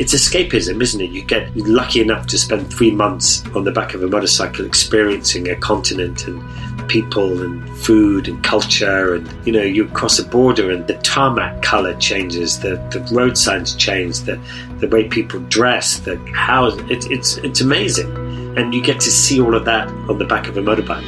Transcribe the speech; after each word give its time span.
it's 0.00 0.14
escapism, 0.14 0.80
isn't 0.80 1.00
it? 1.02 1.10
You 1.10 1.20
get 1.20 1.54
lucky 1.54 2.00
enough 2.00 2.26
to 2.28 2.38
spend 2.38 2.72
three 2.72 2.90
months 2.90 3.44
on 3.54 3.64
the 3.64 3.70
back 3.70 3.92
of 3.92 4.02
a 4.02 4.06
motorcycle 4.06 4.64
experiencing 4.64 5.50
a 5.50 5.56
continent 5.56 6.26
and 6.26 6.42
people 6.88 7.42
and 7.42 7.68
food 7.76 8.26
and 8.26 8.42
culture 8.42 9.14
and 9.14 9.46
you 9.46 9.52
know 9.52 9.62
you 9.62 9.86
cross 9.88 10.18
a 10.18 10.24
border 10.24 10.70
and 10.70 10.86
the 10.86 10.94
tarmac 10.94 11.62
color 11.62 11.94
changes 11.96 12.60
the, 12.60 12.70
the 12.90 13.14
road 13.14 13.36
signs 13.36 13.76
change 13.76 14.20
the, 14.20 14.40
the 14.78 14.88
way 14.88 15.06
people 15.06 15.38
dress 15.40 16.00
the 16.00 16.16
how 16.34 16.66
it, 16.66 17.10
it's 17.10 17.36
it's 17.36 17.60
amazing. 17.60 18.10
And 18.56 18.72
you 18.72 18.82
get 18.82 19.00
to 19.00 19.10
see 19.10 19.38
all 19.38 19.54
of 19.54 19.66
that 19.66 19.86
on 20.08 20.16
the 20.16 20.24
back 20.24 20.48
of 20.48 20.56
a 20.56 20.62
motorbike. 20.62 21.06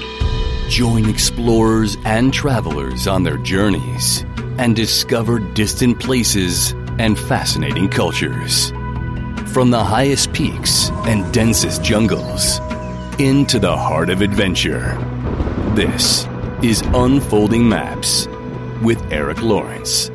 Join 0.68 1.08
explorers 1.08 1.96
and 2.04 2.32
travelers 2.32 3.06
on 3.06 3.24
their 3.24 3.38
journeys 3.38 4.22
and 4.58 4.76
discover 4.76 5.38
distant 5.38 5.98
places 5.98 6.72
and 6.98 7.18
fascinating 7.18 7.88
cultures 7.88 8.70
from 9.52 9.70
the 9.70 9.84
highest 9.84 10.32
peaks 10.32 10.90
and 11.06 11.32
densest 11.32 11.84
jungles 11.84 12.58
into 13.18 13.58
the 13.58 13.76
heart 13.76 14.10
of 14.10 14.22
adventure 14.22 14.98
this 15.74 16.26
is 16.62 16.82
Unfolding 16.92 17.66
Maps 17.66 18.28
with 18.82 19.00
Eric 19.10 19.40
Lawrence. 19.40 20.08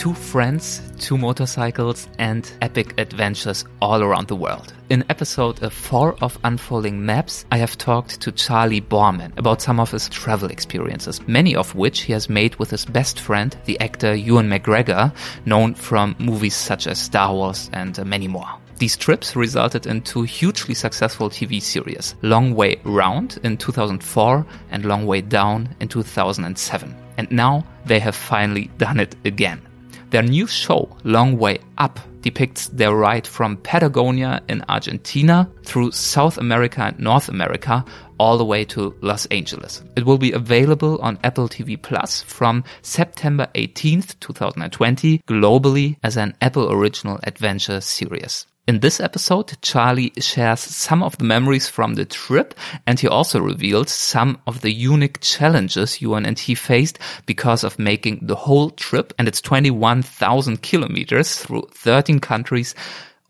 Two 0.00 0.14
friends, 0.14 0.80
two 0.98 1.16
motorcycles, 1.16 2.08
and 2.18 2.50
epic 2.60 2.98
adventures 3.00 3.64
all 3.80 4.02
around 4.02 4.28
the 4.28 4.36
world. 4.36 4.74
In 4.90 5.04
episode 5.08 5.72
4 5.72 6.16
of 6.22 6.38
Unfolding 6.44 7.04
Maps, 7.04 7.44
I 7.50 7.58
have 7.58 7.78
talked 7.78 8.20
to 8.20 8.32
Charlie 8.32 8.80
Boorman 8.80 9.36
about 9.38 9.62
some 9.62 9.80
of 9.80 9.90
his 9.90 10.08
travel 10.08 10.50
experiences, 10.50 11.26
many 11.26 11.54
of 11.54 11.74
which 11.74 12.00
he 12.00 12.12
has 12.12 12.28
made 12.28 12.56
with 12.56 12.70
his 12.70 12.84
best 12.84 13.20
friend, 13.20 13.56
the 13.64 13.78
actor 13.80 14.14
Ewan 14.14 14.48
McGregor, 14.48 15.14
known 15.46 15.74
from 15.74 16.16
movies 16.18 16.54
such 16.54 16.86
as 16.86 16.98
Star 17.00 17.32
Wars 17.32 17.70
and 17.72 18.04
many 18.04 18.28
more. 18.28 18.58
These 18.78 18.96
trips 18.96 19.34
resulted 19.34 19.86
in 19.86 20.02
two 20.02 20.22
hugely 20.22 20.74
successful 20.74 21.28
TV 21.28 21.60
series, 21.60 22.14
Long 22.22 22.54
Way 22.54 22.76
Round 22.84 23.36
in 23.42 23.56
2004 23.56 24.46
and 24.70 24.84
Long 24.84 25.04
Way 25.04 25.20
Down 25.20 25.74
in 25.80 25.88
2007. 25.88 26.94
And 27.16 27.30
now 27.32 27.66
they 27.86 27.98
have 27.98 28.14
finally 28.14 28.70
done 28.78 29.00
it 29.00 29.16
again. 29.24 29.67
Their 30.10 30.22
new 30.22 30.46
show, 30.46 30.96
Long 31.04 31.36
Way 31.36 31.58
Up, 31.76 32.00
depicts 32.22 32.68
their 32.68 32.94
ride 32.94 33.26
from 33.26 33.58
Patagonia 33.58 34.42
in 34.48 34.64
Argentina 34.68 35.50
through 35.64 35.92
South 35.92 36.38
America 36.38 36.82
and 36.82 36.98
North 36.98 37.28
America 37.28 37.84
all 38.18 38.38
the 38.38 38.44
way 38.44 38.64
to 38.64 38.94
Los 39.00 39.26
Angeles. 39.26 39.82
It 39.96 40.06
will 40.06 40.18
be 40.18 40.32
available 40.32 40.98
on 41.02 41.18
Apple 41.24 41.48
TV 41.48 41.80
Plus 41.80 42.22
from 42.22 42.64
September 42.82 43.48
18th, 43.54 44.18
2020, 44.20 45.18
globally 45.28 45.96
as 46.02 46.16
an 46.16 46.34
Apple 46.40 46.72
original 46.72 47.20
adventure 47.24 47.80
series. 47.80 48.46
In 48.68 48.80
this 48.80 49.00
episode, 49.00 49.56
Charlie 49.62 50.12
shares 50.18 50.60
some 50.60 51.02
of 51.02 51.16
the 51.16 51.24
memories 51.24 51.70
from 51.70 51.94
the 51.94 52.04
trip 52.04 52.52
and 52.86 53.00
he 53.00 53.08
also 53.08 53.40
reveals 53.40 53.90
some 53.90 54.42
of 54.46 54.60
the 54.60 54.70
unique 54.70 55.20
challenges 55.22 56.02
Ewan 56.02 56.26
and 56.26 56.38
he 56.38 56.54
faced 56.54 56.98
because 57.24 57.64
of 57.64 57.78
making 57.78 58.18
the 58.20 58.34
whole 58.34 58.68
trip 58.68 59.14
and 59.18 59.26
its 59.26 59.40
21,000 59.40 60.60
kilometers 60.60 61.38
through 61.38 61.66
13 61.72 62.20
countries 62.20 62.74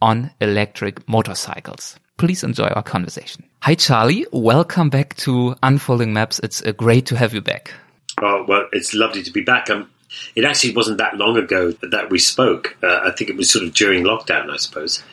on 0.02 0.32
electric 0.40 1.08
motorcycles. 1.08 2.00
Please 2.16 2.42
enjoy 2.42 2.66
our 2.66 2.82
conversation. 2.82 3.44
Hi, 3.60 3.76
Charlie. 3.76 4.26
Welcome 4.32 4.90
back 4.90 5.14
to 5.18 5.54
Unfolding 5.62 6.12
Maps. 6.12 6.40
It's 6.40 6.64
uh, 6.66 6.72
great 6.72 7.06
to 7.06 7.16
have 7.16 7.32
you 7.32 7.42
back. 7.42 7.72
Oh, 8.20 8.44
well, 8.48 8.66
it's 8.72 8.92
lovely 8.92 9.22
to 9.22 9.30
be 9.30 9.42
back. 9.42 9.70
Um, 9.70 9.88
it 10.34 10.44
actually 10.44 10.74
wasn't 10.74 10.98
that 10.98 11.16
long 11.16 11.36
ago 11.36 11.70
that 11.82 12.10
we 12.10 12.18
spoke. 12.18 12.76
Uh, 12.82 13.02
I 13.04 13.12
think 13.12 13.30
it 13.30 13.36
was 13.36 13.48
sort 13.48 13.64
of 13.64 13.74
during 13.74 14.02
lockdown, 14.02 14.50
I 14.50 14.56
suppose. 14.56 15.04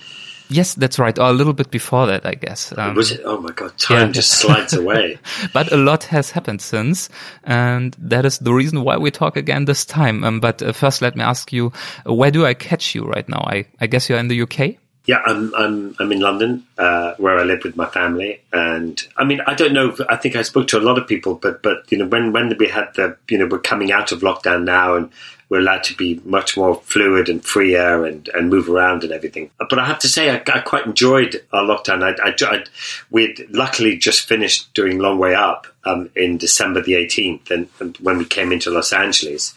Yes, 0.50 0.76
that's 0.76 1.00
right. 1.00 1.18
Or 1.18 1.30
a 1.30 1.34
little 1.34 1.54
bit 1.54 1.72
before 1.72 2.06
that, 2.08 2.26
I 2.26 2.36
guess. 2.36 2.74
Um, 2.78 2.96
was 2.96 3.12
it? 3.12 3.22
Oh 3.26 3.40
my 3.40 3.52
God, 3.52 3.78
time 3.78 4.08
yeah. 4.08 4.12
just 4.12 4.32
slides 4.40 4.74
away. 4.82 5.18
but 5.54 5.72
a 5.72 5.78
lot 5.78 6.04
has 6.06 6.32
happened 6.32 6.62
since, 6.62 7.10
and 7.44 7.96
that 8.00 8.26
is 8.26 8.40
the 8.40 8.54
reason 8.54 8.84
why 8.84 8.98
we 8.98 9.12
talk 9.12 9.38
again 9.38 9.66
this 9.66 9.86
time. 9.86 10.24
Um, 10.24 10.40
but 10.40 10.62
uh, 10.62 10.72
first, 10.72 11.02
let 11.02 11.16
me 11.16 11.24
ask 11.24 11.52
you, 11.52 11.72
uh, 12.08 12.14
where 12.14 12.32
do 12.32 12.46
I 12.46 12.54
catch 12.54 12.94
you 12.94 13.06
right 13.06 13.28
now? 13.28 13.44
I, 13.48 13.66
I 13.82 13.88
guess 13.88 14.08
you're 14.10 14.20
in 14.20 14.28
the 14.28 14.42
UK. 14.42 14.78
Yeah, 15.06 15.22
I'm 15.24 15.54
I'm 15.54 15.96
I'm 16.00 16.12
in 16.12 16.20
London, 16.20 16.66
uh, 16.80 17.14
where 17.18 17.38
I 17.38 17.44
live 17.44 17.64
with 17.64 17.76
my 17.76 17.86
family, 17.86 18.42
and 18.52 19.02
I 19.16 19.24
mean 19.24 19.40
I 19.46 19.54
don't 19.54 19.74
know. 19.74 19.96
I 20.10 20.16
think 20.16 20.36
I 20.36 20.42
spoke 20.42 20.68
to 20.70 20.80
a 20.80 20.82
lot 20.82 20.98
of 20.98 21.08
people, 21.08 21.36
but 21.36 21.62
but 21.62 21.92
you 21.92 22.00
know 22.00 22.08
when 22.08 22.32
when 22.32 22.56
we 22.58 22.68
had 22.68 22.94
the 22.96 23.16
you 23.30 23.38
know 23.38 23.46
we're 23.46 23.60
coming 23.60 23.92
out 23.92 24.12
of 24.12 24.22
lockdown 24.22 24.64
now, 24.64 24.96
and 24.96 25.12
we're 25.50 25.60
allowed 25.60 25.84
to 25.86 25.96
be 25.96 26.22
much 26.26 26.58
more 26.58 26.76
fluid 26.82 27.30
and 27.30 27.44
freer 27.44 28.06
and, 28.06 28.28
and 28.30 28.50
move 28.50 28.70
around 28.70 29.04
and 29.04 29.14
everything. 29.14 29.52
But 29.58 29.80
I 29.80 29.86
have 29.86 30.00
to 30.00 30.08
say, 30.08 30.30
I, 30.30 30.42
I 30.54 30.60
quite 30.60 30.86
enjoyed 30.86 31.44
our 31.54 31.64
lockdown. 31.64 32.04
I, 32.04 32.16
I, 32.24 32.64
we'd 33.12 33.46
luckily 33.50 33.98
just 33.98 34.28
finished 34.28 34.74
doing 34.74 35.00
Long 35.00 35.20
Way 35.20 35.36
Up 35.36 35.68
um, 35.86 36.10
in 36.16 36.38
December 36.38 36.82
the 36.82 36.94
18th, 36.94 37.52
and, 37.52 37.70
and, 37.80 37.96
when 37.98 38.18
we 38.18 38.26
came 38.26 38.52
into 38.52 38.72
Los 38.72 38.92
Angeles 38.92 39.56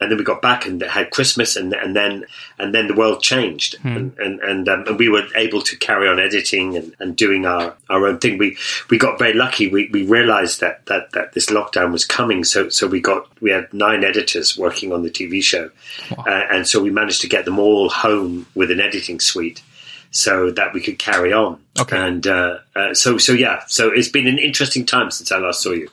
and 0.00 0.10
then 0.10 0.18
we 0.18 0.24
got 0.24 0.42
back 0.42 0.66
and 0.66 0.82
had 0.82 1.10
Christmas, 1.10 1.56
and 1.56 1.72
and 1.72 1.96
then 1.96 2.26
and 2.58 2.74
then 2.74 2.86
the 2.86 2.94
world 2.94 3.22
changed, 3.22 3.76
hmm. 3.78 3.88
and 3.88 4.18
and 4.18 4.40
and, 4.40 4.68
um, 4.68 4.84
and, 4.86 4.98
we 4.98 5.08
were 5.08 5.26
able 5.34 5.62
to 5.62 5.76
carry 5.76 6.06
on 6.06 6.20
editing 6.20 6.76
and, 6.76 6.94
and 7.00 7.16
doing 7.16 7.46
our, 7.46 7.74
our 7.88 8.06
own 8.06 8.18
thing. 8.18 8.36
We 8.36 8.58
we 8.90 8.98
got 8.98 9.18
very 9.18 9.32
lucky. 9.32 9.68
We 9.68 9.88
we 9.90 10.04
realised 10.04 10.60
that, 10.60 10.84
that 10.86 11.12
that 11.12 11.32
this 11.32 11.46
lockdown 11.46 11.92
was 11.92 12.04
coming, 12.04 12.44
so 12.44 12.68
so 12.68 12.86
we 12.86 13.00
got 13.00 13.26
we 13.40 13.50
had 13.50 13.72
nine 13.72 14.04
editors 14.04 14.58
working 14.58 14.92
on 14.92 15.02
the 15.02 15.10
TV 15.10 15.42
show, 15.42 15.70
wow. 16.16 16.24
uh, 16.26 16.46
and 16.50 16.68
so 16.68 16.82
we 16.82 16.90
managed 16.90 17.22
to 17.22 17.28
get 17.28 17.46
them 17.46 17.58
all 17.58 17.88
home 17.88 18.46
with 18.54 18.70
an 18.70 18.80
editing 18.80 19.18
suite 19.18 19.62
so 20.10 20.50
that 20.50 20.72
we 20.72 20.80
could 20.80 20.98
carry 20.98 21.32
on. 21.32 21.60
Okay. 21.78 21.96
And 21.96 22.26
uh, 22.26 22.58
uh, 22.74 22.94
so, 22.94 23.18
so 23.18 23.32
yeah, 23.32 23.62
so 23.66 23.90
it's 23.92 24.08
been 24.08 24.26
an 24.26 24.38
interesting 24.38 24.86
time 24.86 25.10
since 25.10 25.30
I 25.32 25.38
last 25.38 25.62
saw 25.62 25.72
you. 25.72 25.88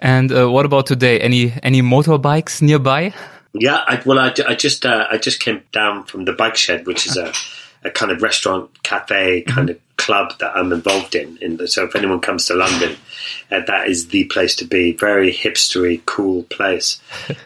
And 0.00 0.32
uh, 0.32 0.50
what 0.50 0.64
about 0.64 0.86
today? 0.86 1.20
Any 1.20 1.52
any 1.62 1.82
motorbikes 1.82 2.62
nearby? 2.62 3.12
Yeah, 3.52 3.82
I, 3.86 4.00
well, 4.06 4.18
I, 4.18 4.32
I 4.48 4.54
just 4.54 4.86
uh, 4.86 5.06
I 5.10 5.18
just 5.18 5.40
came 5.40 5.62
down 5.72 6.04
from 6.04 6.24
the 6.24 6.32
bike 6.32 6.56
shed, 6.56 6.86
which 6.86 7.06
is 7.06 7.16
a, 7.16 7.32
a 7.84 7.90
kind 7.90 8.10
of 8.10 8.22
restaurant 8.22 8.82
cafe 8.82 9.42
kind 9.42 9.68
mm-hmm. 9.68 9.76
of 9.76 9.96
club 9.96 10.38
that 10.38 10.56
I'm 10.56 10.72
involved 10.72 11.14
in. 11.14 11.36
in 11.42 11.58
the, 11.58 11.68
so 11.68 11.84
if 11.84 11.94
anyone 11.94 12.20
comes 12.20 12.46
to 12.46 12.54
London, 12.54 12.96
uh, 13.50 13.60
that 13.66 13.88
is 13.88 14.08
the 14.08 14.24
place 14.24 14.54
to 14.56 14.64
be. 14.64 14.92
Very 14.92 15.32
hipstery, 15.32 16.00
cool 16.06 16.44
place 16.44 17.00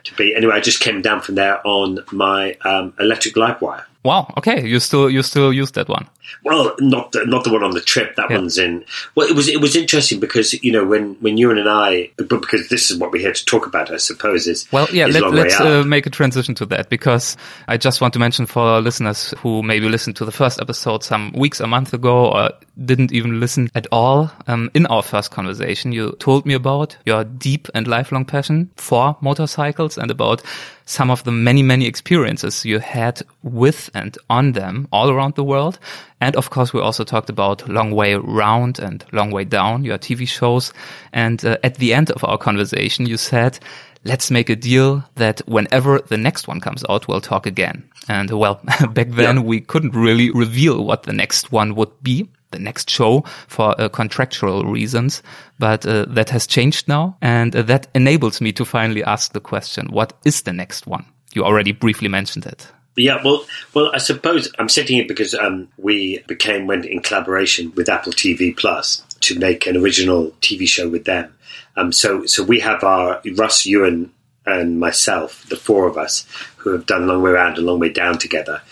to 0.05 0.15
be. 0.15 0.35
Anyway, 0.37 0.55
I 0.55 0.61
just 0.61 0.79
came 0.79 1.03
down 1.03 1.23
from 1.23 1.35
there 1.35 1.67
on 1.67 2.05
my 2.13 2.55
um, 2.65 2.95
electric 3.01 3.35
LiveWire. 3.35 3.85
Wow. 4.05 4.33
Okay, 4.37 4.67
you 4.67 4.81
still 4.81 5.09
you 5.11 5.23
still 5.23 5.53
use 5.53 5.73
that 5.73 5.89
one. 5.89 6.07
Well, 6.43 6.75
not 6.79 7.13
the, 7.13 7.25
not 7.27 7.45
the 7.45 7.53
one 7.53 7.63
on 7.63 7.73
the 7.73 7.81
trip. 7.81 8.17
That 8.17 8.31
yeah. 8.31 8.37
one's 8.37 8.59
in. 8.59 8.85
Well, 9.15 9.29
it 9.29 9.35
was 9.35 9.49
it 9.49 9.61
was 9.61 9.77
interesting 9.77 10.21
because 10.21 10.53
you 10.63 10.73
know 10.73 10.85
when 10.85 11.15
when 11.21 11.37
you 11.37 11.51
and 11.51 11.69
I, 11.69 12.11
but 12.17 12.29
because 12.29 12.69
this 12.69 12.91
is 12.91 12.99
what 12.99 13.13
we're 13.13 13.21
here 13.21 13.33
to 13.33 13.45
talk 13.45 13.67
about, 13.67 13.91
I 13.91 13.97
suppose 13.97 14.47
is 14.47 14.71
well, 14.73 14.87
yeah. 14.93 15.07
Is 15.07 15.15
let, 15.21 15.47
us 15.47 15.61
uh, 15.61 15.85
make 15.85 16.07
a 16.07 16.11
transition 16.11 16.55
to 16.57 16.67
that 16.67 16.89
because 16.89 17.37
I 17.69 17.77
just 17.77 18.01
want 18.01 18.13
to 18.15 18.19
mention 18.19 18.47
for 18.47 18.63
our 18.63 18.81
listeners 18.81 19.33
who 19.39 19.63
maybe 19.63 19.89
listened 19.89 20.17
to 20.17 20.25
the 20.25 20.33
first 20.33 20.61
episode 20.61 21.03
some 21.03 21.33
weeks 21.33 21.61
a 21.61 21.67
month 21.67 21.95
ago 21.95 22.33
or 22.33 22.51
didn't 22.85 23.13
even 23.13 23.41
listen 23.41 23.71
at 23.75 23.87
all. 23.93 24.31
Um, 24.47 24.71
in 24.75 24.87
our 24.87 25.03
first 25.03 25.31
conversation, 25.31 25.93
you 25.93 26.17
told 26.19 26.47
me 26.47 26.55
about 26.55 26.97
your 27.05 27.25
deep 27.25 27.69
and 27.75 27.87
lifelong 27.87 28.25
passion 28.25 28.71
for 28.77 29.17
motorcycles 29.21 29.99
and 29.99 30.11
about 30.11 30.43
some 30.87 31.11
of 31.11 31.25
the 31.25 31.33
many, 31.33 31.63
many 31.63 31.87
experiences 31.87 32.65
you 32.65 32.79
had 32.79 33.23
with 33.43 33.91
and 33.95 34.19
on 34.29 34.53
them 34.53 34.89
all 34.93 35.11
around 35.11 35.35
the 35.35 35.45
world. 35.45 35.79
And 36.21 36.37
of 36.37 36.51
course, 36.51 36.73
we 36.73 36.81
also 36.81 37.05
talked 37.05 37.29
about 37.29 37.69
Long 37.69 37.91
Way 37.91 38.15
Round 38.15 38.79
and 38.79 39.05
Long 39.13 39.31
Way 39.31 39.45
Down, 39.45 39.85
your 39.85 39.99
TV 39.99 40.27
shows. 40.27 40.73
And 41.13 41.45
uh, 41.45 41.59
at 41.63 41.77
the 41.77 41.93
end 41.93 42.11
of 42.11 42.25
our 42.25 42.39
conversation, 42.39 43.07
you 43.07 43.17
said, 43.17 43.59
let's 44.05 44.31
make 44.31 44.49
a 44.49 44.57
deal 44.57 45.05
that 45.17 45.41
whenever 45.47 45.99
the 45.99 46.17
next 46.17 46.49
one 46.49 46.61
comes 46.61 46.85
out, 46.89 47.09
we'll 47.09 47.21
talk 47.21 47.47
again. 47.47 47.89
And 48.09 48.31
well, 48.31 48.61
back 48.91 49.11
then 49.11 49.37
yeah. 49.37 49.43
we 49.43 49.61
couldn't 49.61 49.95
really 49.95 50.31
reveal 50.31 50.85
what 50.85 51.03
the 51.03 51.13
next 51.13 51.53
one 51.53 51.75
would 51.75 52.03
be 52.03 52.29
the 52.55 52.59
next 52.61 52.89
show 52.89 53.25
for 53.49 53.79
uh, 53.81 53.89
contractual 53.89 54.63
reasons, 54.65 55.23
but 55.59 55.85
uh, 55.85 56.07
that 56.09 56.31
has 56.31 56.47
changed 56.47 56.89
now, 56.89 57.17
and 57.21 57.55
uh, 57.55 57.63
that 57.63 57.89
enables 57.95 58.41
me 58.41 58.53
to 58.53 58.65
finally 58.65 59.03
ask 59.05 59.33
the 59.33 59.41
question: 59.41 59.89
What 59.89 60.13
is 60.25 60.43
the 60.43 60.53
next 60.53 60.87
one? 60.87 61.05
You 61.35 61.45
already 61.45 61.73
briefly 61.73 62.09
mentioned 62.09 62.47
it. 62.47 62.69
Yeah, 62.97 63.21
well, 63.25 63.45
well, 63.75 63.91
I 63.93 63.99
suppose 63.99 64.53
I'm 64.59 64.69
sitting 64.69 64.97
here 64.97 65.07
because 65.07 65.35
um, 65.35 65.69
we 65.79 66.23
became 66.29 66.67
went 66.67 66.85
in 66.85 67.01
collaboration 67.01 67.73
with 67.75 67.89
Apple 67.89 68.13
TV 68.13 68.57
Plus 68.57 69.05
to 69.21 69.39
make 69.39 69.67
an 69.67 69.77
original 69.77 70.31
TV 70.41 70.69
show 70.69 70.89
with 70.89 71.05
them. 71.05 71.35
Um, 71.77 71.91
so, 71.91 72.25
so 72.27 72.45
we 72.45 72.61
have 72.61 72.85
our 72.85 73.21
Russ 73.35 73.67
Ewan 73.67 74.13
and 74.47 74.79
myself, 74.79 75.47
the 75.49 75.57
four 75.57 75.87
of 75.87 75.97
us 75.97 76.27
who 76.59 76.71
have 76.71 76.87
done 76.87 77.07
Long 77.07 77.23
Way 77.23 77.33
Round 77.33 77.57
and 77.57 77.67
Long 77.67 77.81
Way 77.81 77.89
Down 77.89 78.19
together, 78.19 78.63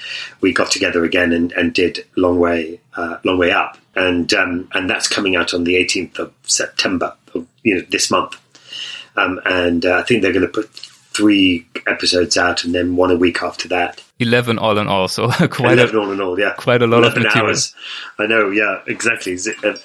we 0.41 0.53
got 0.53 0.71
together 0.71 1.05
again 1.05 1.33
and, 1.33 1.51
and 1.53 1.73
did 1.73 2.07
Long 2.17 2.39
Way 2.39 2.81
uh, 2.97 3.19
Long 3.25 3.39
Way 3.39 3.51
Up, 3.53 3.79
and 3.95 4.33
um, 4.35 4.69
and 4.73 4.89
that's 4.89 5.09
coming 5.09 5.35
out 5.35 5.55
on 5.55 5.65
the 5.65 5.75
18th 5.75 6.19
of 6.19 6.35
September, 6.45 7.15
of, 7.35 7.47
you 7.63 7.75
know, 7.75 7.81
this 7.91 8.11
month. 8.11 8.37
Um, 9.17 9.41
and 9.45 9.85
uh, 9.85 9.97
I 9.97 10.03
think 10.03 10.23
they're 10.23 10.33
going 10.33 10.47
to 10.47 10.49
put 10.49 10.71
three 11.15 11.67
episodes 11.87 12.37
out, 12.37 12.65
and 12.65 12.75
then 12.75 12.97
one 12.97 13.11
a 13.11 13.17
week 13.17 13.43
after 13.43 13.69
that. 13.69 14.03
Eleven 14.19 14.59
all 14.59 14.79
in 14.79 14.89
all, 14.89 15.09
so 15.09 15.29
quite 15.49 15.79
Eleven 15.79 15.97
a, 15.97 16.01
all 16.01 16.13
in 16.13 16.21
all, 16.21 16.39
yeah, 16.39 16.55
quite 16.57 16.83
a 16.83 16.87
lot 16.87 17.05
of 17.05 17.17
material. 17.17 17.47
hours. 17.47 17.75
I 18.19 18.27
know, 18.27 18.51
yeah, 18.51 18.81
exactly. 18.87 19.33
As 19.35 19.47
if, 19.47 19.65
uh, 19.65 19.77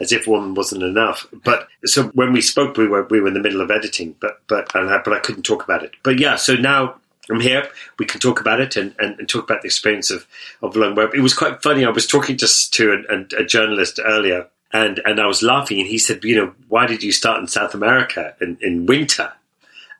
as 0.00 0.12
if 0.12 0.26
one 0.26 0.54
wasn't 0.54 0.82
enough. 0.82 1.26
But 1.44 1.68
so 1.84 2.04
when 2.08 2.32
we 2.32 2.40
spoke, 2.40 2.76
we 2.76 2.88
were 2.88 3.04
we 3.04 3.20
were 3.20 3.28
in 3.28 3.34
the 3.34 3.40
middle 3.40 3.60
of 3.60 3.70
editing, 3.70 4.16
but 4.20 4.40
but 4.48 4.74
and 4.74 4.90
I, 4.90 5.00
but 5.04 5.12
I 5.12 5.18
couldn't 5.18 5.44
talk 5.44 5.64
about 5.64 5.82
it. 5.82 5.92
But 6.02 6.18
yeah, 6.18 6.36
so 6.36 6.54
now 6.54 6.96
I'm 7.30 7.40
here. 7.40 7.68
We 7.98 8.06
can 8.06 8.20
talk 8.20 8.40
about 8.40 8.60
it 8.60 8.76
and, 8.76 8.94
and, 8.98 9.18
and 9.18 9.28
talk 9.28 9.44
about 9.44 9.62
the 9.62 9.66
experience 9.66 10.10
of, 10.10 10.26
of 10.62 10.76
Long 10.76 10.94
Way 10.94 11.04
Up. 11.04 11.14
It 11.14 11.20
was 11.20 11.34
quite 11.34 11.62
funny. 11.62 11.84
I 11.84 11.90
was 11.90 12.06
talking 12.06 12.36
just 12.36 12.72
to 12.74 13.04
a, 13.38 13.44
journalist 13.44 14.00
earlier 14.04 14.48
and, 14.72 15.00
and 15.04 15.20
I 15.20 15.26
was 15.26 15.42
laughing 15.42 15.78
and 15.78 15.88
he 15.88 15.98
said, 15.98 16.24
you 16.24 16.36
know, 16.36 16.54
why 16.68 16.86
did 16.86 17.02
you 17.02 17.12
start 17.12 17.40
in 17.40 17.46
South 17.46 17.74
America 17.74 18.34
in, 18.40 18.58
in 18.60 18.86
winter? 18.86 19.32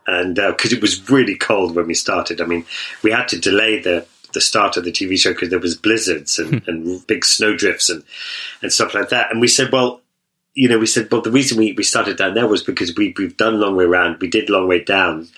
And 0.09 0.37
because 0.37 0.73
uh, 0.73 0.77
it 0.77 0.81
was 0.83 1.11
really 1.11 1.37
cold 1.37 1.77
when 1.77 1.87
we 1.87 1.95
started. 1.95 2.41
I 2.41 2.47
mean, 2.47 2.65
we 3.03 3.11
had 3.11 3.29
to 3.29 3.39
delay 3.39 3.79
the, 3.79 4.07
the 4.33 4.41
start 4.41 4.79
of 4.79 4.85
the 4.85 4.91
TV 4.91 5.19
show 5.19 5.35
because 5.35 5.51
there 5.51 5.59
was 5.59 5.77
blizzards 5.77 6.39
and, 6.39 6.63
hmm. 6.65 6.71
and 6.71 7.07
big 7.07 7.27
snowdrifts 7.27 7.91
and, 7.91 8.03
and 8.63 8.73
stuff 8.73 8.95
like 8.95 9.11
that. 9.11 9.31
And 9.31 9.41
we 9.41 9.49
said, 9.49 9.71
well, 9.71 10.01
you 10.55 10.67
know, 10.69 10.79
we 10.79 10.87
said, 10.87 11.11
well, 11.13 11.21
the 11.21 11.31
reason 11.31 11.59
we, 11.59 11.75
we 11.75 11.85
started 11.85 12.17
down 12.17 12.35
there 12.35 12.49
was 12.49 12.63
because 12.63 12.97
we, 12.97 13.15
we've 13.19 13.37
done 13.37 13.61
long 13.61 13.77
way 13.77 13.85
round. 13.85 14.21
We 14.21 14.29
did 14.29 14.49
long 14.49 14.67
way 14.67 14.83
down. 14.83 15.29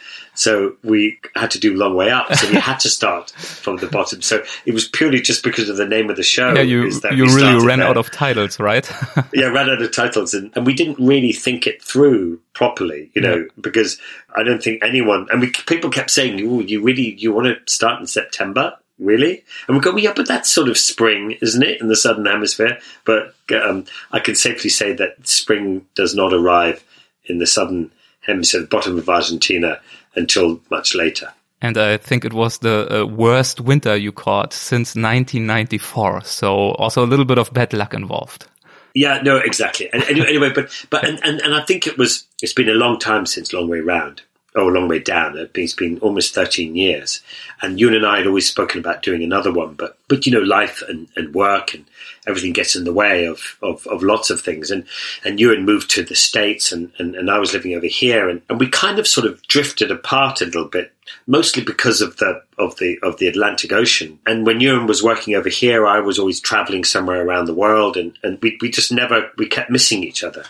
So 0.40 0.76
we 0.82 1.18
had 1.34 1.50
to 1.50 1.58
do 1.58 1.76
long 1.76 1.94
way 1.94 2.10
up. 2.10 2.34
So 2.34 2.48
we 2.48 2.56
had 2.56 2.80
to 2.80 2.88
start 2.88 3.28
from 3.32 3.76
the 3.76 3.88
bottom. 3.88 4.22
So 4.22 4.42
it 4.64 4.72
was 4.72 4.88
purely 4.88 5.20
just 5.20 5.44
because 5.44 5.68
of 5.68 5.76
the 5.76 5.84
name 5.84 6.08
of 6.08 6.16
the 6.16 6.22
show. 6.22 6.54
Yeah, 6.54 6.62
you, 6.62 6.90
you 7.14 7.26
really 7.26 7.66
ran 7.66 7.80
there. 7.80 7.88
out 7.88 7.98
of 7.98 8.10
titles, 8.10 8.58
right? 8.58 8.90
yeah, 9.34 9.48
ran 9.48 9.68
out 9.68 9.82
of 9.82 9.94
titles. 9.94 10.32
And, 10.32 10.50
and 10.56 10.64
we 10.64 10.72
didn't 10.72 10.98
really 10.98 11.34
think 11.34 11.66
it 11.66 11.82
through 11.82 12.40
properly, 12.54 13.10
you 13.14 13.20
know, 13.20 13.36
yeah. 13.36 13.44
because 13.60 14.00
I 14.34 14.42
don't 14.42 14.62
think 14.62 14.82
anyone, 14.82 15.28
and 15.30 15.42
we, 15.42 15.50
people 15.66 15.90
kept 15.90 16.10
saying, 16.10 16.40
oh, 16.48 16.60
you 16.60 16.82
really, 16.82 17.16
you 17.16 17.34
want 17.34 17.48
to 17.48 17.70
start 17.70 18.00
in 18.00 18.06
September? 18.06 18.78
Really? 18.98 19.44
And 19.68 19.76
we 19.76 19.82
go, 19.82 19.90
well, 19.90 19.98
yeah, 19.98 20.14
but 20.16 20.26
that's 20.26 20.48
sort 20.48 20.70
of 20.70 20.78
spring, 20.78 21.36
isn't 21.42 21.62
it, 21.62 21.82
in 21.82 21.88
the 21.88 21.96
southern 21.96 22.24
hemisphere? 22.24 22.78
But 23.04 23.34
um, 23.62 23.84
I 24.10 24.20
can 24.20 24.36
safely 24.36 24.70
say 24.70 24.94
that 24.94 25.28
spring 25.28 25.84
does 25.94 26.14
not 26.14 26.32
arrive 26.32 26.82
in 27.26 27.36
the 27.36 27.46
southern 27.46 27.90
hemisphere, 28.22 28.62
the 28.62 28.66
bottom 28.66 28.96
of 28.96 29.08
Argentina, 29.08 29.80
until 30.14 30.60
much 30.70 30.94
later. 30.94 31.32
And 31.62 31.76
I 31.76 31.98
think 31.98 32.24
it 32.24 32.32
was 32.32 32.58
the 32.58 33.02
uh, 33.02 33.06
worst 33.06 33.60
winter 33.60 33.94
you 33.94 34.12
caught 34.12 34.52
since 34.52 34.94
1994. 34.94 36.22
So 36.22 36.72
also 36.72 37.04
a 37.04 37.06
little 37.06 37.26
bit 37.26 37.38
of 37.38 37.52
bad 37.52 37.72
luck 37.72 37.92
involved. 37.92 38.46
Yeah, 38.94 39.20
no, 39.22 39.36
exactly. 39.36 39.88
And 39.92 40.02
anyway, 40.04 40.28
anyway 40.28 40.50
but 40.54 40.86
but 40.90 41.04
and, 41.04 41.20
and, 41.22 41.40
and 41.40 41.54
I 41.54 41.62
think 41.64 41.86
it 41.86 41.98
was 41.98 42.26
it's 42.42 42.54
been 42.54 42.68
a 42.68 42.74
long 42.74 42.98
time 42.98 43.26
since 43.26 43.52
Long 43.52 43.68
Way 43.68 43.80
Round. 43.80 44.22
Oh, 44.56 44.68
a 44.68 44.70
long 44.70 44.88
way 44.88 44.98
down. 44.98 45.48
It's 45.54 45.74
been 45.74 46.00
almost 46.00 46.34
13 46.34 46.74
years. 46.74 47.20
And 47.62 47.78
you 47.78 47.94
and 47.94 48.04
I 48.04 48.18
had 48.18 48.26
always 48.26 48.48
spoken 48.48 48.80
about 48.80 49.02
doing 49.02 49.22
another 49.22 49.52
one, 49.52 49.74
but, 49.74 49.96
but 50.08 50.26
you 50.26 50.32
know, 50.32 50.40
life 50.40 50.82
and, 50.88 51.06
and 51.14 51.32
work 51.32 51.72
and 51.72 51.84
everything 52.26 52.52
gets 52.52 52.74
in 52.74 52.82
the 52.82 52.92
way 52.92 53.26
of, 53.26 53.56
of, 53.62 53.86
of 53.86 54.02
lots 54.02 54.28
of 54.28 54.40
things. 54.40 54.72
And, 54.72 54.86
and 55.24 55.38
Ewan 55.38 55.64
moved 55.64 55.88
to 55.92 56.02
the 56.02 56.16
States 56.16 56.72
and, 56.72 56.90
and, 56.98 57.14
and 57.14 57.30
I 57.30 57.38
was 57.38 57.52
living 57.52 57.74
over 57.76 57.86
here 57.86 58.28
and, 58.28 58.42
and 58.48 58.58
we 58.58 58.68
kind 58.68 58.98
of 58.98 59.06
sort 59.06 59.26
of 59.26 59.40
drifted 59.46 59.92
apart 59.92 60.40
a 60.40 60.46
little 60.46 60.64
bit, 60.64 60.92
mostly 61.28 61.62
because 61.62 62.00
of 62.00 62.16
the, 62.16 62.42
of 62.58 62.76
the, 62.78 62.98
of 63.04 63.18
the 63.18 63.28
Atlantic 63.28 63.72
Ocean. 63.72 64.18
And 64.26 64.44
when 64.44 64.60
Ewan 64.60 64.88
was 64.88 65.00
working 65.00 65.36
over 65.36 65.48
here, 65.48 65.86
I 65.86 66.00
was 66.00 66.18
always 66.18 66.40
traveling 66.40 66.82
somewhere 66.82 67.24
around 67.24 67.44
the 67.44 67.54
world 67.54 67.96
and, 67.96 68.18
and 68.24 68.36
we, 68.42 68.58
we 68.60 68.68
just 68.68 68.90
never, 68.90 69.30
we 69.38 69.46
kept 69.46 69.70
missing 69.70 70.02
each 70.02 70.24
other 70.24 70.44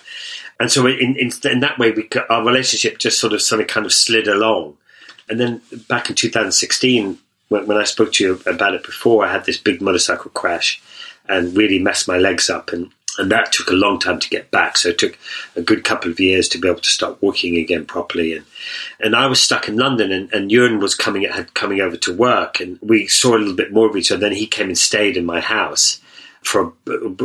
and 0.60 0.70
so 0.70 0.86
in, 0.86 1.16
in, 1.16 1.30
in 1.50 1.60
that 1.60 1.78
way, 1.78 1.90
we 1.90 2.08
our 2.28 2.44
relationship 2.44 2.98
just 2.98 3.18
sort 3.18 3.32
of 3.32 3.40
sort 3.40 3.62
of 3.62 3.66
kind 3.66 3.86
of 3.86 3.92
slid 3.94 4.28
along. 4.28 4.76
And 5.28 5.40
then 5.40 5.62
back 5.88 6.10
in 6.10 6.16
2016, 6.16 7.18
when, 7.48 7.66
when 7.66 7.78
I 7.78 7.84
spoke 7.84 8.12
to 8.14 8.24
you 8.24 8.40
about 8.46 8.74
it 8.74 8.84
before, 8.84 9.24
I 9.24 9.32
had 9.32 9.46
this 9.46 9.56
big 9.56 9.80
motorcycle 9.80 10.30
crash 10.32 10.82
and 11.28 11.56
really 11.56 11.78
messed 11.78 12.06
my 12.06 12.18
legs 12.18 12.50
up, 12.50 12.72
and 12.74 12.90
and 13.18 13.30
that 13.32 13.52
took 13.52 13.68
a 13.68 13.74
long 13.74 13.98
time 13.98 14.20
to 14.20 14.28
get 14.28 14.50
back. 14.50 14.76
So 14.76 14.90
it 14.90 14.98
took 14.98 15.18
a 15.56 15.62
good 15.62 15.82
couple 15.82 16.10
of 16.10 16.20
years 16.20 16.48
to 16.50 16.58
be 16.58 16.68
able 16.68 16.80
to 16.80 16.90
start 16.90 17.20
walking 17.22 17.56
again 17.56 17.86
properly. 17.86 18.34
And 18.34 18.44
and 19.00 19.16
I 19.16 19.26
was 19.26 19.42
stuck 19.42 19.66
in 19.66 19.76
London, 19.76 20.12
and, 20.12 20.30
and 20.30 20.52
Ewan 20.52 20.78
was 20.78 20.94
coming 20.94 21.22
had 21.22 21.54
coming 21.54 21.80
over 21.80 21.96
to 21.96 22.14
work, 22.14 22.60
and 22.60 22.78
we 22.82 23.06
saw 23.06 23.34
a 23.34 23.38
little 23.38 23.56
bit 23.56 23.72
more 23.72 23.88
of 23.88 23.96
each 23.96 24.12
other. 24.12 24.20
Then 24.20 24.32
he 24.32 24.46
came 24.46 24.68
and 24.68 24.76
stayed 24.76 25.16
in 25.16 25.24
my 25.24 25.40
house, 25.40 26.00
for 26.42 26.72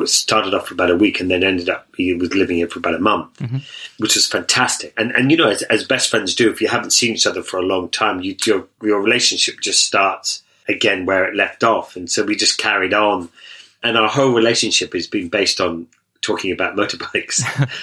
started 0.05 0.53
off 0.53 0.67
for 0.67 0.73
about 0.73 0.91
a 0.91 0.95
week 0.95 1.19
and 1.19 1.31
then 1.31 1.43
ended 1.43 1.69
up 1.69 1.87
he 1.95 2.13
was 2.13 2.33
living 2.33 2.57
here 2.57 2.67
for 2.67 2.79
about 2.79 2.95
a 2.95 2.99
month, 2.99 3.33
mm-hmm. 3.37 3.57
which 3.97 4.15
was 4.15 4.27
fantastic. 4.27 4.93
And 4.97 5.11
and 5.11 5.31
you 5.31 5.37
know, 5.37 5.49
as, 5.49 5.61
as, 5.63 5.85
best 5.85 6.09
friends 6.09 6.35
do, 6.35 6.51
if 6.51 6.61
you 6.61 6.67
haven't 6.67 6.91
seen 6.91 7.13
each 7.13 7.27
other 7.27 7.41
for 7.41 7.57
a 7.57 7.63
long 7.63 7.89
time, 7.89 8.21
you, 8.21 8.35
your 8.45 8.67
your 8.81 9.01
relationship 9.01 9.61
just 9.61 9.83
starts 9.83 10.43
again 10.67 11.05
where 11.05 11.25
it 11.25 11.35
left 11.35 11.63
off. 11.63 11.95
And 11.95 12.09
so 12.09 12.23
we 12.23 12.35
just 12.35 12.57
carried 12.57 12.93
on, 12.93 13.29
and 13.83 13.97
our 13.97 14.09
whole 14.09 14.33
relationship 14.33 14.93
has 14.93 15.07
been 15.07 15.29
based 15.29 15.61
on 15.61 15.87
talking 16.21 16.51
about 16.51 16.75
motorbikes. 16.77 17.41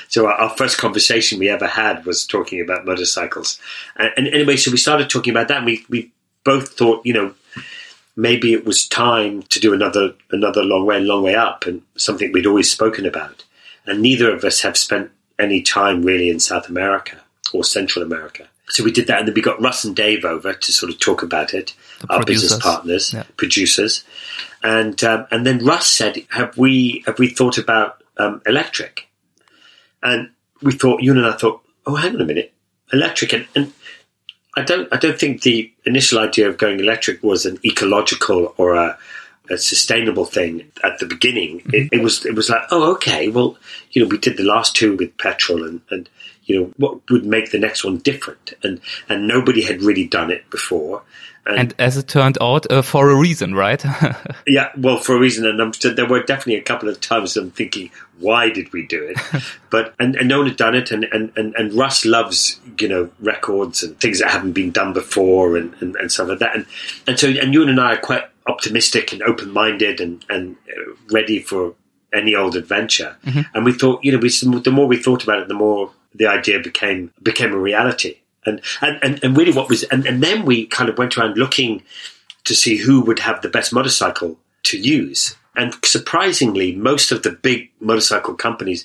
so 0.09 0.27
our, 0.27 0.35
our, 0.35 0.51
first 0.51 0.77
conversation 0.77 1.39
we 1.39 1.49
ever 1.49 1.67
had 1.67 2.05
was 2.05 2.27
talking 2.27 2.61
about 2.61 2.85
motorcycles. 2.85 3.59
And, 3.97 4.13
and 4.17 4.29
anyway, 4.29 4.57
so 4.57 4.71
we 4.71 4.77
started 4.77 5.09
talking 5.09 5.31
about 5.31 5.49
that, 5.49 5.59
and 5.59 5.67
we 5.67 5.87
we 5.89 6.13
both 6.45 6.75
thought, 6.75 7.07
you 7.07 7.15
know 7.15 7.35
maybe 8.17 8.53
it 8.53 8.65
was 8.65 8.87
time 8.87 9.43
to 9.45 9.61
do 9.61 9.73
another 9.73 10.15
another 10.31 10.63
long 10.63 10.87
way 10.87 10.97
and 10.97 11.07
long 11.07 11.23
way 11.23 11.35
up, 11.35 11.67
and 11.67 11.83
something 11.97 12.33
we'd 12.33 12.47
always 12.47 12.71
spoken 12.71 13.07
about. 13.07 13.45
And 13.87 14.01
neither 14.01 14.33
of 14.35 14.45
us 14.45 14.61
have 14.61 14.77
spent 14.77 15.11
any 15.39 15.63
time 15.63 16.03
really 16.03 16.31
in 16.31 16.39
South 16.39 16.69
America 16.69 17.21
or 17.53 17.65
Central 17.65 18.05
America. 18.05 18.49
So 18.69 18.85
we 18.85 18.93
did 18.93 19.07
that, 19.09 19.19
and 19.19 19.29
then 19.29 19.35
we 19.35 19.43
got 19.43 19.61
Russ 19.61 19.85
and 19.85 19.95
Dave 19.95 20.25
over 20.25 20.55
to 20.55 20.73
sort 20.73 20.91
of 20.91 20.99
talk 20.99 21.23
about 21.23 21.53
it, 21.53 21.75
the 22.01 22.13
our 22.13 22.19
producers. 22.21 22.43
business 22.43 22.63
partners, 22.63 23.13
yeah. 23.13 23.25
producers, 23.37 24.05
and 24.63 25.03
um, 25.05 25.27
and 25.31 25.45
then 25.45 25.65
Russ 25.65 25.89
said, 25.89 26.25
"Have 26.31 26.57
we 26.57 27.03
have 27.07 27.19
we 27.19 27.29
thought 27.29 27.59
about 27.59 28.03
um, 28.17 28.41
electric?" 28.47 29.09
And 30.03 30.31
we 30.63 30.73
thought, 30.73 31.03
you 31.03 31.13
and 31.13 31.27
I 31.27 31.33
thought, 31.33 31.63
"Oh, 31.87 31.97
hang 31.97 32.15
on 32.15 32.21
a 32.23 32.25
minute, 32.25 32.53
electric," 32.93 33.33
and, 33.33 33.47
and 33.55 33.73
I 34.55 34.63
don't. 34.63 34.89
I 34.93 34.99
don't 34.99 35.19
think 35.19 35.43
the 35.43 35.73
initial 35.87 36.19
idea 36.19 36.49
of 36.49 36.59
going 36.59 36.79
electric 36.79 37.23
was 37.23 37.47
an 37.47 37.59
ecological 37.65 38.55
or 38.59 38.75
a, 38.75 38.99
a 39.49 39.57
sustainable 39.57 40.27
thing 40.27 40.71
at 40.85 40.99
the 40.99 41.07
beginning. 41.07 41.61
Mm-hmm. 41.61 41.75
It, 41.75 41.89
it, 41.93 42.03
was. 42.03 42.27
It 42.27 42.35
was 42.35 42.51
like, 42.51 42.63
oh, 42.71 42.93
okay. 42.93 43.29
Well, 43.29 43.57
you 43.93 44.03
know, 44.03 44.09
we 44.09 44.19
did 44.19 44.37
the 44.37 44.45
last 44.45 44.77
two 44.77 44.97
with 44.97 45.17
petrol, 45.17 45.65
and, 45.65 45.81
and 45.91 46.09
you 46.45 46.61
know, 46.61 46.73
what 46.77 47.01
would 47.11 47.25
make 47.25 47.51
the 47.51 47.59
next 47.59 47.83
one 47.83 47.99
different? 47.99 48.53
And 48.63 48.81
and 49.09 49.27
nobody 49.27 49.63
had 49.63 49.83
really 49.83 50.07
done 50.07 50.31
it 50.31 50.49
before. 50.51 51.03
And, 51.45 51.59
and 51.59 51.75
as 51.79 51.97
it 51.97 52.07
turned 52.07 52.39
out, 52.41 52.71
uh, 52.71 52.83
for 52.83 53.11
a 53.11 53.17
reason, 53.17 53.55
right? 53.55 53.85
yeah, 54.47 54.71
well, 54.77 54.99
for 54.99 55.17
a 55.17 55.19
reason. 55.19 55.45
And 55.45 55.61
I'm, 55.61 55.73
there 55.95 56.07
were 56.07 56.23
definitely 56.23 56.57
a 56.57 56.63
couple 56.63 56.89
of 56.89 57.01
times 57.01 57.37
I'm 57.37 57.51
thinking, 57.51 57.91
why 58.21 58.51
did 58.51 58.73
we 58.73 58.87
do 58.87 59.03
it? 59.03 59.43
but 59.71 59.95
and, 59.99 60.15
and 60.15 60.29
no 60.29 60.39
one 60.39 60.47
had 60.47 60.57
done 60.57 60.77
it. 60.77 60.93
And, 60.93 61.05
and, 61.05 61.33
and, 61.37 61.55
and 61.57 61.75
Russ 61.75 62.05
loves 62.05 62.61
you 62.79 62.89
know 62.89 63.11
records 63.21 63.83
and 63.83 63.99
things 64.01 64.21
that 64.21 64.31
haven't 64.31 64.53
been 64.53 64.71
done 64.71 64.93
before 64.93 65.57
and, 65.57 65.75
and, 65.81 65.97
and 65.97 66.13
stuff 66.13 66.29
like 66.29 66.39
that. 66.39 66.55
And 66.55 66.67
and 67.07 67.19
so 67.19 67.29
and 67.29 67.53
you 67.53 67.67
and 67.67 67.81
I 67.81 67.95
are 67.95 68.01
quite 68.01 68.25
optimistic 68.47 69.13
and 69.13 69.23
open 69.23 69.51
minded 69.51 70.01
and 70.01 70.25
and 70.29 70.57
uh, 70.69 70.93
ready 71.11 71.41
for 71.41 71.75
any 72.13 72.35
old 72.35 72.57
adventure. 72.57 73.17
Mm-hmm. 73.25 73.41
And 73.55 73.65
we 73.65 73.73
thought, 73.73 74.05
you 74.05 74.13
know, 74.13 74.19
we, 74.19 74.29
the 74.29 74.71
more 74.71 74.87
we 74.87 74.97
thought 74.97 75.23
about 75.23 75.39
it, 75.41 75.49
the 75.49 75.55
more 75.55 75.91
the 76.15 76.27
idea 76.27 76.61
became 76.61 77.13
became 77.23 77.53
a 77.53 77.59
reality. 77.59 78.19
And, 78.45 78.61
and, 78.81 79.23
and, 79.23 79.37
really 79.37 79.53
what 79.53 79.69
was, 79.69 79.85
and, 79.85 80.05
and 80.05 80.23
then 80.23 80.45
we 80.45 80.67
kind 80.67 80.89
of 80.89 80.99
went 80.99 81.17
around 81.17 81.37
looking 81.37 81.83
to 82.45 82.55
see 82.55 82.77
who 82.77 83.01
would 83.03 83.21
have 83.21 83.41
the 83.41 83.49
best 83.49 83.73
motorcycle 83.73 84.39
to 84.65 84.79
use. 84.79 85.37
And 85.55 85.75
surprisingly, 85.85 86.75
most 86.75 87.13
of 87.13 87.23
the 87.23 87.31
big 87.31 87.71
motorcycle 87.81 88.35
companies 88.35 88.85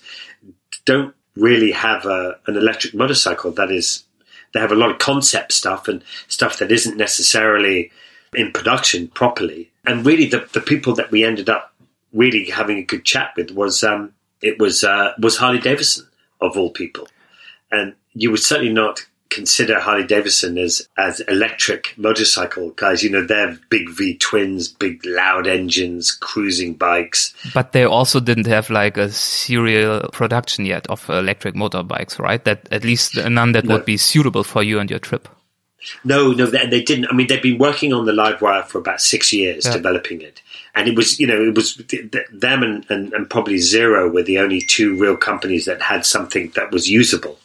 don't 0.86 1.16
really 1.36 1.72
have 1.72 2.06
a, 2.06 2.38
an 2.46 2.56
electric 2.56 2.94
motorcycle 2.94 3.52
that 3.52 3.72
is, 3.72 4.04
they 4.54 4.60
have 4.60 4.72
a 4.72 4.76
lot 4.76 4.92
of 4.92 5.00
concept 5.00 5.54
stuff 5.54 5.88
and 5.88 6.04
stuff 6.28 6.60
that 6.60 6.72
isn't 6.72 6.98
necessarily 6.98 7.92
in 8.34 8.52
production 8.52 9.08
properly. 9.08 9.72
And 9.86 10.06
really, 10.06 10.26
the, 10.28 10.48
the 10.54 10.62
people 10.62 10.94
that 10.96 11.12
we 11.12 11.24
ended 11.24 11.50
up 11.50 11.74
really 12.14 12.50
having 12.50 12.78
a 12.78 12.84
good 12.84 13.06
chat 13.06 13.34
with 13.36 13.52
was 13.52 13.84
um, 13.84 14.14
it 14.42 14.60
was 14.60 14.84
uh, 14.84 15.14
was 15.20 15.38
Harley 15.38 15.60
Davidson 15.60 16.08
of 16.42 16.58
all 16.58 16.72
people, 16.72 17.08
and 17.72 17.94
you 18.14 18.32
would 18.32 18.42
certainly 18.42 18.74
not 18.74 19.06
consider 19.30 19.80
Harley 19.80 20.06
Davidson 20.06 20.58
as 20.58 20.88
as 20.98 21.20
electric 21.22 21.94
motorcycle 21.98 22.72
guys. 22.72 23.04
You 23.04 23.10
know, 23.10 23.26
they're 23.26 23.58
big 23.70 23.90
V 23.90 24.18
twins, 24.18 24.68
big 24.68 25.06
loud 25.06 25.48
engines, 25.48 26.12
cruising 26.12 26.74
bikes. 26.74 27.34
But 27.54 27.72
they 27.72 27.84
also 27.84 28.20
didn't 28.20 28.48
have 28.48 28.70
like 28.70 28.98
a 28.98 29.10
serial 29.10 30.10
production 30.12 30.66
yet 30.66 30.88
of 30.88 31.10
electric 31.10 31.56
motorbikes, 31.56 32.20
right? 32.20 32.44
That 32.44 32.68
at 32.72 32.84
least 32.84 33.16
none 33.16 33.52
that 33.54 33.66
no. 33.66 33.76
would 33.76 33.86
be 33.86 33.98
suitable 33.98 34.44
for 34.44 34.64
you 34.64 34.80
and 34.80 34.90
your 34.90 35.00
trip. 35.00 35.28
No, 36.04 36.32
no, 36.32 36.48
they, 36.48 36.68
they, 36.68 36.84
didn't. 36.84 37.06
I 37.06 37.14
mean, 37.14 37.28
they've 37.28 37.42
been 37.42 37.60
working 37.60 37.94
on 37.94 38.06
the 38.06 38.12
Livewire 38.12 38.66
for 38.66 38.80
about 38.80 39.00
six 39.00 39.32
years, 39.32 39.66
yeah. 39.66 39.74
developing 39.74 40.22
it, 40.22 40.42
and 40.76 40.88
it 40.88 40.98
was, 40.98 41.20
you 41.20 41.28
know, 41.28 41.42
it 41.42 41.56
was 41.56 41.76
them 41.76 42.64
and, 42.64 42.86
and, 42.90 43.14
and 43.14 43.30
probably 43.30 43.58
Zero 43.58 44.10
were 44.10 44.24
the 44.24 44.40
only 44.40 44.60
two 44.60 44.98
real 44.98 45.16
companies 45.16 45.66
that 45.66 45.82
had 45.82 46.06
something 46.06 46.52
that 46.56 46.72
was 46.72 46.90
usable 46.90 47.40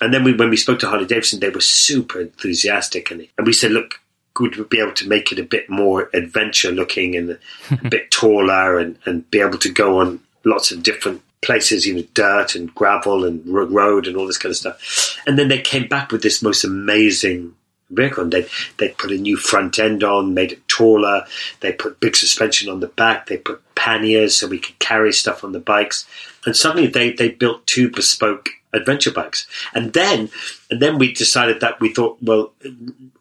And 0.00 0.14
then 0.14 0.24
we, 0.24 0.34
when 0.34 0.50
we 0.50 0.56
spoke 0.56 0.78
to 0.80 0.88
Harley 0.88 1.06
Davidson, 1.06 1.40
they 1.40 1.50
were 1.50 1.60
super 1.60 2.20
enthusiastic, 2.20 3.10
and 3.10 3.26
and 3.36 3.46
we 3.46 3.52
said, 3.52 3.72
look, 3.72 4.00
could 4.34 4.56
we 4.56 4.64
be 4.64 4.80
able 4.80 4.92
to 4.92 5.08
make 5.08 5.32
it 5.32 5.38
a 5.38 5.44
bit 5.44 5.68
more 5.68 6.10
adventure 6.14 6.70
looking 6.70 7.16
and 7.16 7.38
a 7.70 7.88
bit 7.88 8.10
taller, 8.10 8.78
and 8.78 8.98
and 9.04 9.30
be 9.30 9.40
able 9.40 9.58
to 9.58 9.72
go 9.72 10.00
on 10.00 10.20
lots 10.44 10.70
of 10.70 10.82
different 10.82 11.22
places, 11.42 11.86
you 11.86 11.94
know, 11.94 12.04
dirt 12.14 12.54
and 12.54 12.74
gravel 12.74 13.24
and 13.24 13.46
road 13.46 14.06
and 14.06 14.16
all 14.16 14.26
this 14.26 14.38
kind 14.38 14.50
of 14.50 14.56
stuff. 14.56 15.18
And 15.26 15.38
then 15.38 15.48
they 15.48 15.60
came 15.60 15.88
back 15.88 16.10
with 16.10 16.22
this 16.22 16.42
most 16.42 16.64
amazing 16.64 17.54
vehicle 17.90 18.24
and 18.24 18.32
they 18.32 18.46
they 18.76 18.90
put 18.90 19.12
a 19.12 19.16
new 19.16 19.36
front 19.36 19.78
end 19.78 20.04
on, 20.04 20.34
made 20.34 20.52
it 20.52 20.68
taller. 20.68 21.24
They 21.60 21.72
put 21.72 22.00
big 22.00 22.16
suspension 22.16 22.70
on 22.70 22.80
the 22.80 22.88
back. 22.88 23.26
They 23.26 23.38
put 23.38 23.62
panniers 23.74 24.36
so 24.36 24.46
we 24.46 24.58
could 24.58 24.78
carry 24.78 25.12
stuff 25.12 25.44
on 25.44 25.52
the 25.52 25.60
bikes. 25.60 26.06
And 26.44 26.56
suddenly 26.56 26.88
they 26.88 27.12
they 27.12 27.30
built 27.30 27.66
two 27.66 27.90
bespoke 27.90 28.50
adventure 28.72 29.10
bikes. 29.10 29.46
And 29.74 29.92
then 29.92 30.30
and 30.70 30.80
then 30.80 30.98
we 30.98 31.12
decided 31.12 31.60
that 31.60 31.80
we 31.80 31.92
thought, 31.92 32.18
well, 32.22 32.52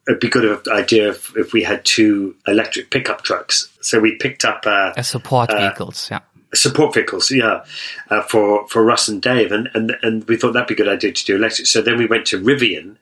it'd 0.08 0.20
be 0.20 0.30
good 0.30 0.68
idea 0.68 1.10
if, 1.10 1.36
if 1.38 1.54
we 1.54 1.64
had 1.64 1.86
two 1.86 2.36
electric 2.48 2.90
pickup 2.92 3.24
trucks. 3.24 3.70
So 3.82 4.00
we 4.00 4.16
picked 4.16 4.46
up 4.46 4.64
uh, 4.66 4.94
As 4.96 5.08
support 5.08 5.50
uh, 5.50 5.58
vehicles, 5.58 6.10
yeah 6.12 6.20
support 6.54 6.94
vehicles, 6.94 7.32
yeah, 7.32 7.64
uh, 8.10 8.22
for 8.24 8.68
for 8.68 8.84
Russ 8.84 9.08
and 9.08 9.22
Dave, 9.22 9.52
and, 9.52 9.70
and 9.74 9.96
and 10.02 10.24
we 10.28 10.38
thought 10.38 10.54
that'd 10.54 10.68
be 10.68 10.74
a 10.74 10.78
good 10.78 10.88
idea 10.88 11.12
to 11.12 11.26
do 11.26 11.36
electric. 11.36 11.68
So 11.68 11.82
then 11.82 11.98
we 11.98 12.06
went 12.06 12.26
to 12.28 12.42
Rivian, 12.42 12.98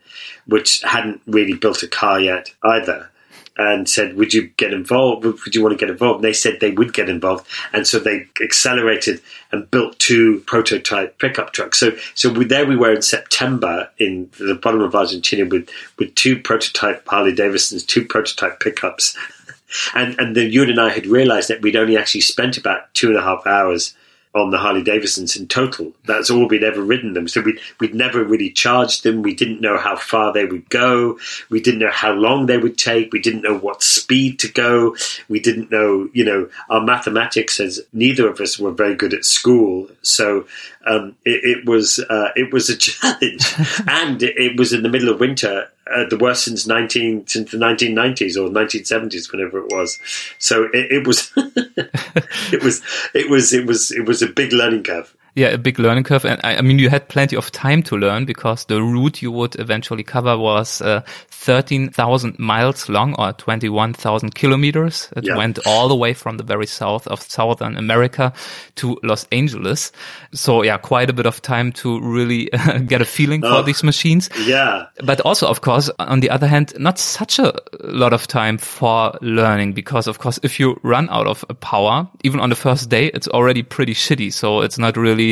which 0.47 0.81
hadn't 0.81 1.21
really 1.25 1.53
built 1.53 1.83
a 1.83 1.87
car 1.87 2.19
yet 2.19 2.51
either, 2.63 3.09
and 3.57 3.87
said, 3.89 4.15
"Would 4.17 4.33
you 4.33 4.47
get 4.57 4.73
involved? 4.73 5.23
Would 5.23 5.55
you 5.55 5.61
want 5.61 5.77
to 5.77 5.83
get 5.83 5.89
involved?" 5.89 6.17
And 6.17 6.23
they 6.23 6.33
said 6.33 6.59
they 6.59 6.71
would 6.71 6.93
get 6.93 7.09
involved, 7.09 7.47
and 7.73 7.87
so 7.87 7.99
they 7.99 8.27
accelerated 8.41 9.21
and 9.51 9.69
built 9.71 9.97
two 9.99 10.39
prototype 10.47 11.17
pickup 11.19 11.53
trucks. 11.53 11.79
So, 11.79 11.95
so 12.13 12.31
we, 12.31 12.45
there 12.45 12.65
we 12.65 12.75
were 12.75 12.93
in 12.93 13.01
September 13.01 13.89
in 13.97 14.29
the 14.37 14.55
bottom 14.55 14.81
of 14.81 14.95
Argentina 14.95 15.45
with 15.45 15.69
with 15.97 16.13
two 16.15 16.39
prototype 16.39 17.07
Harley 17.07 17.33
Davidsons, 17.33 17.83
two 17.83 18.05
prototype 18.05 18.59
pickups, 18.59 19.17
and 19.95 20.19
and 20.19 20.35
then 20.35 20.51
you 20.51 20.63
and 20.63 20.79
I 20.79 20.89
had 20.89 21.05
realised 21.05 21.49
that 21.49 21.61
we'd 21.61 21.75
only 21.75 21.97
actually 21.97 22.21
spent 22.21 22.57
about 22.57 22.93
two 22.93 23.07
and 23.09 23.17
a 23.17 23.21
half 23.21 23.45
hours 23.47 23.95
on 24.35 24.51
the 24.51 24.57
Harley 24.57 24.83
Davidsons 24.83 25.37
in 25.37 25.47
total. 25.47 25.93
That's 26.05 26.29
all 26.29 26.47
we'd 26.47 26.63
ever 26.63 26.81
ridden 26.81 27.13
them. 27.13 27.27
So 27.27 27.41
we'd, 27.41 27.59
we'd 27.79 27.95
never 27.95 28.23
really 28.23 28.51
charged 28.51 29.03
them. 29.03 29.21
We 29.21 29.33
didn't 29.33 29.61
know 29.61 29.77
how 29.77 29.95
far 29.95 30.33
they 30.33 30.45
would 30.45 30.69
go. 30.69 31.17
We 31.49 31.61
didn't 31.61 31.79
know 31.79 31.91
how 31.91 32.11
long 32.11 32.45
they 32.45 32.57
would 32.57 32.77
take. 32.77 33.13
We 33.13 33.21
didn't 33.21 33.43
know 33.43 33.57
what 33.57 33.81
speed 33.81 34.39
to 34.39 34.51
go. 34.51 34.97
We 35.29 35.39
didn't 35.39 35.71
know, 35.71 36.09
you 36.11 36.25
know, 36.25 36.49
our 36.69 36.81
mathematics 36.81 37.59
as 37.61 37.79
neither 37.93 38.27
of 38.27 38.41
us 38.41 38.59
were 38.59 38.71
very 38.71 38.95
good 38.95 39.13
at 39.13 39.23
school. 39.23 39.87
So 40.01 40.45
um, 40.85 41.15
it, 41.25 41.59
it, 41.59 41.65
was 41.65 41.99
uh, 41.99 42.29
it 42.35 42.53
was 42.53 42.69
a 42.69 42.77
challenge, 42.77 43.53
and 43.87 44.21
it, 44.21 44.37
it 44.37 44.59
was 44.59 44.73
in 44.73 44.83
the 44.83 44.89
middle 44.89 45.09
of 45.09 45.19
winter, 45.19 45.69
uh, 45.93 46.05
the 46.09 46.17
worst 46.17 46.45
since 46.45 46.67
nineteen 46.67 47.25
since 47.27 47.51
the 47.51 47.57
nineteen 47.57 47.93
nineties 47.93 48.37
or 48.37 48.49
nineteen 48.49 48.85
seventies, 48.85 49.31
whenever 49.31 49.59
it 49.59 49.71
was. 49.71 49.99
So 50.39 50.65
it, 50.73 50.91
it 50.91 51.07
was 51.07 51.31
it 51.37 52.63
was 52.63 52.81
it 53.13 53.29
was 53.29 53.53
it 53.53 53.65
was 53.65 53.91
it 53.91 54.05
was 54.05 54.21
a 54.21 54.27
big 54.27 54.53
learning 54.53 54.83
curve 54.83 55.15
yeah, 55.35 55.49
a 55.49 55.57
big 55.57 55.79
learning 55.79 56.05
curve. 56.05 56.23
And 56.25 56.39
I, 56.45 56.57
I, 56.57 56.61
mean, 56.61 56.79
you 56.79 56.89
had 56.89 57.09
plenty 57.09 57.35
of 57.35 57.51
time 57.51 57.83
to 57.83 57.97
learn 57.97 58.23
because 58.23 58.65
the 58.65 58.81
route 58.81 59.21
you 59.21 59.31
would 59.31 59.59
eventually 59.59 60.03
cover 60.03 60.37
was 60.37 60.81
uh, 60.81 61.01
13,000 61.27 62.39
miles 62.39 62.87
long 62.87 63.15
or 63.15 63.33
21,000 63.33 64.33
kilometers. 64.33 65.09
It 65.17 65.25
yeah. 65.25 65.35
went 65.35 65.59
all 65.67 65.89
the 65.89 65.95
way 65.95 66.13
from 66.13 66.37
the 66.37 66.43
very 66.43 66.65
south 66.65 67.05
of 67.07 67.21
Southern 67.21 67.75
America 67.75 68.31
to 68.75 68.97
Los 69.03 69.27
Angeles. 69.33 69.91
So 70.33 70.63
yeah, 70.63 70.77
quite 70.77 71.09
a 71.09 71.13
bit 71.13 71.25
of 71.25 71.41
time 71.41 71.73
to 71.73 71.99
really 71.99 72.51
uh, 72.53 72.77
get 72.87 73.01
a 73.01 73.05
feeling 73.05 73.43
oh, 73.43 73.57
for 73.57 73.63
these 73.63 73.83
machines. 73.83 74.29
Yeah. 74.45 74.85
But 75.03 75.19
also, 75.21 75.47
of 75.47 75.59
course, 75.59 75.89
on 75.99 76.21
the 76.21 76.29
other 76.29 76.47
hand, 76.47 76.73
not 76.79 76.97
such 76.97 77.39
a 77.39 77.53
lot 77.83 78.13
of 78.13 78.25
time 78.25 78.57
for 78.57 79.17
learning 79.21 79.73
because 79.73 80.07
of 80.07 80.19
course, 80.19 80.39
if 80.43 80.61
you 80.61 80.79
run 80.81 81.09
out 81.09 81.27
of 81.27 81.43
power, 81.59 82.07
even 82.23 82.39
on 82.39 82.49
the 82.49 82.55
first 82.55 82.89
day, 82.89 83.07
it's 83.07 83.27
already 83.27 83.63
pretty 83.63 83.93
shitty. 83.93 84.31
So 84.31 84.61
it's 84.61 84.77
not 84.77 84.95
really 84.95 85.24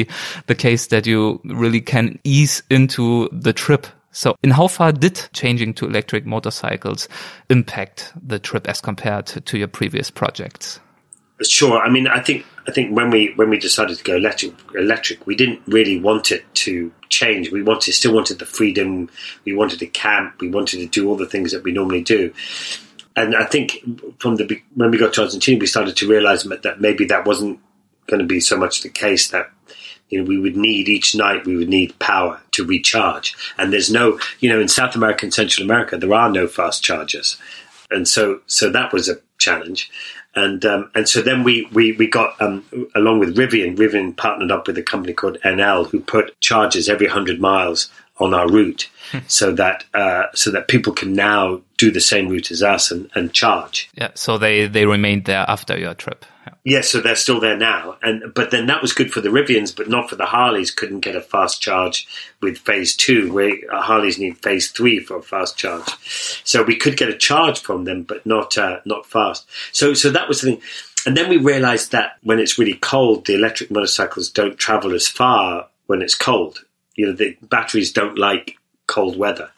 the 0.48 0.56
case 0.56 0.88
that 0.88 1.06
you 1.06 1.40
really 1.46 1.82
can 1.82 2.20
ease 2.24 2.64
into 2.70 3.30
the 3.32 3.54
trip. 3.54 3.88
So 4.12 4.36
in 4.44 4.52
how 4.52 4.68
far 4.68 4.92
did 4.92 5.30
changing 5.34 5.74
to 5.76 5.86
electric 5.86 6.26
motorcycles 6.26 7.10
impact 7.50 8.14
the 8.16 8.40
trip 8.40 8.68
as 8.70 8.80
compared 8.80 9.26
to, 9.28 9.42
to 9.42 9.58
your 9.58 9.68
previous 9.68 10.12
projects? 10.12 10.80
Sure. 11.42 11.80
I 11.80 11.90
mean, 11.90 12.08
I 12.08 12.20
think 12.20 12.46
I 12.68 12.72
think 12.72 12.96
when 12.96 13.10
we 13.10 13.34
when 13.36 13.50
we 13.50 13.58
decided 13.58 13.98
to 13.98 14.04
go 14.04 14.16
electric, 14.16 14.54
electric, 14.76 15.26
we 15.26 15.36
didn't 15.36 15.62
really 15.68 16.00
want 16.00 16.32
it 16.32 16.46
to 16.56 16.92
change. 17.10 17.52
We 17.52 17.64
wanted 17.64 17.94
still 17.94 18.14
wanted 18.14 18.40
the 18.40 18.46
freedom. 18.46 19.10
We 19.46 19.54
wanted 19.54 19.80
to 19.80 19.88
camp. 19.88 20.40
We 20.40 20.50
wanted 20.50 20.78
to 20.80 20.88
do 20.88 21.10
all 21.10 21.18
the 21.18 21.26
things 21.26 21.52
that 21.52 21.64
we 21.64 21.72
normally 21.72 22.04
do. 22.04 22.34
And 23.16 23.36
I 23.36 23.46
think 23.46 23.80
from 24.20 24.38
the 24.38 24.62
when 24.76 24.92
we 24.92 24.98
got 24.98 25.14
to 25.14 25.24
Argentina, 25.24 25.60
we 25.60 25.68
started 25.68 25.98
to 25.98 26.08
realize 26.08 26.44
that 26.44 26.80
maybe 26.80 27.06
that 27.06 27.26
wasn't 27.26 27.60
going 28.08 28.20
to 28.22 28.26
be 28.26 28.40
so 28.40 28.58
much 28.58 28.82
the 28.82 28.90
case. 28.90 29.30
That 29.30 29.50
you 30.14 30.20
know, 30.20 30.26
we 30.26 30.38
would 30.38 30.56
need 30.56 30.88
each 30.88 31.16
night, 31.16 31.48
we 31.48 31.56
would 31.56 31.70
need 31.70 31.98
power 31.98 32.40
to 32.52 32.64
recharge. 32.64 33.36
And 33.58 33.74
there's 33.74 33.92
no, 33.92 34.20
you 34.40 34.48
know, 34.48 34.60
in 34.60 34.68
South 34.68 34.96
America 34.96 35.26
and 35.26 35.34
Central 35.34 35.66
America, 35.66 35.98
there 35.98 36.14
are 36.14 36.30
no 36.30 36.48
fast 36.48 36.84
chargers. 36.84 37.38
And 37.90 38.08
so, 38.08 38.42
so 38.46 38.70
that 38.70 38.94
was 38.94 39.10
a 39.10 39.18
challenge. 39.40 39.90
And, 40.36 40.64
um, 40.66 40.92
and 40.94 41.10
so 41.10 41.24
then 41.24 41.44
we, 41.44 41.68
we, 41.74 41.94
we 41.94 42.06
got, 42.08 42.40
um, 42.40 42.64
along 42.94 43.20
with 43.20 43.36
Rivian, 43.36 43.76
Rivian 43.76 44.16
partnered 44.16 44.52
up 44.52 44.68
with 44.68 44.78
a 44.78 44.84
company 44.84 45.14
called 45.14 45.40
Enel 45.44 45.90
who 45.90 46.00
put 46.00 46.40
chargers 46.40 46.88
every 46.88 47.08
hundred 47.08 47.42
miles 47.42 47.90
on 48.20 48.36
our 48.36 48.48
route 48.48 48.90
hmm. 49.12 49.20
so 49.28 49.52
that, 49.54 49.84
uh, 49.96 50.26
so 50.36 50.52
that 50.52 50.68
people 50.68 50.94
can 50.94 51.14
now 51.14 51.60
do 51.78 51.90
the 51.90 52.02
same 52.02 52.30
route 52.30 52.52
as 52.52 52.62
us 52.62 52.92
and, 52.92 53.10
and 53.16 53.34
charge. 53.34 53.90
Yeah. 53.96 54.12
So 54.14 54.38
they, 54.38 54.68
they 54.68 54.86
remained 54.86 55.26
there 55.26 55.46
after 55.48 55.76
your 55.76 55.96
trip. 55.96 56.24
Yes, 56.66 56.90
so 56.90 57.02
they're 57.02 57.18
still 57.18 57.42
there 57.42 57.58
now, 57.58 57.98
and 58.02 58.34
but 58.34 58.50
then 58.52 58.68
that 58.68 58.82
was 58.82 58.94
good 58.94 59.12
for 59.12 59.20
the 59.20 59.28
Rivians, 59.28 59.76
but 59.76 59.90
not 59.90 60.10
for 60.10 60.16
the 60.16 60.26
Harleys. 60.26 60.72
Couldn't 60.72 61.02
get 61.02 61.14
a 61.16 61.20
fast 61.22 61.62
charge 61.62 62.08
with 62.42 62.58
Phase 62.58 62.96
Two, 62.96 63.34
where 63.34 63.58
Harleys 63.70 64.18
need 64.18 64.38
Phase 64.38 64.72
Three 64.72 65.00
for 65.00 65.18
a 65.18 65.22
fast 65.22 65.58
charge. 65.58 65.90
So 66.46 66.64
we 66.64 66.78
could 66.78 66.96
get 66.96 67.10
a 67.10 67.18
charge 67.18 67.60
from 67.60 67.84
them, 67.84 68.04
but 68.04 68.26
not 68.26 68.58
uh, 68.58 68.80
not 68.86 69.06
fast. 69.06 69.46
So 69.74 69.94
so 69.94 70.10
that 70.12 70.30
was 70.30 70.40
the 70.40 70.52
thing. 70.52 70.62
And 71.06 71.18
then 71.18 71.30
we 71.30 71.36
realised 71.36 71.92
that 71.92 72.18
when 72.24 72.40
it's 72.40 72.58
really 72.58 72.76
cold, 72.76 73.26
the 73.26 73.36
electric 73.36 73.70
motorcycles 73.70 74.30
don't 74.30 74.58
travel 74.58 74.94
as 74.94 75.06
far 75.06 75.68
when 75.88 76.02
it's 76.02 76.16
cold. 76.16 76.64
You 76.96 77.08
know, 77.08 77.12
the 77.12 77.38
batteries 77.42 77.92
don't 77.92 78.18
like 78.18 78.58
cold 78.88 79.18
weather. 79.18 79.50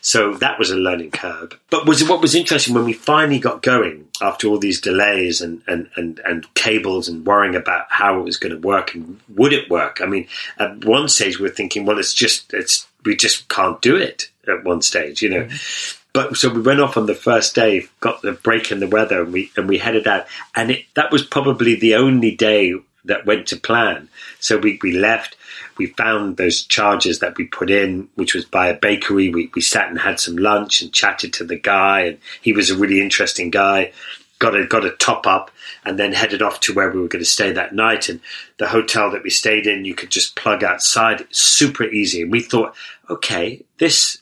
So 0.00 0.34
that 0.34 0.58
was 0.58 0.70
a 0.70 0.76
learning 0.76 1.10
curve. 1.10 1.58
But 1.70 1.86
was 1.86 2.08
what 2.08 2.20
was 2.20 2.34
interesting 2.34 2.74
when 2.74 2.84
we 2.84 2.92
finally 2.92 3.38
got 3.38 3.62
going 3.62 4.08
after 4.20 4.46
all 4.48 4.58
these 4.58 4.80
delays 4.80 5.40
and, 5.40 5.62
and, 5.66 5.88
and, 5.96 6.20
and 6.24 6.54
cables 6.54 7.08
and 7.08 7.26
worrying 7.26 7.54
about 7.54 7.86
how 7.90 8.18
it 8.18 8.24
was 8.24 8.36
going 8.36 8.52
to 8.52 8.66
work 8.66 8.94
and 8.94 9.20
would 9.28 9.52
it 9.52 9.70
work? 9.70 10.00
I 10.02 10.06
mean, 10.06 10.28
at 10.58 10.84
one 10.84 11.08
stage 11.08 11.38
we 11.38 11.48
were 11.48 11.54
thinking, 11.54 11.86
well, 11.86 11.98
it's 11.98 12.14
just, 12.14 12.52
it's, 12.54 12.86
we 13.04 13.16
just 13.16 13.48
can't 13.48 13.80
do 13.80 13.96
it 13.96 14.30
at 14.46 14.64
one 14.64 14.82
stage, 14.82 15.22
you 15.22 15.30
know. 15.30 15.44
Mm-hmm. 15.44 15.98
But 16.12 16.36
so 16.36 16.48
we 16.48 16.62
went 16.62 16.80
off 16.80 16.96
on 16.96 17.06
the 17.06 17.14
first 17.14 17.54
day, 17.54 17.86
got 18.00 18.22
the 18.22 18.32
break 18.32 18.72
in 18.72 18.80
the 18.80 18.88
weather, 18.88 19.22
and 19.22 19.32
we 19.32 19.52
and 19.56 19.68
we 19.68 19.78
headed 19.78 20.06
out. 20.08 20.26
And 20.54 20.70
it, 20.70 20.86
that 20.94 21.12
was 21.12 21.24
probably 21.24 21.74
the 21.76 21.94
only 21.94 22.34
day 22.34 22.74
that 23.04 23.26
went 23.26 23.46
to 23.48 23.56
plan. 23.56 24.08
So 24.40 24.58
we, 24.58 24.78
we 24.82 24.92
left 24.92 25.36
we 25.78 25.86
found 25.86 26.36
those 26.36 26.64
charges 26.64 27.20
that 27.20 27.36
we 27.36 27.46
put 27.46 27.70
in, 27.70 28.08
which 28.16 28.34
was 28.34 28.44
by 28.44 28.68
a 28.68 28.78
bakery. 28.78 29.30
We, 29.30 29.50
we 29.54 29.60
sat 29.60 29.88
and 29.88 29.98
had 29.98 30.20
some 30.20 30.36
lunch 30.36 30.82
and 30.82 30.92
chatted 30.92 31.32
to 31.34 31.44
the 31.44 31.58
guy, 31.58 32.00
and 32.00 32.18
he 32.42 32.52
was 32.52 32.70
a 32.70 32.76
really 32.76 33.00
interesting 33.00 33.50
guy. 33.50 33.92
Got 34.38 34.56
a 34.56 34.66
got 34.66 34.84
a 34.84 34.90
top 34.90 35.26
up, 35.26 35.50
and 35.84 35.98
then 35.98 36.12
headed 36.12 36.42
off 36.42 36.60
to 36.60 36.74
where 36.74 36.90
we 36.90 37.00
were 37.00 37.08
going 37.08 37.24
to 37.24 37.30
stay 37.30 37.52
that 37.52 37.74
night. 37.74 38.08
And 38.08 38.20
the 38.58 38.68
hotel 38.68 39.10
that 39.10 39.22
we 39.22 39.30
stayed 39.30 39.66
in, 39.66 39.84
you 39.84 39.94
could 39.94 40.10
just 40.10 40.36
plug 40.36 40.62
outside, 40.62 41.26
super 41.30 41.84
easy. 41.84 42.22
And 42.22 42.30
we 42.30 42.40
thought, 42.40 42.74
okay, 43.10 43.64
this 43.78 44.18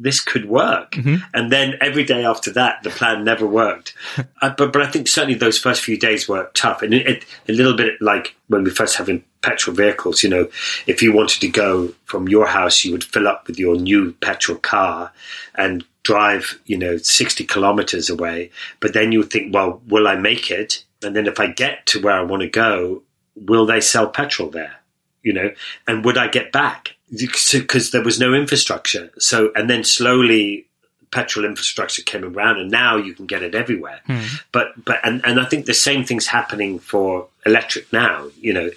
this 0.00 0.20
could 0.20 0.48
work. 0.48 0.92
Mm-hmm. 0.92 1.16
And 1.34 1.52
then 1.52 1.74
every 1.80 2.04
day 2.04 2.24
after 2.24 2.50
that, 2.52 2.82
the 2.82 2.90
plan 2.90 3.22
never 3.22 3.46
worked. 3.46 3.94
uh, 4.42 4.54
but 4.56 4.72
but 4.72 4.82
I 4.82 4.86
think 4.86 5.06
certainly 5.06 5.38
those 5.38 5.58
first 5.58 5.82
few 5.82 5.98
days 5.98 6.28
were 6.28 6.50
tough, 6.54 6.82
and 6.82 6.94
it, 6.94 7.06
it, 7.06 7.24
a 7.48 7.52
little 7.52 7.76
bit 7.76 8.00
like 8.00 8.34
when 8.48 8.64
we 8.64 8.70
first 8.70 8.96
having 8.96 9.24
petrol 9.42 9.76
vehicles. 9.76 10.22
You 10.22 10.30
know, 10.30 10.48
if 10.86 11.02
you 11.02 11.12
wanted 11.12 11.40
to 11.40 11.48
go 11.48 11.92
from 12.04 12.28
your 12.28 12.46
house, 12.46 12.84
you 12.84 12.92
would 12.92 13.04
fill 13.04 13.28
up 13.28 13.46
with 13.46 13.58
your 13.58 13.76
new 13.76 14.12
petrol 14.14 14.58
car 14.58 15.12
and 15.54 15.84
drive, 16.02 16.60
you 16.66 16.78
know, 16.78 16.96
sixty 16.96 17.44
kilometers 17.44 18.10
away. 18.10 18.50
But 18.80 18.94
then 18.94 19.12
you 19.12 19.20
would 19.20 19.30
think, 19.30 19.54
well, 19.54 19.82
will 19.88 20.08
I 20.08 20.16
make 20.16 20.50
it? 20.50 20.84
And 21.02 21.16
then 21.16 21.26
if 21.26 21.40
I 21.40 21.46
get 21.48 21.86
to 21.86 22.00
where 22.00 22.14
I 22.14 22.22
want 22.22 22.42
to 22.42 22.48
go, 22.48 23.02
will 23.34 23.66
they 23.66 23.80
sell 23.80 24.08
petrol 24.08 24.50
there? 24.50 24.76
You 25.22 25.34
know, 25.34 25.50
and 25.86 26.04
would 26.04 26.16
I 26.16 26.28
get 26.28 26.52
back? 26.52 26.96
because 27.10 27.90
there 27.90 28.02
was 28.02 28.20
no 28.20 28.34
infrastructure. 28.34 29.10
So, 29.18 29.50
and 29.54 29.68
then 29.68 29.84
slowly 29.84 30.66
petrol 31.10 31.44
infrastructure 31.44 32.02
came 32.02 32.24
around 32.24 32.58
and 32.58 32.70
now 32.70 32.96
you 32.96 33.14
can 33.14 33.26
get 33.26 33.42
it 33.42 33.54
everywhere. 33.54 34.00
Mm. 34.08 34.42
But, 34.52 34.84
but, 34.84 35.00
and, 35.02 35.24
and 35.24 35.40
I 35.40 35.44
think 35.44 35.66
the 35.66 35.74
same 35.74 36.04
thing's 36.04 36.26
happening 36.28 36.78
for 36.78 37.26
electric 37.44 37.92
now, 37.92 38.28
you 38.40 38.52
know, 38.52 38.70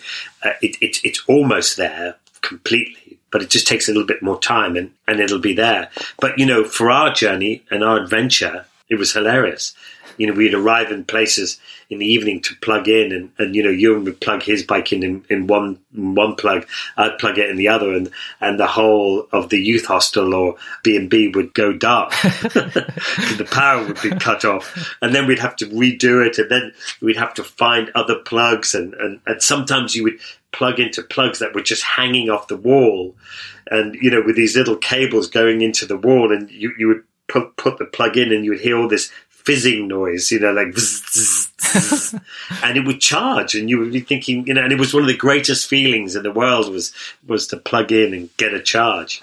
uh, 0.44 0.54
it, 0.62 0.78
it, 0.82 0.98
it's 1.04 1.24
almost 1.28 1.78
there 1.78 2.16
completely, 2.42 3.20
but 3.32 3.42
it 3.42 3.50
just 3.50 3.68
takes 3.68 3.88
a 3.88 3.92
little 3.92 4.08
bit 4.08 4.22
more 4.22 4.40
time 4.40 4.76
and, 4.76 4.92
and 5.08 5.20
it'll 5.20 5.40
be 5.40 5.54
there. 5.54 5.90
But, 6.20 6.40
you 6.40 6.46
know, 6.46 6.64
for 6.64 6.90
our 6.90 7.14
journey 7.14 7.64
and 7.70 7.84
our 7.84 7.98
adventure, 7.98 8.66
it 8.90 8.96
was 8.96 9.14
hilarious. 9.14 9.76
You 10.18 10.28
know, 10.28 10.34
we'd 10.34 10.54
arrive 10.54 10.92
in 10.92 11.06
places 11.06 11.60
in 11.90 12.00
the 12.00 12.06
evening 12.06 12.42
to 12.42 12.56
plug 12.56 12.88
in 12.88 13.12
and, 13.12 13.32
and 13.38 13.56
you 13.56 13.64
know, 13.64 13.70
Ewan 13.70 14.04
would 14.06 14.20
plug 14.20 14.44
his 14.44 14.64
bike 14.64 14.92
in, 14.92 15.04
in, 15.04 15.26
in 15.30 15.48
one 15.48 15.80
in 15.96 16.16
one 16.16 16.36
plug, 16.36 16.66
I'd 16.98 17.20
plug 17.20 17.38
it 17.38 17.50
in 17.50 17.56
the 17.56 17.68
other 17.68 17.94
and, 17.94 18.10
and 18.42 18.60
the 18.60 18.68
whole 18.68 19.28
of 19.32 19.50
the 19.50 19.60
youth 19.60 19.86
hostel 19.86 20.34
or 20.34 20.56
B&B 20.84 21.32
would 21.36 21.54
go 21.54 21.72
dark. 21.72 22.12
the 22.22 23.48
power 23.50 23.86
would 23.86 24.02
be 24.02 24.10
cut 24.10 24.44
off 24.44 24.96
and 25.02 25.14
then 25.14 25.28
we'd 25.28 25.40
have 25.40 25.56
to 25.58 25.68
redo 25.68 26.26
it 26.26 26.38
and 26.38 26.50
then 26.50 26.74
we'd 27.02 27.18
have 27.18 27.34
to 27.36 27.44
find 27.44 27.92
other 27.96 28.16
plugs 28.16 28.74
and, 28.74 28.94
and, 28.96 29.20
and 29.26 29.42
sometimes 29.42 29.96
you 29.96 30.04
would 30.04 30.20
plug 30.52 30.80
into 30.80 31.02
plugs 31.02 31.40
that 31.40 31.54
were 31.54 31.62
just 31.62 31.84
hanging 31.84 32.30
off 32.30 32.48
the 32.48 32.58
wall 32.58 33.16
and 33.72 33.96
you 33.96 34.10
know 34.10 34.22
with 34.24 34.36
these 34.36 34.56
little 34.56 34.78
cables 34.78 35.28
going 35.28 35.62
into 35.62 35.86
the 35.86 35.98
wall 35.98 36.32
and 36.32 36.50
you, 36.52 36.72
you 36.78 36.88
would 36.88 37.04
put 37.28 37.56
put 37.58 37.78
the 37.78 37.86
plug 37.86 38.18
in 38.18 38.32
and 38.32 38.46
you 38.46 38.52
would 38.52 38.60
hear 38.60 38.78
all 38.78 38.88
this 38.88 39.12
fizzing 39.46 39.88
noise 39.88 40.32
you 40.32 40.40
know 40.40 40.52
like 40.52 40.68
and 42.64 42.78
it 42.78 42.86
would 42.86 43.00
charge 43.00 43.56
and 43.56 43.70
you 43.70 43.80
would 43.80 43.92
be 43.92 44.00
thinking 44.00 44.46
you 44.48 44.54
know 44.54 44.64
and 44.64 44.72
it 44.72 44.80
was 44.80 44.94
one 44.94 45.04
of 45.04 45.08
the 45.08 45.18
greatest 45.18 45.68
feelings 45.68 46.16
in 46.16 46.24
the 46.24 46.32
world 46.32 46.72
was 46.72 46.94
was 47.28 47.48
to 47.48 47.58
plug 47.58 47.92
in 47.92 48.14
and 48.14 48.30
get 48.38 48.54
a 48.54 48.62
charge. 48.62 49.22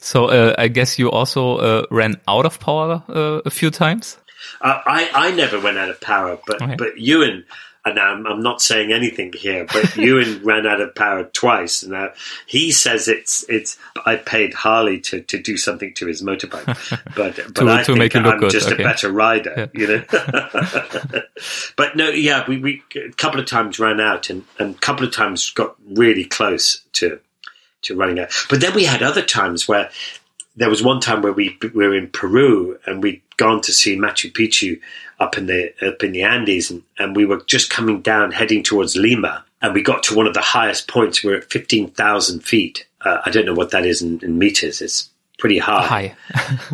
So 0.00 0.26
uh, 0.26 0.54
i 0.56 0.68
guess 0.68 0.98
you 0.98 1.10
also 1.10 1.58
uh, 1.58 1.86
ran 1.90 2.20
out 2.26 2.46
of 2.46 2.58
power 2.58 3.02
uh, 3.08 3.42
a 3.44 3.50
few 3.50 3.70
times? 3.70 4.16
Uh, 4.60 4.80
I, 4.86 5.10
I 5.14 5.30
never 5.32 5.60
went 5.60 5.78
out 5.78 5.90
of 5.90 6.00
power, 6.00 6.38
but 6.46 6.62
okay. 6.62 6.76
but 6.76 6.98
Ewan 6.98 7.44
and 7.90 7.98
I'm, 7.98 8.26
I'm, 8.26 8.42
not 8.42 8.60
saying 8.60 8.92
anything 8.92 9.32
here, 9.32 9.66
but 9.70 9.96
Ewan 9.96 10.42
ran 10.42 10.66
out 10.66 10.80
of 10.80 10.94
power 10.94 11.24
twice. 11.24 11.84
Now 11.84 12.10
he 12.46 12.70
says 12.72 13.08
it's 13.08 13.44
it's. 13.48 13.76
I 14.06 14.16
paid 14.16 14.54
Harley 14.54 15.00
to, 15.00 15.20
to 15.22 15.38
do 15.38 15.56
something 15.56 15.94
to 15.94 16.06
his 16.06 16.22
motorbike, 16.22 16.66
but 17.16 17.36
but 17.36 17.54
to, 17.54 17.68
I 17.68 17.82
to 17.84 17.96
think 17.96 18.16
I'm 18.16 18.38
good. 18.38 18.50
just 18.50 18.70
okay. 18.70 18.82
a 18.82 18.86
better 18.86 19.10
rider, 19.10 19.70
yeah. 19.74 19.80
you 19.80 19.86
know. 19.86 20.04
but 21.76 21.96
no, 21.96 22.10
yeah, 22.10 22.44
we, 22.48 22.58
we 22.58 22.82
a 22.96 23.12
couple 23.12 23.40
of 23.40 23.46
times 23.46 23.78
ran 23.78 24.00
out, 24.00 24.30
and 24.30 24.44
and 24.58 24.74
a 24.74 24.78
couple 24.78 25.06
of 25.06 25.12
times 25.12 25.50
got 25.50 25.76
really 25.88 26.24
close 26.24 26.82
to 26.94 27.20
to 27.82 27.96
running 27.96 28.18
out. 28.18 28.32
But 28.48 28.60
then 28.60 28.74
we 28.74 28.84
had 28.84 29.02
other 29.02 29.22
times 29.22 29.68
where 29.68 29.90
there 30.56 30.68
was 30.68 30.82
one 30.82 31.00
time 31.00 31.22
where 31.22 31.32
we, 31.32 31.56
we 31.62 31.86
were 31.86 31.94
in 31.94 32.08
Peru 32.08 32.78
and 32.84 33.02
we'd 33.02 33.22
gone 33.38 33.62
to 33.62 33.72
see 33.72 33.96
Machu 33.96 34.30
Picchu 34.30 34.78
up 35.18 35.38
in 35.38 35.46
the 35.46 35.72
up 35.86 36.04
in 36.04 36.12
the 36.12 36.22
Andes, 36.22 36.70
and, 36.70 36.82
and 36.98 37.16
we 37.16 37.24
were 37.24 37.40
just 37.46 37.70
coming 37.70 38.02
down, 38.02 38.32
heading 38.32 38.62
towards 38.62 38.96
Lima, 38.96 39.44
and 39.62 39.72
we 39.72 39.82
got 39.82 40.02
to 40.04 40.14
one 40.14 40.26
of 40.26 40.34
the 40.34 40.40
highest 40.40 40.86
points. 40.88 41.24
We 41.24 41.30
we're 41.30 41.38
at 41.38 41.50
fifteen 41.50 41.90
thousand 41.90 42.40
feet. 42.40 42.86
Uh, 43.00 43.22
I 43.24 43.30
don't 43.30 43.46
know 43.46 43.54
what 43.54 43.70
that 43.70 43.86
is 43.86 44.02
in, 44.02 44.20
in 44.22 44.38
meters. 44.38 44.82
It's 44.82 45.08
pretty 45.38 45.58
high. 45.58 45.86
High. 45.86 46.16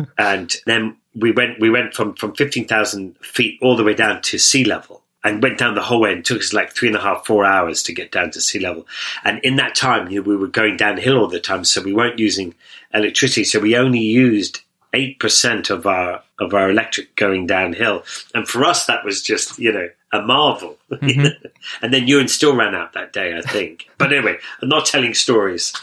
and 0.17 0.53
then 0.65 0.97
we 1.15 1.31
went 1.31 1.59
we 1.59 1.69
went 1.69 1.93
from 1.93 2.15
from 2.15 2.35
fifteen 2.35 2.67
thousand 2.67 3.15
feet 3.19 3.59
all 3.61 3.77
the 3.77 3.83
way 3.83 3.93
down 3.93 4.21
to 4.23 4.37
sea 4.37 4.65
level 4.65 5.01
and 5.25 5.41
went 5.41 5.57
down 5.57 5.73
the 5.73 5.81
whole 5.81 6.01
way 6.01 6.13
and 6.13 6.23
took 6.23 6.39
us 6.39 6.53
like 6.53 6.71
three 6.71 6.87
and 6.87 6.95
a 6.95 7.01
half, 7.01 7.25
four 7.25 7.43
hours 7.43 7.81
to 7.81 7.93
get 7.93 8.11
down 8.11 8.29
to 8.29 8.39
sea 8.39 8.59
level. 8.59 8.85
And 9.23 9.39
in 9.39 9.55
that 9.55 9.73
time, 9.73 10.07
you 10.09 10.21
know, 10.21 10.29
we 10.29 10.35
were 10.37 10.47
going 10.47 10.77
downhill 10.77 11.17
all 11.17 11.27
the 11.27 11.39
time, 11.39 11.65
so 11.65 11.81
we 11.81 11.93
weren't 11.93 12.19
using 12.19 12.53
electricity. 12.93 13.43
So 13.43 13.59
we 13.59 13.75
only 13.75 13.99
used 13.99 14.61
eight 14.95 15.19
percent 15.19 15.69
of 15.69 15.85
our 15.85 16.23
of 16.39 16.53
our 16.53 16.69
electric 16.69 17.15
going 17.15 17.45
downhill, 17.45 18.03
and 18.33 18.47
for 18.47 18.63
us 18.63 18.87
that 18.87 19.05
was 19.05 19.21
just 19.21 19.59
you 19.59 19.71
know 19.71 19.89
a 20.11 20.21
marvel. 20.21 20.77
Mm-hmm. 20.91 21.45
and 21.81 21.93
then 21.93 22.07
Ewan 22.07 22.27
still 22.27 22.55
ran 22.55 22.75
out 22.75 22.93
that 22.93 23.13
day, 23.13 23.37
I 23.37 23.41
think. 23.41 23.87
But 23.97 24.13
anyway, 24.13 24.37
I'm 24.61 24.69
not 24.69 24.85
telling 24.85 25.13
stories. 25.13 25.73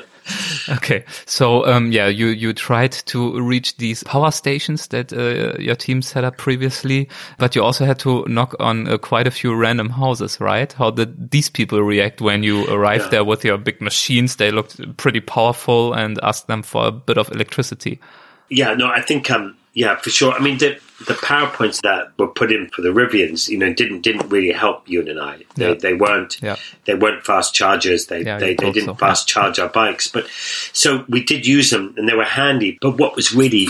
okay, 0.68 1.04
so 1.24 1.66
um, 1.66 1.92
yeah, 1.92 2.06
you 2.06 2.28
you 2.28 2.52
tried 2.52 2.92
to 2.92 3.40
reach 3.40 3.76
these 3.76 4.02
power 4.04 4.30
stations 4.30 4.88
that 4.88 5.12
uh, 5.12 5.58
your 5.58 5.76
team 5.76 6.02
set 6.02 6.24
up 6.24 6.36
previously, 6.36 7.08
but 7.38 7.54
you 7.54 7.62
also 7.62 7.84
had 7.84 7.98
to 8.00 8.24
knock 8.28 8.54
on 8.60 8.88
uh, 8.88 8.98
quite 8.98 9.26
a 9.26 9.30
few 9.30 9.54
random 9.54 9.90
houses, 9.90 10.40
right? 10.40 10.72
How 10.72 10.90
did 10.90 11.30
these 11.30 11.48
people 11.48 11.82
react 11.82 12.20
when 12.20 12.42
you 12.42 12.66
arrived 12.68 13.04
yeah. 13.04 13.10
there 13.10 13.24
with 13.24 13.44
your 13.44 13.58
big 13.58 13.80
machines? 13.80 14.36
They 14.36 14.50
looked 14.50 14.96
pretty 14.96 15.20
powerful, 15.20 15.92
and 15.92 16.18
asked 16.22 16.46
them 16.46 16.62
for 16.62 16.86
a 16.86 16.92
bit 16.92 17.18
of 17.18 17.30
electricity. 17.30 18.00
Yeah, 18.48 18.74
no, 18.74 18.88
I 18.88 19.00
think 19.00 19.30
um, 19.30 19.56
yeah, 19.74 19.96
for 19.96 20.10
sure. 20.10 20.32
I 20.32 20.40
mean, 20.40 20.58
the 20.58 20.78
the 21.06 21.14
powerpoints 21.14 21.82
that 21.82 22.18
were 22.18 22.28
put 22.28 22.50
in 22.50 22.68
for 22.68 22.80
the 22.80 22.88
Rivians, 22.88 23.48
you 23.48 23.58
know, 23.58 23.72
didn't 23.72 24.00
didn't 24.00 24.28
really 24.30 24.52
help 24.52 24.88
you 24.88 25.00
and 25.00 25.20
I. 25.20 25.42
They, 25.54 25.68
yeah. 25.68 25.74
they 25.74 25.94
weren't 25.94 26.40
yeah. 26.40 26.56
they 26.86 26.94
weren't 26.94 27.24
fast 27.24 27.54
chargers. 27.54 28.06
They 28.06 28.24
yeah, 28.24 28.38
they, 28.38 28.54
they 28.54 28.70
didn't 28.72 28.86
so. 28.86 28.94
fast 28.94 29.28
charge 29.28 29.58
our 29.58 29.68
bikes. 29.68 30.08
But 30.08 30.28
so 30.72 31.04
we 31.08 31.22
did 31.22 31.46
use 31.46 31.70
them, 31.70 31.94
and 31.98 32.08
they 32.08 32.14
were 32.14 32.24
handy. 32.24 32.78
But 32.80 32.98
what 32.98 33.16
was 33.16 33.34
really 33.34 33.68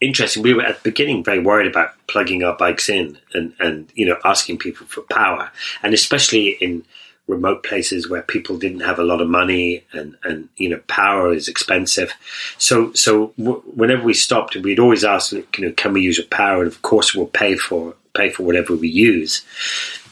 interesting, 0.00 0.44
we 0.44 0.54
were 0.54 0.62
at 0.62 0.76
the 0.76 0.90
beginning 0.90 1.24
very 1.24 1.40
worried 1.40 1.66
about 1.66 1.94
plugging 2.06 2.44
our 2.44 2.56
bikes 2.56 2.88
in 2.88 3.18
and 3.32 3.54
and 3.58 3.90
you 3.94 4.06
know 4.06 4.18
asking 4.24 4.58
people 4.58 4.86
for 4.86 5.00
power, 5.02 5.50
and 5.82 5.92
especially 5.92 6.50
in 6.60 6.84
remote 7.26 7.62
places 7.62 8.08
where 8.08 8.22
people 8.22 8.58
didn't 8.58 8.80
have 8.80 8.98
a 8.98 9.04
lot 9.04 9.20
of 9.20 9.28
money 9.28 9.82
and, 9.92 10.16
and 10.24 10.48
you 10.56 10.68
know 10.68 10.80
power 10.86 11.32
is 11.32 11.48
expensive. 11.48 12.12
So 12.58 12.92
so 12.92 13.32
w- 13.38 13.62
whenever 13.74 14.04
we 14.04 14.14
stopped, 14.14 14.56
we'd 14.56 14.78
always 14.78 15.04
ask, 15.04 15.32
you 15.32 15.46
know, 15.58 15.72
can 15.72 15.92
we 15.92 16.02
use 16.02 16.18
your 16.18 16.26
power? 16.26 16.62
And 16.62 16.70
of 16.70 16.82
course, 16.82 17.14
we'll 17.14 17.26
pay 17.26 17.56
for 17.56 17.94
pay 18.14 18.30
for 18.30 18.42
whatever 18.42 18.74
we 18.74 18.88
use. 18.88 19.42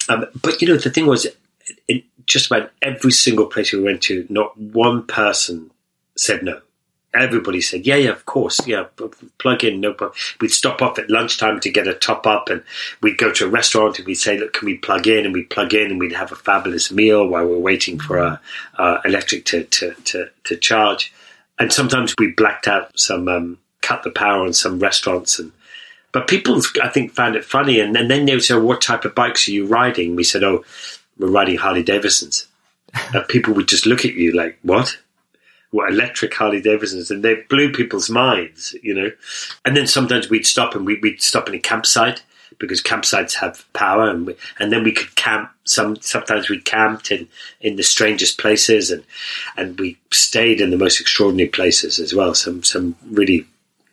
Um, 0.09 0.27
but 0.41 0.61
you 0.61 0.69
know, 0.69 0.77
the 0.77 0.91
thing 0.91 1.07
was, 1.07 1.27
in 1.89 2.03
just 2.27 2.47
about 2.47 2.71
every 2.81 3.13
single 3.13 3.47
place 3.47 3.73
we 3.73 3.83
went 3.83 4.03
to, 4.03 4.27
not 4.29 4.59
one 4.59 5.07
person 5.07 5.71
said 6.17 6.43
no 6.43 6.61
everybody 7.15 7.61
said, 7.61 7.87
yeah, 7.87 7.97
yeah, 7.97 8.11
of 8.11 8.25
course, 8.27 8.67
yeah, 8.67 8.85
plug 9.39 9.65
in, 9.65 9.81
no 9.81 9.93
problem. 9.93 10.17
We'd 10.41 10.51
stop 10.51 10.81
off 10.81 10.99
at 10.99 11.11
lunchtime 11.11 11.61
to 11.61 11.71
get 11.71 11.87
a 11.87 11.95
top 11.95 12.27
up, 12.27 12.49
and 12.49 12.63
we'd 13.01 13.19
go 13.19 13.33
to 13.33 13.47
a 13.47 13.49
restaurant 13.49 13.99
and 13.99 14.07
we'd 14.07 14.15
say, 14.15 14.39
look, 14.39 14.55
can 14.55 14.67
we 14.67 14.79
plug 14.79 15.07
in? 15.07 15.25
And 15.25 15.35
we'd 15.35 15.51
plug 15.51 15.75
in, 15.75 15.91
and 15.91 16.01
we'd 16.01 16.13
have 16.13 16.33
a 16.33 16.37
fabulous 16.37 16.91
meal 16.91 17.27
while 17.27 17.47
we're 17.47 17.59
waiting 17.59 17.99
for 17.99 18.19
our, 18.19 18.41
our 18.79 19.01
electric 19.05 19.45
to, 19.47 19.65
to, 19.65 19.95
to, 20.05 20.31
to, 20.45 20.57
charge. 20.57 21.13
And 21.59 21.73
sometimes 21.73 22.15
we 22.19 22.33
blacked 22.33 22.67
out 22.67 22.99
some, 22.99 23.29
um, 23.29 23.59
cut 23.83 24.03
the 24.03 24.11
power 24.11 24.45
on 24.45 24.53
some 24.53 24.79
restaurants, 24.79 25.39
and 25.39 25.53
but 26.13 26.29
people, 26.29 26.61
I 26.83 26.89
think, 26.89 27.13
found 27.13 27.37
it 27.37 27.45
funny. 27.45 27.81
And, 27.81 27.97
and 27.97 28.11
then 28.11 28.27
they 28.27 28.35
would 28.35 28.45
say, 28.45 28.55
what 28.55 28.83
type 28.83 29.07
of 29.07 29.15
bikes 29.15 29.49
are 29.49 29.53
you 29.53 29.67
riding? 29.67 30.15
We 30.15 30.25
said, 30.25 30.45
oh, 30.45 30.63
we're 31.19 31.31
riding 31.31 31.57
Harley 31.57 31.83
Davidsons. 31.83 32.47
and 33.15 33.27
people 33.29 33.55
would 33.55 33.69
just 33.69 33.87
look 33.87 34.05
at 34.05 34.15
you 34.15 34.33
like, 34.33 34.59
what? 34.63 34.99
Were 35.73 35.89
electric 35.89 36.35
Harley 36.35 36.61
Davidsons, 36.61 37.11
and 37.11 37.23
they 37.23 37.35
blew 37.49 37.73
people's 37.73 38.11
minds, 38.11 38.75
you 38.83 38.95
know. 38.95 39.11
And 39.65 39.77
then 39.77 39.87
sometimes 39.87 40.29
we'd 40.29 40.47
stop 40.47 40.75
and 40.75 40.87
we, 40.87 40.99
would 41.03 41.23
stop 41.23 41.49
in 41.49 41.55
a 41.55 41.59
campsite 41.59 42.23
because 42.59 42.83
campsites 42.83 43.35
have 43.35 43.65
power, 43.73 44.09
and 44.09 44.27
we, 44.27 44.37
and 44.59 44.71
then 44.71 44.85
we 44.85 44.93
could 44.93 45.15
camp. 45.17 45.51
Some 45.65 45.97
sometimes 45.97 46.49
we 46.49 46.61
camped 46.61 47.11
in 47.11 47.29
in 47.61 47.77
the 47.77 47.83
strangest 47.83 48.39
places, 48.39 48.91
and 48.91 49.05
and 49.57 49.79
we 49.81 49.99
stayed 50.11 50.61
in 50.61 50.71
the 50.71 50.77
most 50.77 51.01
extraordinary 51.01 51.49
places 51.49 51.99
as 51.99 52.15
well. 52.15 52.35
Some 52.35 52.63
some 52.63 52.97
really 53.11 53.47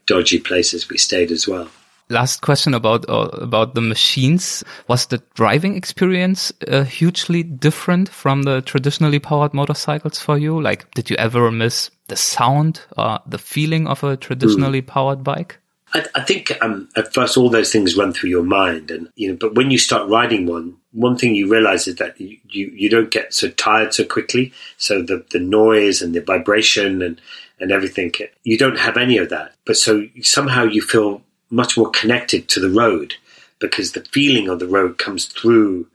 dodgy 0.05 0.39
places 0.39 0.89
we 0.89 0.97
stayed 0.97 1.31
as 1.31 1.47
well. 1.47 1.69
Last 2.11 2.41
question 2.41 2.73
about 2.73 3.07
uh, 3.07 3.29
about 3.33 3.75
the 3.75 3.81
machines. 3.81 4.63
Was 4.87 5.05
the 5.05 5.21
driving 5.35 5.75
experience 5.75 6.51
uh, 6.67 6.83
hugely 6.83 7.43
different 7.43 8.09
from 8.09 8.43
the 8.43 8.61
traditionally 8.61 9.19
powered 9.19 9.53
motorcycles 9.53 10.19
for 10.19 10.35
you? 10.35 10.59
Like, 10.59 10.89
did 10.95 11.11
you 11.11 11.15
ever 11.17 11.51
miss 11.51 11.91
the 12.07 12.15
sound 12.15 12.81
or 12.97 13.19
the 13.27 13.37
feeling 13.37 13.87
of 13.87 14.03
a 14.03 14.17
traditionally 14.17 14.81
mm. 14.81 14.87
powered 14.87 15.23
bike? 15.23 15.59
I, 15.93 16.05
I 16.15 16.21
think 16.21 16.51
um, 16.61 16.89
at 16.95 17.13
first 17.13 17.37
all 17.37 17.49
those 17.49 17.71
things 17.71 17.95
run 17.95 18.13
through 18.13 18.29
your 18.29 18.43
mind, 18.43 18.91
and 18.91 19.09
you 19.15 19.29
know. 19.29 19.37
But 19.39 19.55
when 19.55 19.69
you 19.69 19.77
start 19.77 20.09
riding 20.09 20.47
one, 20.47 20.77
one 20.91 21.17
thing 21.17 21.35
you 21.35 21.47
realize 21.47 21.87
is 21.87 21.95
that 21.95 22.19
you, 22.19 22.37
you, 22.49 22.71
you 22.73 22.89
don't 22.89 23.11
get 23.11 23.33
so 23.33 23.49
tired 23.49 23.93
so 23.93 24.03
quickly. 24.03 24.51
So 24.77 25.01
the 25.01 25.25
the 25.31 25.39
noise 25.39 26.01
and 26.01 26.13
the 26.13 26.21
vibration 26.21 27.01
and 27.01 27.21
and 27.59 27.71
everything, 27.71 28.13
you 28.43 28.57
don't 28.57 28.79
have 28.79 28.97
any 28.97 29.17
of 29.17 29.29
that. 29.29 29.53
But 29.65 29.77
so 29.77 30.07
somehow 30.21 30.63
you 30.63 30.81
feel 30.81 31.21
much 31.49 31.77
more 31.77 31.89
connected 31.89 32.47
to 32.49 32.59
the 32.59 32.69
road 32.69 33.15
because 33.59 33.91
the 33.91 34.05
feeling 34.11 34.47
of 34.47 34.59
the 34.59 34.67
road 34.67 34.97
comes 34.97 35.25
through 35.25 35.87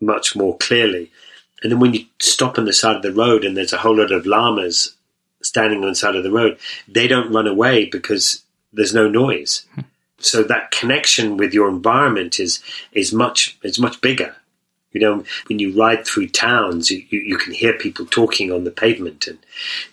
much 0.00 0.36
more 0.36 0.56
clearly. 0.58 1.10
And 1.62 1.72
then 1.72 1.80
when 1.80 1.94
you 1.94 2.06
stop 2.18 2.58
on 2.58 2.64
the 2.64 2.72
side 2.72 2.96
of 2.96 3.02
the 3.02 3.12
road 3.12 3.44
and 3.44 3.56
there's 3.56 3.72
a 3.72 3.78
whole 3.78 3.96
lot 3.96 4.12
of 4.12 4.26
llamas 4.26 4.94
standing 5.42 5.82
on 5.82 5.88
the 5.88 5.94
side 5.94 6.16
of 6.16 6.22
the 6.22 6.30
road, 6.30 6.58
they 6.88 7.06
don't 7.06 7.32
run 7.32 7.46
away 7.46 7.86
because 7.86 8.42
there's 8.72 8.94
no 8.94 9.08
noise. 9.08 9.66
So 10.18 10.42
that 10.44 10.70
connection 10.70 11.38
with 11.38 11.54
your 11.54 11.70
environment 11.70 12.38
is 12.40 12.62
is 12.92 13.10
much 13.10 13.56
is 13.62 13.78
much 13.78 14.02
bigger. 14.02 14.36
You 14.92 15.00
know, 15.00 15.24
when 15.48 15.60
you 15.60 15.78
ride 15.80 16.04
through 16.04 16.28
towns, 16.28 16.90
you, 16.90 17.06
you, 17.08 17.20
you 17.20 17.38
can 17.38 17.54
hear 17.54 17.72
people 17.72 18.04
talking 18.04 18.52
on 18.52 18.64
the 18.64 18.70
pavement 18.70 19.26
and 19.28 19.38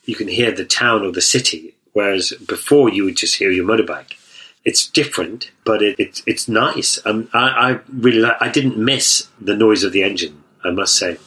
you 0.04 0.16
can 0.16 0.28
hear 0.28 0.52
the 0.52 0.66
town 0.66 1.06
or 1.06 1.12
the 1.14 1.22
city. 1.22 1.76
Whereas 1.94 2.34
before 2.46 2.90
you 2.90 3.06
would 3.06 3.16
just 3.16 3.36
hear 3.36 3.52
your 3.52 3.66
motorbike 3.66 4.17
it's 4.68 4.86
different, 4.86 5.50
but 5.64 5.82
it, 5.82 5.98
it 5.98 6.22
it's 6.28 6.50
nice. 6.50 7.00
Um, 7.06 7.30
I, 7.34 7.48
I 7.70 7.80
really 7.90 8.20
like, 8.20 8.36
I 8.42 8.50
didn't 8.50 8.78
miss 8.78 9.30
the 9.40 9.56
noise 9.56 9.86
of 9.86 9.94
the 9.94 10.04
engine. 10.04 10.44
I 10.62 10.72
must 10.72 10.98
say, 10.98 11.18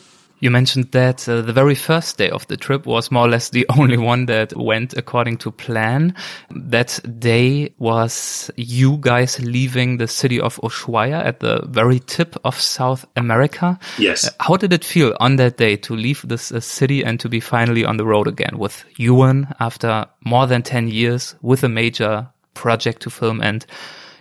You 0.40 0.50
mentioned 0.50 0.92
that 0.92 1.26
uh, 1.26 1.40
the 1.40 1.54
very 1.54 1.74
first 1.74 2.18
day 2.18 2.28
of 2.28 2.46
the 2.48 2.58
trip 2.58 2.84
was 2.84 3.10
more 3.10 3.24
or 3.24 3.30
less 3.30 3.48
the 3.48 3.64
only 3.78 3.96
one 3.96 4.26
that 4.26 4.54
went 4.54 4.92
according 4.94 5.38
to 5.38 5.50
plan. 5.52 6.14
That 6.50 7.00
day 7.18 7.72
was 7.78 8.50
you 8.56 8.98
guys 8.98 9.40
leaving 9.40 9.96
the 9.96 10.08
city 10.08 10.38
of 10.38 10.56
Ushuaia 10.56 11.24
at 11.24 11.40
the 11.40 11.62
very 11.66 12.00
tip 12.00 12.36
of 12.44 12.60
South 12.60 13.06
America. 13.16 13.78
Yes. 13.98 14.26
Uh, 14.26 14.30
how 14.38 14.56
did 14.58 14.74
it 14.74 14.84
feel 14.84 15.16
on 15.18 15.36
that 15.36 15.56
day 15.56 15.76
to 15.76 15.96
leave 15.96 16.20
this 16.28 16.52
uh, 16.52 16.60
city 16.60 17.02
and 17.02 17.18
to 17.20 17.30
be 17.30 17.40
finally 17.40 17.86
on 17.86 17.96
the 17.96 18.04
road 18.04 18.28
again 18.28 18.58
with 18.58 18.84
Ewan 18.98 19.46
after 19.60 20.04
more 20.26 20.46
than 20.46 20.62
10 20.62 20.88
years 20.88 21.36
with 21.40 21.64
a 21.64 21.70
major 21.70 22.28
project 22.60 23.02
to 23.02 23.10
film 23.10 23.40
and 23.40 23.64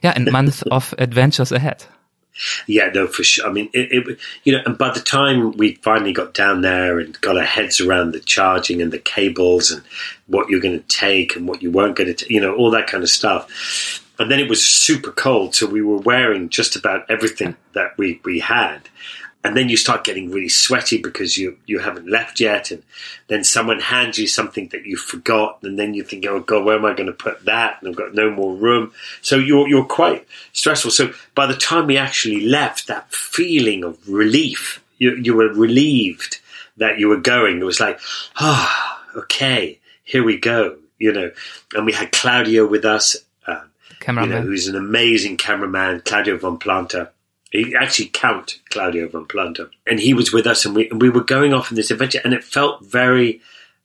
yeah, 0.01 0.13
and 0.15 0.31
month 0.31 0.63
of 0.71 0.95
adventures 0.97 1.51
ahead? 1.51 1.83
Yeah, 2.67 2.89
no, 2.93 3.05
for 3.05 3.23
sure. 3.23 3.47
I 3.47 3.51
mean, 3.51 3.69
it, 3.73 3.91
it, 3.91 4.19
you 4.45 4.53
know, 4.53 4.61
and 4.65 4.77
by 4.77 4.93
the 4.93 5.01
time 5.01 5.51
we 5.57 5.75
finally 5.75 6.13
got 6.13 6.33
down 6.33 6.61
there 6.61 6.99
and 6.99 7.19
got 7.19 7.37
our 7.37 7.43
heads 7.43 7.81
around 7.81 8.13
the 8.13 8.21
charging 8.21 8.81
and 8.81 8.93
the 8.93 8.99
cables 8.99 9.71
and 9.71 9.83
what 10.27 10.49
you're 10.49 10.61
going 10.61 10.79
to 10.79 10.87
take 10.87 11.35
and 11.35 11.49
what 11.49 11.61
you 11.61 11.69
weren't 11.69 11.97
going 11.97 12.13
to, 12.13 12.33
you 12.33 12.39
know, 12.39 12.55
all 12.55 12.71
that 12.71 12.87
kind 12.87 13.03
of 13.03 13.09
stuff. 13.09 14.05
And 14.19 14.31
then 14.31 14.39
it 14.39 14.49
was 14.49 14.65
super 14.65 15.11
cold, 15.11 15.55
so 15.55 15.67
we 15.67 15.81
were 15.81 15.97
wearing 15.97 16.49
just 16.49 16.75
about 16.75 17.09
everything 17.09 17.57
that 17.73 17.97
we, 17.97 18.21
we 18.23 18.39
had 18.39 18.89
and 19.43 19.55
then 19.55 19.69
you 19.69 19.77
start 19.77 20.03
getting 20.03 20.31
really 20.31 20.49
sweaty 20.49 20.97
because 20.97 21.37
you 21.37 21.57
you 21.65 21.79
haven't 21.79 22.09
left 22.09 22.39
yet, 22.39 22.71
and 22.71 22.83
then 23.27 23.43
someone 23.43 23.79
hands 23.79 24.17
you 24.17 24.27
something 24.27 24.67
that 24.69 24.85
you 24.85 24.97
forgot, 24.97 25.59
and 25.63 25.79
then 25.79 25.93
you 25.93 26.03
think, 26.03 26.25
oh 26.25 26.41
god, 26.41 26.65
where 26.65 26.75
am 26.77 26.85
I 26.85 26.93
going 26.93 27.07
to 27.07 27.13
put 27.13 27.45
that? 27.45 27.77
And 27.79 27.89
I've 27.89 27.95
got 27.95 28.13
no 28.13 28.29
more 28.29 28.53
room, 28.53 28.91
so 29.21 29.37
you're 29.37 29.67
you're 29.67 29.85
quite 29.85 30.27
stressful. 30.51 30.91
So 30.91 31.13
by 31.35 31.45
the 31.45 31.55
time 31.55 31.87
we 31.87 31.97
actually 31.97 32.41
left, 32.41 32.87
that 32.87 33.13
feeling 33.13 33.83
of 33.83 33.97
relief, 34.09 34.83
you 34.97 35.15
you 35.15 35.35
were 35.35 35.53
relieved 35.53 36.39
that 36.77 36.99
you 36.99 37.07
were 37.07 37.17
going. 37.17 37.59
It 37.59 37.65
was 37.65 37.79
like, 37.79 37.99
ah, 38.35 39.01
oh, 39.15 39.19
okay, 39.21 39.79
here 40.03 40.23
we 40.23 40.37
go, 40.37 40.77
you 40.97 41.13
know. 41.13 41.31
And 41.73 41.85
we 41.85 41.93
had 41.93 42.11
Claudio 42.11 42.67
with 42.67 42.83
us, 42.83 43.15
um, 43.47 43.69
cameraman, 44.01 44.29
you 44.29 44.35
know, 44.35 44.41
who's 44.47 44.67
an 44.67 44.75
amazing 44.75 45.37
cameraman, 45.37 46.01
Claudio 46.01 46.37
von 46.37 46.59
Planta 46.59 47.09
actually 47.53 48.07
Count 48.07 48.59
Claudio 48.69 49.07
von 49.07 49.25
Planta, 49.25 49.69
and 49.87 49.99
he 49.99 50.13
was 50.13 50.31
with 50.31 50.45
us, 50.45 50.65
and 50.65 50.75
we 50.75 50.89
and 50.89 51.01
we 51.01 51.09
were 51.09 51.23
going 51.23 51.53
off 51.53 51.71
in 51.71 51.75
this 51.75 51.91
adventure, 51.91 52.21
and 52.23 52.33
it 52.33 52.43
felt 52.43 52.85
very 52.85 53.41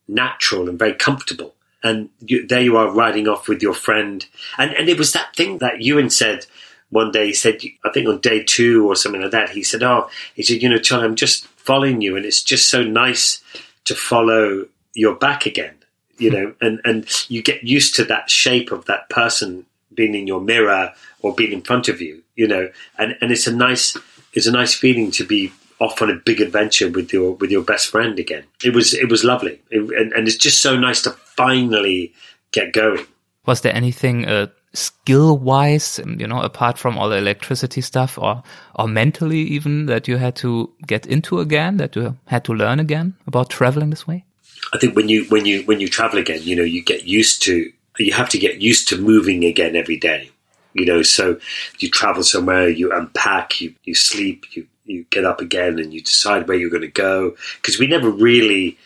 natural 0.07 0.69
and 0.69 0.77
very 0.77 0.93
comfortable. 0.93 1.55
And 1.83 2.09
you, 2.19 2.47
there 2.47 2.61
you 2.61 2.77
are 2.77 2.91
riding 2.91 3.27
off 3.27 3.47
with 3.47 3.61
your 3.61 3.73
friend, 3.73 4.25
and 4.57 4.71
and 4.73 4.89
it 4.89 4.97
was 4.97 5.13
that 5.13 5.35
thing 5.35 5.59
that 5.59 5.81
Ewan 5.81 6.09
said 6.09 6.45
one 6.89 7.11
day. 7.11 7.27
He 7.27 7.33
said, 7.33 7.59
I 7.83 7.89
think 7.91 8.07
on 8.07 8.19
day 8.19 8.43
two 8.43 8.87
or 8.87 8.95
something 8.95 9.21
like 9.21 9.31
that. 9.31 9.49
He 9.49 9.63
said, 9.63 9.83
"Oh, 9.83 10.09
he 10.35 10.43
said, 10.43 10.61
you 10.61 10.69
know, 10.69 10.77
Charlie, 10.77 11.05
I'm 11.05 11.15
just 11.15 11.45
following 11.47 12.01
you, 12.01 12.15
and 12.15 12.25
it's 12.25 12.43
just 12.43 12.69
so 12.69 12.83
nice 12.83 13.41
to 13.85 13.95
follow 13.95 14.65
your 14.93 15.15
back 15.15 15.45
again." 15.45 15.75
You 16.17 16.31
know, 16.31 16.53
and 16.61 16.81
and 16.85 17.29
you 17.29 17.41
get 17.41 17.63
used 17.63 17.95
to 17.95 18.05
that 18.05 18.29
shape 18.29 18.71
of 18.71 18.85
that 18.85 19.09
person 19.09 19.65
being 19.93 20.15
in 20.15 20.27
your 20.27 20.41
mirror 20.41 20.93
or 21.21 21.33
being 21.33 21.51
in 21.51 21.61
front 21.61 21.87
of 21.87 22.01
you, 22.01 22.21
you 22.35 22.47
know, 22.47 22.69
and, 22.97 23.15
and 23.21 23.31
it's 23.31 23.47
a 23.47 23.55
nice 23.55 23.97
it's 24.33 24.47
a 24.47 24.51
nice 24.51 24.73
feeling 24.73 25.11
to 25.11 25.25
be 25.25 25.51
off 25.79 26.01
on 26.01 26.09
a 26.09 26.15
big 26.15 26.41
adventure 26.41 26.89
with 26.89 27.11
your 27.11 27.33
with 27.35 27.51
your 27.51 27.63
best 27.63 27.89
friend 27.89 28.19
again. 28.19 28.43
It 28.63 28.73
was 28.73 28.93
it 28.93 29.09
was 29.09 29.23
lovely, 29.23 29.61
it, 29.71 29.79
and, 29.79 30.13
and 30.13 30.27
it's 30.27 30.37
just 30.37 30.61
so 30.61 30.77
nice 30.77 31.01
to 31.03 31.11
finally 31.11 32.13
get 32.51 32.73
going. 32.73 33.05
Was 33.45 33.61
there 33.61 33.75
anything 33.75 34.25
uh, 34.25 34.47
skill 34.73 35.37
wise, 35.37 35.99
you 36.05 36.27
know, 36.27 36.41
apart 36.41 36.77
from 36.77 36.97
all 36.97 37.09
the 37.09 37.17
electricity 37.17 37.81
stuff, 37.81 38.17
or 38.17 38.43
or 38.75 38.87
mentally 38.87 39.39
even 39.39 39.85
that 39.87 40.07
you 40.07 40.17
had 40.17 40.35
to 40.37 40.71
get 40.87 41.05
into 41.05 41.39
again, 41.39 41.77
that 41.77 41.95
you 41.95 42.17
had 42.25 42.43
to 42.45 42.53
learn 42.53 42.79
again 42.79 43.15
about 43.27 43.49
traveling 43.49 43.89
this 43.89 44.07
way? 44.07 44.25
I 44.73 44.77
think 44.77 44.95
when 44.95 45.09
you 45.09 45.25
when 45.25 45.45
you 45.45 45.63
when 45.63 45.79
you 45.79 45.87
travel 45.87 46.19
again, 46.19 46.41
you 46.41 46.55
know, 46.55 46.63
you 46.63 46.83
get 46.83 47.05
used 47.05 47.43
to 47.43 47.71
you 47.97 48.13
have 48.13 48.29
to 48.29 48.37
get 48.37 48.61
used 48.61 48.87
to 48.89 48.97
moving 48.97 49.45
again 49.45 49.75
every 49.75 49.97
day. 49.97 50.31
You 50.75 50.85
know, 50.85 51.01
so 51.03 51.39
you 51.79 51.89
travel 51.89 52.21
somewhere, 52.21 52.67
you 52.67 52.91
unpack, 52.91 53.61
you, 53.61 53.73
you 53.85 53.95
sleep, 53.95 54.45
you, 54.55 54.67
you 54.83 55.05
get 55.09 55.23
up 55.23 55.39
again 55.39 55.79
and 55.79 55.93
you 55.93 56.01
decide 56.01 56.47
where 56.47 56.57
you're 56.57 56.69
going 56.69 56.81
to 56.81 56.89
go. 56.89 57.37
Because 57.55 57.79
we 57.79 57.87
never 57.87 58.09
really, 58.09 58.77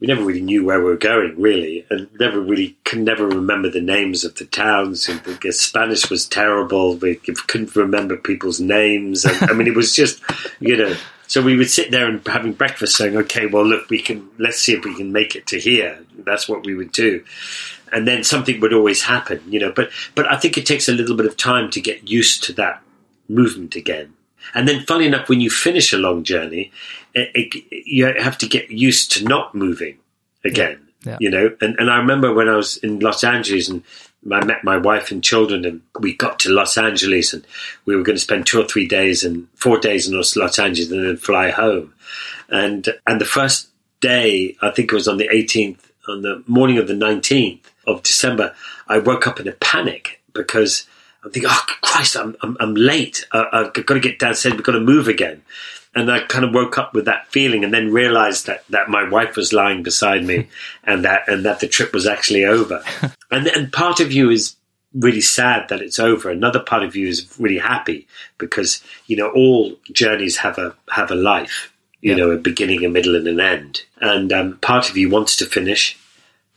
we 0.00 0.08
never 0.08 0.24
really 0.24 0.40
knew 0.40 0.64
where 0.64 0.80
we 0.80 0.86
were 0.86 0.96
going, 0.96 1.40
really, 1.40 1.86
and 1.90 2.08
never 2.18 2.40
really 2.40 2.76
could 2.84 2.98
never 2.98 3.28
remember 3.28 3.70
the 3.70 3.80
names 3.80 4.24
of 4.24 4.34
the 4.34 4.46
towns. 4.46 5.08
And 5.08 5.20
the 5.22 5.52
Spanish 5.52 6.10
was 6.10 6.26
terrible. 6.26 6.96
We 6.96 7.14
couldn't 7.14 7.76
remember 7.76 8.16
people's 8.16 8.58
names. 8.58 9.24
And, 9.24 9.48
I 9.48 9.52
mean, 9.52 9.68
it 9.68 9.76
was 9.76 9.94
just, 9.94 10.20
you 10.58 10.76
know. 10.76 10.96
So 11.28 11.40
we 11.40 11.56
would 11.56 11.70
sit 11.70 11.92
there 11.92 12.08
and 12.08 12.26
having 12.26 12.54
breakfast, 12.54 12.96
saying, 12.96 13.16
"Okay, 13.16 13.46
well, 13.46 13.64
look, 13.64 13.88
we 13.88 14.02
can. 14.02 14.28
Let's 14.36 14.58
see 14.58 14.72
if 14.72 14.84
we 14.84 14.96
can 14.96 15.12
make 15.12 15.36
it 15.36 15.46
to 15.46 15.60
here." 15.60 16.00
That's 16.24 16.48
what 16.48 16.66
we 16.66 16.74
would 16.74 16.90
do 16.90 17.22
and 17.92 18.06
then 18.06 18.24
something 18.24 18.60
would 18.60 18.72
always 18.72 19.02
happen, 19.02 19.42
you 19.48 19.60
know. 19.60 19.72
But 19.72 19.90
but 20.14 20.30
I 20.30 20.36
think 20.36 20.56
it 20.56 20.66
takes 20.66 20.88
a 20.88 20.92
little 20.92 21.16
bit 21.16 21.26
of 21.26 21.36
time 21.36 21.70
to 21.70 21.80
get 21.80 22.08
used 22.08 22.44
to 22.44 22.52
that 22.54 22.82
movement 23.28 23.76
again. 23.76 24.14
And 24.54 24.66
then, 24.66 24.84
funny 24.84 25.06
enough, 25.06 25.28
when 25.28 25.40
you 25.40 25.50
finish 25.50 25.92
a 25.92 25.98
long 25.98 26.24
journey, 26.24 26.72
it, 27.14 27.30
it, 27.34 27.86
you 27.86 28.06
have 28.06 28.38
to 28.38 28.48
get 28.48 28.70
used 28.70 29.12
to 29.12 29.24
not 29.24 29.54
moving 29.54 29.98
again. 30.44 30.80
Yeah. 30.80 30.86
Yeah. 31.02 31.16
You 31.18 31.30
know, 31.30 31.56
and, 31.62 31.76
and 31.78 31.90
I 31.90 31.96
remember 31.96 32.34
when 32.34 32.48
I 32.48 32.56
was 32.56 32.76
in 32.78 33.00
Los 33.00 33.24
Angeles 33.24 33.70
and 33.70 33.82
I 34.30 34.44
met 34.44 34.64
my 34.64 34.76
wife 34.76 35.10
and 35.10 35.24
children, 35.24 35.64
and 35.64 35.80
we 35.98 36.14
got 36.14 36.40
to 36.40 36.50
Los 36.50 36.76
Angeles, 36.76 37.32
and 37.32 37.46
we 37.86 37.96
were 37.96 38.02
going 38.02 38.16
to 38.16 38.22
spend 38.22 38.46
two 38.46 38.60
or 38.60 38.66
three 38.66 38.86
days 38.86 39.24
and 39.24 39.48
four 39.54 39.78
days 39.78 40.06
in 40.06 40.14
Los 40.14 40.58
Angeles, 40.58 40.90
and 40.90 41.06
then 41.06 41.16
fly 41.16 41.50
home. 41.50 41.94
And 42.50 42.86
and 43.06 43.20
the 43.20 43.24
first 43.24 43.68
day, 44.00 44.56
I 44.60 44.70
think 44.70 44.92
it 44.92 44.94
was 44.94 45.08
on 45.08 45.16
the 45.16 45.28
18th, 45.28 45.78
on 46.08 46.22
the 46.22 46.42
morning 46.46 46.76
of 46.76 46.86
the 46.86 46.94
19th, 46.94 47.60
of 47.90 48.02
December, 48.02 48.54
I 48.88 48.98
woke 48.98 49.26
up 49.26 49.40
in 49.40 49.48
a 49.48 49.52
panic 49.52 50.20
because 50.32 50.86
I'm 51.24 51.30
thinking, 51.30 51.50
oh 51.52 51.64
Christ, 51.82 52.16
I'm 52.16 52.36
I'm, 52.42 52.56
I'm 52.60 52.74
late. 52.74 53.26
Uh, 53.32 53.44
I've 53.52 53.72
got 53.72 53.94
to 53.94 54.00
get 54.00 54.18
downstairs. 54.18 54.54
We've 54.54 54.64
got 54.64 54.72
to 54.72 54.80
move 54.80 55.08
again. 55.08 55.42
And 55.92 56.10
I 56.10 56.20
kind 56.20 56.44
of 56.44 56.54
woke 56.54 56.78
up 56.78 56.94
with 56.94 57.06
that 57.06 57.26
feeling, 57.32 57.64
and 57.64 57.74
then 57.74 57.92
realized 57.92 58.46
that, 58.46 58.64
that 58.68 58.88
my 58.88 59.08
wife 59.08 59.34
was 59.34 59.52
lying 59.52 59.82
beside 59.82 60.24
me, 60.24 60.48
and 60.84 61.04
that 61.04 61.28
and 61.28 61.44
that 61.44 61.60
the 61.60 61.68
trip 61.68 61.92
was 61.92 62.06
actually 62.06 62.44
over. 62.44 62.82
and 63.30 63.46
and 63.48 63.72
part 63.72 64.00
of 64.00 64.12
you 64.12 64.30
is 64.30 64.54
really 64.94 65.20
sad 65.20 65.68
that 65.68 65.82
it's 65.82 65.98
over. 65.98 66.30
Another 66.30 66.60
part 66.60 66.82
of 66.82 66.96
you 66.96 67.08
is 67.08 67.34
really 67.38 67.58
happy 67.58 68.06
because 68.38 68.82
you 69.06 69.16
know 69.16 69.30
all 69.30 69.76
journeys 69.92 70.38
have 70.38 70.58
a 70.58 70.74
have 70.90 71.10
a 71.10 71.16
life. 71.16 71.72
You 72.00 72.12
yeah. 72.12 72.16
know, 72.16 72.30
a 72.30 72.38
beginning, 72.38 72.82
a 72.84 72.88
middle, 72.88 73.14
and 73.14 73.28
an 73.28 73.40
end. 73.40 73.82
And 74.00 74.32
um, 74.32 74.56
part 74.58 74.88
of 74.88 74.96
you 74.96 75.10
wants 75.10 75.36
to 75.36 75.44
finish, 75.44 75.98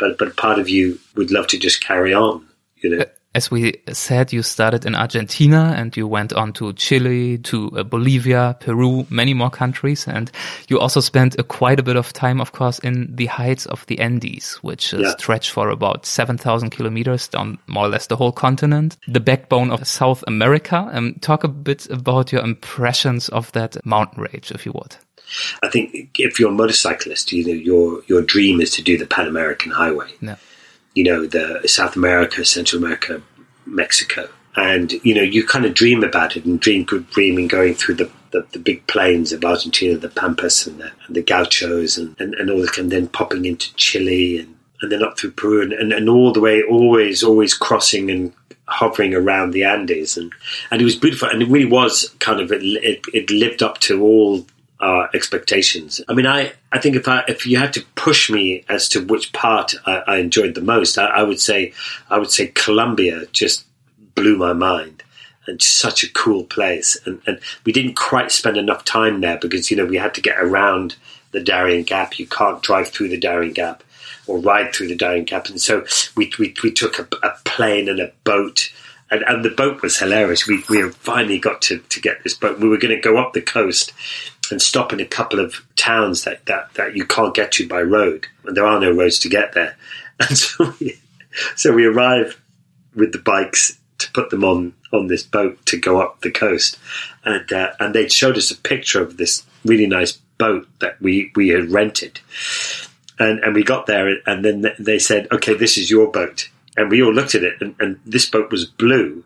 but 0.04 0.18
but 0.18 0.36
part 0.36 0.60
of 0.60 0.70
you 0.70 1.00
would 1.16 1.32
love 1.32 1.48
to 1.48 1.58
just 1.58 1.82
carry 1.82 2.14
on. 2.14 2.46
You 2.78 2.98
know. 2.98 3.06
As 3.36 3.50
we 3.50 3.82
said, 3.92 4.32
you 4.32 4.44
started 4.44 4.86
in 4.86 4.94
Argentina 4.94 5.74
and 5.76 5.98
you 5.98 6.08
went 6.08 6.34
on 6.34 6.54
to 6.54 6.72
Chile, 6.74 7.40
to 7.40 7.72
uh, 7.76 7.84
Bolivia, 7.84 8.56
Peru, 8.60 9.08
many 9.10 9.34
more 9.34 9.50
countries. 9.50 10.08
And 10.08 10.30
you 10.68 10.80
also 10.80 11.00
spent 11.00 11.40
a, 11.40 11.44
quite 11.44 11.80
a 11.80 11.84
bit 11.84 11.96
of 11.96 12.14
time, 12.14 12.40
of 12.40 12.52
course, 12.52 12.78
in 12.78 13.16
the 13.16 13.26
heights 13.26 13.66
of 13.66 13.88
the 13.88 13.98
Andes, 14.00 14.60
which 14.62 14.94
uh, 14.94 15.00
yeah. 15.00 15.16
stretch 15.18 15.50
for 15.50 15.70
about 15.70 16.06
7,000 16.06 16.70
kilometers 16.70 17.28
down 17.28 17.58
more 17.66 17.86
or 17.86 17.90
less 17.90 18.06
the 18.06 18.18
whole 18.18 18.32
continent, 18.32 18.98
the 19.08 19.20
backbone 19.20 19.72
of 19.72 19.88
South 19.88 20.24
America. 20.28 20.88
Um, 20.94 21.16
talk 21.22 21.44
a 21.44 21.48
bit 21.48 21.90
about 21.90 22.32
your 22.32 22.44
impressions 22.44 23.30
of 23.30 23.52
that 23.54 23.84
mountain 23.84 24.22
range, 24.22 24.52
if 24.52 24.64
you 24.64 24.74
would. 24.74 24.96
I 25.62 25.70
think 25.70 26.20
if 26.20 26.40
you're 26.40 26.50
a 26.50 26.54
motorcyclist, 26.54 27.32
you 27.32 27.46
know 27.46 27.54
your 27.54 28.04
your 28.08 28.22
dream 28.22 28.62
is 28.62 28.72
to 28.72 28.82
do 28.82 28.98
the 28.98 29.06
Pan 29.06 29.28
American 29.28 29.72
Highway. 29.72 30.12
No. 30.22 30.36
You 30.96 31.04
know 31.04 31.26
the 31.26 31.62
South 31.68 31.96
America, 31.96 32.46
Central 32.46 32.84
America, 32.84 33.22
Mexico, 33.66 34.30
and 34.56 34.94
you 35.04 35.16
know 35.16 35.22
you 35.22 35.46
kind 35.46 35.66
of 35.66 35.74
dream 35.74 36.04
about 36.04 36.36
it 36.36 36.46
and 36.46 36.60
dream 36.60 36.84
good 36.84 37.10
dreaming 37.10 37.48
going 37.48 37.74
through 37.74 37.96
the, 37.96 38.12
the, 38.32 38.46
the, 38.52 38.60
big 38.60 38.86
plains 38.88 39.32
of 39.32 39.44
Argentina, 39.44 39.98
the 39.98 40.10
Pampas 40.10 40.68
and 40.68 40.80
the, 40.80 40.92
and 41.08 41.16
the 41.16 41.24
Gauchos, 41.24 41.98
and, 41.98 42.16
and, 42.20 42.34
and 42.36 42.50
all 42.50 42.62
this, 42.62 42.78
and 42.78 42.92
then 42.92 43.08
popping 43.08 43.46
into 43.46 43.74
Chile 43.76 44.40
and, 44.40 44.56
and 44.82 44.92
then 44.92 45.04
up 45.04 45.18
through 45.18 45.32
Peru, 45.32 45.62
and, 45.62 45.74
and, 45.74 45.92
and 45.92 46.10
all 46.10 46.32
the 46.32 46.42
way, 46.42 46.62
always 46.64 47.24
always 47.24 47.54
crossing 47.54 48.12
and 48.12 48.34
hovering 48.66 49.14
around 49.14 49.52
the 49.52 49.64
Andes, 49.64 50.18
and 50.18 50.32
and 50.72 50.82
it 50.82 50.86
was 50.86 50.96
beautiful, 50.96 51.30
and 51.30 51.42
it 51.42 51.50
really 51.50 51.70
was 51.70 52.16
kind 52.20 52.40
of 52.40 52.52
it, 52.52 52.62
it, 52.64 53.02
it 53.14 53.30
lived 53.30 53.64
up 53.64 53.80
to 53.82 54.02
all 54.04 54.46
uh, 54.84 55.08
expectations. 55.14 56.02
I 56.10 56.14
mean, 56.14 56.28
I, 56.28 56.52
I 56.72 56.80
think 56.80 56.98
if 56.98 57.08
I 57.08 57.24
if 57.30 57.48
you 57.48 57.58
had 57.58 57.72
to 57.74 57.86
push 57.96 58.30
me 58.30 58.66
as 58.68 58.90
to 58.90 59.06
which 59.06 59.32
part 59.32 59.76
I, 59.86 60.04
I 60.06 60.18
enjoyed 60.18 60.56
the 60.56 60.62
most, 60.62 60.98
I, 60.98 61.06
I, 61.06 61.24
would 61.24 61.40
say 61.40 61.74
I 62.10 62.20
would 62.20 62.32
say 62.32 62.48
Colombia 62.48 63.26
just 63.32 63.66
blew 64.14 64.36
my 64.36 64.52
mind 64.52 65.02
and 65.48 65.62
such 65.62 66.04
a 66.04 66.12
cool 66.12 66.44
place. 66.44 66.98
And, 67.06 67.22
and 67.26 67.40
we 67.66 67.72
didn't 67.72 67.96
quite 67.96 68.32
spend 68.32 68.58
enough 68.58 68.84
time 68.84 69.22
there 69.22 69.38
because 69.38 69.72
you 69.72 69.78
know 69.78 69.86
we 69.86 69.96
had 69.96 70.14
to 70.16 70.22
get 70.22 70.38
around 70.38 70.98
the 71.32 71.42
Darien 71.42 71.84
Gap. 71.84 72.20
You 72.20 72.28
can't 72.28 72.62
drive 72.62 72.90
through 72.90 73.08
the 73.08 73.18
Darien 73.18 73.54
Gap 73.54 73.86
or 74.28 74.38
ride 74.38 74.74
through 74.76 74.90
the 74.90 74.98
Darien 74.98 75.24
Gap, 75.24 75.48
and 75.48 75.62
so 75.62 75.86
we 76.18 76.30
we, 76.38 76.54
we 76.62 76.74
took 76.74 77.00
a, 77.00 77.08
a 77.26 77.38
plane 77.46 77.88
and 77.88 78.02
a 78.02 78.12
boat 78.26 78.70
and, 79.14 79.24
and 79.28 79.46
the 79.46 79.50
boat 79.50 79.82
was 79.82 80.00
hilarious. 80.00 80.48
We 80.48 80.64
we 80.70 80.90
finally 80.90 81.40
got 81.40 81.62
to, 81.64 81.78
to 81.78 82.02
get 82.02 82.24
this 82.24 82.34
boat. 82.34 82.60
We 82.60 82.68
were 82.68 82.78
going 82.78 82.96
to 82.96 83.02
go 83.02 83.18
up 83.18 83.34
the 83.34 83.42
coast 83.42 83.94
and 84.52 84.62
stop 84.62 84.94
in 84.94 85.00
a 85.00 85.06
couple 85.06 85.40
of 85.40 85.66
towns 85.76 86.24
that, 86.24 86.46
that, 86.46 86.74
that 86.74 86.96
you 86.96 87.06
can't 87.06 87.34
get 87.34 87.52
to 87.54 87.68
by 87.68 87.82
road. 87.82 88.28
And 88.46 88.56
there 88.56 88.66
are 88.66 88.80
no 88.80 88.92
roads 88.92 89.20
to 89.20 89.30
get 89.30 89.54
there. 89.54 89.76
And 90.20 90.38
so 90.38 90.72
we, 90.80 91.00
so 91.56 91.74
we 91.74 91.86
arrive 91.86 92.40
with 92.96 93.14
the 93.14 93.18
bikes 93.18 93.80
to 93.98 94.12
put 94.12 94.30
them 94.30 94.44
on, 94.44 94.76
on 94.94 95.08
this 95.08 95.24
boat 95.24 95.66
to 95.66 95.80
go 95.80 96.00
up 96.00 96.22
the 96.22 96.30
coast. 96.30 96.78
And, 97.26 97.52
uh, 97.52 97.72
and 97.80 97.96
they 97.96 98.08
showed 98.08 98.38
us 98.38 98.52
a 98.52 98.56
picture 98.56 99.02
of 99.02 99.18
this 99.18 99.44
really 99.66 99.88
nice 99.88 100.12
boat 100.38 100.68
that 100.80 101.02
we, 101.02 101.32
we 101.36 101.50
had 101.50 101.72
rented. 101.72 102.20
And, 103.18 103.40
and 103.40 103.56
we 103.56 103.64
got 103.64 103.88
there 103.88 104.18
and 104.28 104.46
then 104.46 104.72
they 104.78 105.00
said, 105.00 105.28
okay, 105.32 105.56
this 105.56 105.80
is 105.80 105.90
your 105.90 106.12
boat. 106.12 106.50
And 106.78 106.92
we 106.92 107.02
all 107.02 107.14
looked 107.14 107.34
at 107.34 107.44
it 107.44 107.60
and, 107.60 107.76
and 107.80 108.00
this 108.06 108.30
boat 108.30 108.52
was 108.52 108.66
blue. 108.66 109.24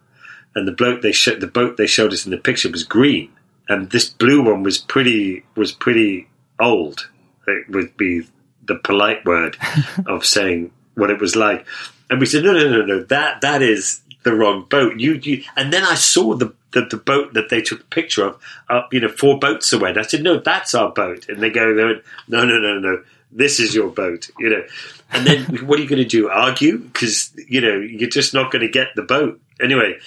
And 0.56 0.66
the 0.66 0.72
boat 0.72 1.02
they 1.02 1.12
showed, 1.12 1.42
the 1.42 1.48
boat 1.48 1.76
they 1.76 1.86
showed 1.86 2.14
us 2.14 2.24
in 2.24 2.32
the 2.32 2.38
picture 2.38 2.72
was 2.72 2.86
green 2.86 3.30
and 3.70 3.90
this 3.90 4.10
blue 4.10 4.44
one 4.44 4.64
was 4.64 4.78
pretty 4.78 5.44
was 5.56 5.72
pretty 5.72 6.28
old. 6.60 7.10
It 7.48 7.70
would 7.70 7.96
be 7.98 8.28
the 8.66 8.76
polite 8.76 9.26
word 9.26 9.58
of 10.06 10.26
saying 10.26 10.72
what 10.96 11.10
it 11.10 11.20
was 11.20 11.36
like. 11.36 11.66
And 12.10 12.20
we 12.20 12.26
said, 12.26 12.44
no, 12.44 12.54
no, 12.54 12.70
no, 12.70 12.86
no, 12.86 13.04
that 13.04 13.42
that 13.42 13.62
is 13.62 14.02
the 14.24 14.34
wrong 14.34 14.66
boat. 14.70 15.00
You, 15.00 15.14
you 15.14 15.44
and 15.56 15.72
then 15.72 15.84
I 15.84 15.96
saw 15.96 16.36
the, 16.36 16.54
the, 16.72 16.82
the 16.82 16.98
boat 16.98 17.34
that 17.34 17.50
they 17.50 17.62
took 17.62 17.82
a 17.82 17.86
picture 17.86 18.26
of 18.26 18.42
up, 18.70 18.94
you 18.94 19.00
know, 19.00 19.10
four 19.10 19.40
boats 19.40 19.72
away. 19.72 19.90
And 19.90 20.00
I 20.00 20.02
said, 20.04 20.24
no, 20.24 20.40
that's 20.40 20.76
our 20.76 20.92
boat. 20.92 21.30
And 21.30 21.42
they 21.42 21.50
go, 21.50 21.72
no, 21.72 22.00
no, 22.28 22.46
no, 22.46 22.60
no, 22.60 22.80
no, 22.80 23.04
this 23.32 23.60
is 23.60 23.74
your 23.74 23.90
boat, 23.90 24.30
you 24.40 24.50
know. 24.50 24.64
And 25.12 25.26
then 25.26 25.44
what 25.68 25.80
are 25.80 25.82
you 25.82 25.90
going 25.90 26.02
to 26.02 26.08
do? 26.08 26.30
Argue? 26.30 26.78
Because, 26.78 27.32
you 27.48 27.62
know, 27.62 27.78
you're 27.78 28.10
just 28.10 28.34
not 28.34 28.52
going 28.52 28.64
to 28.64 28.70
get 28.70 28.90
the 28.96 29.02
boat. 29.02 29.40
Anyway, 29.62 29.98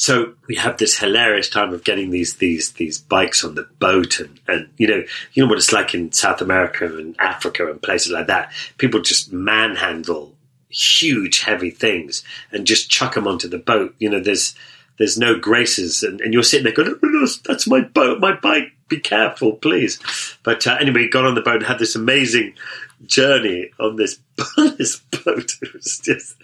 so 0.00 0.34
we 0.46 0.54
have 0.54 0.78
this 0.78 0.96
hilarious 0.96 1.48
time 1.48 1.74
of 1.74 1.82
getting 1.82 2.10
these 2.10 2.36
these 2.36 2.70
these 2.72 2.98
bikes 2.98 3.42
on 3.42 3.56
the 3.56 3.64
boat, 3.80 4.20
and, 4.20 4.38
and 4.46 4.68
you 4.76 4.86
know 4.86 5.02
you 5.32 5.42
know 5.42 5.48
what 5.48 5.58
it's 5.58 5.72
like 5.72 5.92
in 5.92 6.12
South 6.12 6.40
America 6.40 6.86
and 6.86 7.16
Africa 7.18 7.68
and 7.68 7.82
places 7.82 8.12
like 8.12 8.28
that. 8.28 8.52
People 8.78 9.00
just 9.00 9.32
manhandle 9.32 10.36
huge 10.68 11.40
heavy 11.40 11.70
things 11.70 12.22
and 12.52 12.64
just 12.64 12.88
chuck 12.88 13.14
them 13.14 13.26
onto 13.26 13.48
the 13.48 13.58
boat. 13.58 13.92
You 13.98 14.08
know, 14.08 14.20
there's 14.20 14.54
there's 14.98 15.18
no 15.18 15.36
graces, 15.36 16.04
and, 16.04 16.20
and 16.20 16.32
you're 16.32 16.44
sitting 16.44 16.62
there 16.62 16.72
going, 16.72 16.96
oh, 17.02 17.28
"That's 17.44 17.66
my 17.66 17.80
boat, 17.80 18.20
my 18.20 18.34
bike. 18.34 18.70
Be 18.86 19.00
careful, 19.00 19.54
please." 19.54 19.98
But 20.44 20.64
uh, 20.64 20.76
anyway, 20.80 21.08
got 21.08 21.24
on 21.24 21.34
the 21.34 21.42
boat 21.42 21.56
and 21.56 21.66
had 21.66 21.80
this 21.80 21.96
amazing 21.96 22.54
journey 23.06 23.70
on 23.80 23.96
this 23.96 24.18
this 24.78 24.98
boat. 25.24 25.52
It 25.62 25.74
was 25.74 25.98
just 26.04 26.36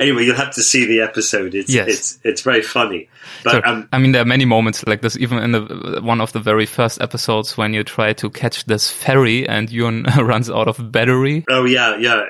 anyway. 0.00 0.24
You'll 0.24 0.36
have 0.36 0.54
to 0.54 0.62
see 0.62 0.86
the 0.86 1.00
episode. 1.02 1.54
It's 1.54 1.72
Yes. 1.72 1.88
it's 1.88 2.18
it's 2.24 2.40
very 2.42 2.62
funny. 2.62 3.08
But 3.44 3.52
So, 3.52 3.60
um, 3.64 3.88
I 3.92 3.98
mean, 3.98 4.12
there 4.12 4.22
are 4.22 4.26
many 4.26 4.44
moments 4.44 4.84
like 4.86 5.00
this, 5.02 5.16
even 5.18 5.38
in 5.38 5.52
the 5.52 6.00
one 6.02 6.20
of 6.20 6.32
the 6.32 6.40
very 6.40 6.66
first 6.66 7.00
episodes 7.00 7.56
when 7.56 7.74
you 7.74 7.84
try 7.84 8.12
to 8.14 8.30
catch 8.30 8.64
this 8.64 8.90
ferry 8.90 9.48
and 9.48 9.70
Ewan 9.70 10.04
runs 10.18 10.50
out 10.50 10.68
of 10.68 10.92
battery 10.92 11.44
oh 11.50 11.64
yeah, 11.64 11.96
yeah. 11.98 12.24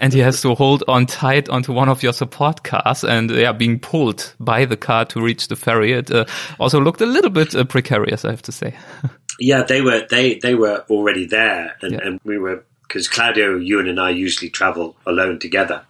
and 0.00 0.12
he 0.12 0.20
has 0.20 0.40
to 0.42 0.54
hold 0.54 0.82
on 0.88 1.06
tight 1.06 1.48
onto 1.48 1.72
one 1.72 1.88
of 1.88 2.02
your 2.02 2.12
support 2.12 2.62
cars 2.62 3.04
and 3.04 3.30
yeah, 3.30 3.52
being 3.52 3.78
pulled 3.78 4.34
by 4.40 4.64
the 4.64 4.76
car 4.76 5.04
to 5.06 5.20
reach 5.20 5.48
the 5.48 5.56
ferry. 5.56 5.92
It 5.92 6.10
uh, 6.10 6.24
also 6.60 6.80
looked 6.80 7.00
a 7.00 7.06
little 7.06 7.30
bit 7.30 7.54
uh, 7.54 7.64
precarious, 7.64 8.24
I 8.24 8.30
have 8.30 8.42
to 8.42 8.52
say. 8.52 8.74
Yeah, 9.40 9.62
they 9.62 9.80
were 9.80 10.06
they 10.08 10.38
they 10.38 10.54
were 10.54 10.84
already 10.90 11.26
there, 11.26 11.74
and, 11.82 11.92
Yeah. 11.92 12.00
and 12.04 12.20
we 12.24 12.38
were 12.38 12.64
because 12.92 13.08
Claudio, 13.08 13.56
Ewan, 13.56 13.88
and 13.88 13.98
I 13.98 14.10
usually 14.10 14.50
travel 14.50 14.96
alone 15.06 15.38
together, 15.38 15.82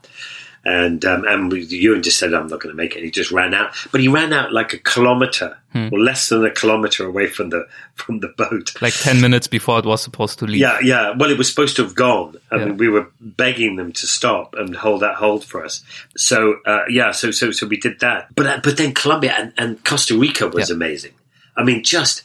and 0.65 1.05
um, 1.05 1.25
and 1.27 1.51
we, 1.51 1.63
Ewan 1.65 2.03
just 2.05 2.19
said 2.21 2.33
I'm 2.33 2.47
not 2.47 2.61
going 2.61 2.73
to 2.73 2.77
make 2.77 2.95
it. 2.95 3.03
He 3.03 3.11
just 3.11 3.33
ran 3.33 3.53
out, 3.55 3.75
but 3.91 4.01
he 4.01 4.07
ran 4.07 4.33
out 4.33 4.53
like 4.53 4.73
a 4.73 4.79
kilometer 4.79 5.59
or 5.75 5.99
less 5.99 6.29
than 6.29 6.45
a 6.45 6.51
kilometer 6.51 7.05
away 7.05 7.27
from 7.27 7.51
the 7.51 7.67
from 7.97 8.21
the 8.21 8.29
boat. 8.29 8.81
Like 8.81 8.93
10 8.95 9.21
minutes 9.21 9.49
before 9.49 9.81
it 9.81 9.85
was 9.85 10.03
supposed 10.03 10.39
to 10.39 10.45
leave. 10.47 10.61
Yeah, 10.61 10.79
yeah. 10.83 11.15
Well, 11.17 11.31
it 11.31 11.39
was 11.39 11.49
supposed 11.49 11.75
to 11.77 11.83
have 11.83 11.95
gone. 11.97 12.37
I 12.53 12.57
Yeah. 12.59 12.67
mean, 12.67 12.77
we 12.77 12.89
were 12.89 13.09
begging 13.21 13.75
them 13.77 13.91
to 13.95 14.07
stop 14.07 14.55
and 14.55 14.77
hold 14.77 15.01
that 15.03 15.17
hold 15.17 15.45
for 15.45 15.65
us. 15.65 15.83
So, 16.17 16.59
uh, 16.67 16.83
yeah, 16.89 17.11
so 17.11 17.33
so 17.33 17.51
so 17.51 17.67
we 17.67 17.79
did 17.79 17.99
that. 18.01 18.33
But 18.37 18.47
uh, 18.47 18.61
but 18.63 18.77
then 18.77 18.93
Colombia 18.95 19.35
and, 19.37 19.53
and 19.59 19.85
Costa 19.85 20.17
Rica 20.17 20.47
was 20.47 20.69
Yeah. 20.69 20.77
amazing. 20.77 21.15
I 21.57 21.65
mean, 21.65 21.83
just 21.83 22.23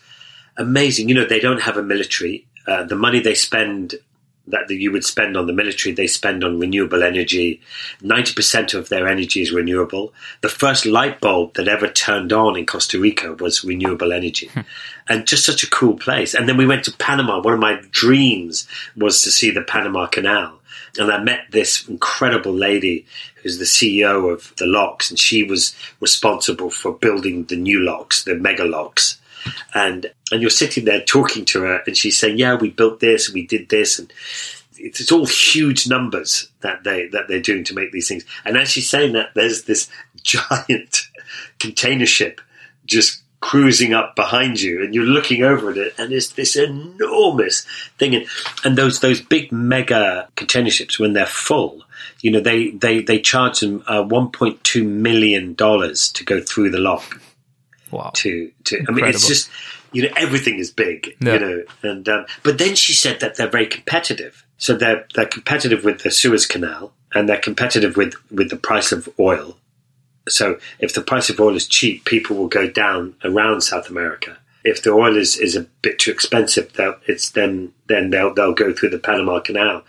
amazing. 0.58 1.10
You 1.10 1.16
know, 1.16 1.26
they 1.26 1.40
don't 1.40 1.62
have 1.62 1.78
a 1.78 1.84
military. 1.84 2.46
Uh, 2.68 2.84
the 2.84 2.96
money 2.98 3.20
they 3.22 3.34
spend 3.34 3.96
that 4.48 4.70
you 4.70 4.92
would 4.92 5.04
spend 5.04 5.36
on 5.36 5.46
the 5.46 5.54
military, 5.54 5.94
they 5.94 6.08
spend 6.08 6.44
on 6.44 6.60
renewable 6.60 7.04
energy. 7.04 7.62
90% 8.02 8.74
of 8.74 8.90
their 8.90 9.08
energy 9.08 9.42
is 9.42 9.52
renewable. 9.52 10.14
The 10.42 10.50
first 10.50 10.86
light 10.86 11.20
bulb 11.20 11.54
that 11.56 11.68
ever 11.68 11.88
turned 11.88 12.32
on 12.32 12.58
in 12.58 12.66
Costa 12.66 13.00
Rica 13.00 13.34
was 13.34 13.64
renewable 13.64 14.14
energy. 14.14 14.48
Hmm. 14.48 14.62
and 15.10 15.28
just 15.28 15.46
such 15.46 15.64
a 15.64 15.70
cool 15.70 15.98
place. 15.98 16.34
And 16.34 16.48
then 16.48 16.58
we 16.58 16.66
went 16.66 16.86
to 16.86 16.92
Panama. 16.92 17.42
One 17.42 17.54
of 17.54 17.60
my 17.60 17.82
dreams 17.92 18.68
was 18.96 19.22
to 19.22 19.32
see 19.32 19.52
the 19.52 19.62
Panama 19.62 20.08
Canal. 20.08 20.60
And 20.98 21.12
I 21.12 21.22
met 21.24 21.52
this 21.52 21.88
incredible 21.88 22.54
lady 22.54 23.06
who's 23.36 23.60
the 23.60 23.66
CEO 23.66 24.34
of 24.34 24.54
the 24.58 24.66
locks, 24.66 25.10
and 25.10 25.20
she 25.20 25.44
was 25.44 25.76
responsible 26.00 26.70
for 26.70 26.94
building 26.94 27.44
the 27.46 27.56
new 27.56 27.80
locks, 27.80 28.24
the 28.24 28.36
mega 28.36 28.64
locks 28.64 29.20
and 29.74 30.12
and 30.32 30.42
you're 30.42 30.50
sitting 30.50 30.86
there 30.86 31.02
talking 31.02 31.46
to 31.46 31.62
her, 31.62 31.82
and 31.86 31.96
she's 31.96 32.18
saying, 32.18 32.38
"Yeah, 32.38 32.56
we 32.56 32.70
built 32.70 33.00
this, 33.00 33.28
and 33.28 33.36
we 33.36 33.46
did 33.46 33.70
this, 33.70 34.00
and 34.00 34.12
it's, 34.78 35.00
it's 35.00 35.12
all 35.12 35.26
huge 35.26 35.88
numbers 35.88 36.50
that 36.62 36.84
they 36.84 37.08
that 37.08 37.28
they're 37.28 37.42
doing 37.42 37.64
to 37.66 37.74
make 37.74 37.92
these 37.92 38.08
things." 38.08 38.26
And 38.46 38.58
as 38.58 38.70
she's 38.70 38.90
saying 38.90 39.14
that, 39.14 39.30
there's 39.36 39.64
this 39.64 39.90
giant 40.24 41.08
container 41.60 42.06
ship 42.06 42.42
just 42.86 43.22
cruising 43.40 43.94
up 43.94 44.16
behind 44.16 44.60
you, 44.60 44.84
and 44.84 44.94
you're 44.94 45.06
looking 45.06 45.44
over 45.44 45.72
at 45.72 45.78
it, 45.78 45.94
and 45.98 46.12
it's 46.12 46.30
this 46.30 46.56
enormous 46.56 47.66
thing, 47.98 48.16
and 48.16 48.28
and 48.64 48.78
those 48.78 49.00
those 49.00 49.22
big 49.22 49.52
mega 49.52 50.28
container 50.36 50.70
ships 50.70 51.00
when 51.00 51.14
they're 51.14 51.26
full. 51.26 51.84
You 52.22 52.32
know, 52.32 52.40
they, 52.40 52.72
they, 52.72 53.02
they 53.02 53.20
charge 53.20 53.60
them 53.60 53.84
uh, 53.88 54.04
$1.2 54.04 54.88
million 54.88 55.56
to 55.56 56.24
go 56.26 56.42
through 56.42 56.72
the 56.72 56.80
lock 56.80 57.20
Wow. 57.92 58.12
to 58.16 58.52
to. 58.66 58.86
I 58.88 58.92
mean, 58.92 59.06
it's 59.06 59.28
just 59.28 59.50
you 59.92 60.04
know 60.04 60.10
everything 60.18 60.60
is 60.60 60.72
big, 60.72 61.16
Yeah. 61.22 61.34
you 61.34 61.40
know. 61.40 61.64
And 61.84 62.10
um, 62.10 62.26
but 62.44 62.58
then 62.58 62.76
she 62.76 62.94
said 62.94 63.20
that 63.20 63.36
they're 63.36 63.50
very 63.50 63.68
competitive. 63.68 64.46
So 64.58 64.76
they're 64.76 65.06
they're 65.14 65.26
competitive 65.26 65.84
with 65.84 66.04
the 66.04 66.12
Suez 66.12 66.46
Canal, 66.46 66.94
and 67.14 67.28
they're 67.28 67.38
competitive 67.40 67.96
with 67.98 68.16
with 68.32 68.50
the 68.50 68.58
price 68.58 68.92
of 68.92 69.08
oil. 69.20 69.58
So 70.28 70.60
if 70.80 70.94
the 70.94 71.02
price 71.02 71.30
of 71.30 71.40
oil 71.40 71.56
is 71.56 71.68
cheap, 71.68 72.06
people 72.06 72.36
will 72.36 72.50
go 72.50 72.68
down 72.70 73.16
around 73.24 73.62
South 73.62 73.90
America. 73.90 74.38
If 74.64 74.84
the 74.84 74.92
oil 74.92 75.16
is, 75.16 75.38
is 75.38 75.56
a 75.56 75.62
bit 75.82 76.00
too 76.00 76.12
expensive, 76.12 76.72
it's 77.08 77.30
then 77.30 77.72
then 77.88 78.10
they'll 78.10 78.34
they'll 78.34 78.54
go 78.54 78.74
through 78.74 78.90
the 78.90 79.00
Panama 79.00 79.40
Canal, 79.40 79.84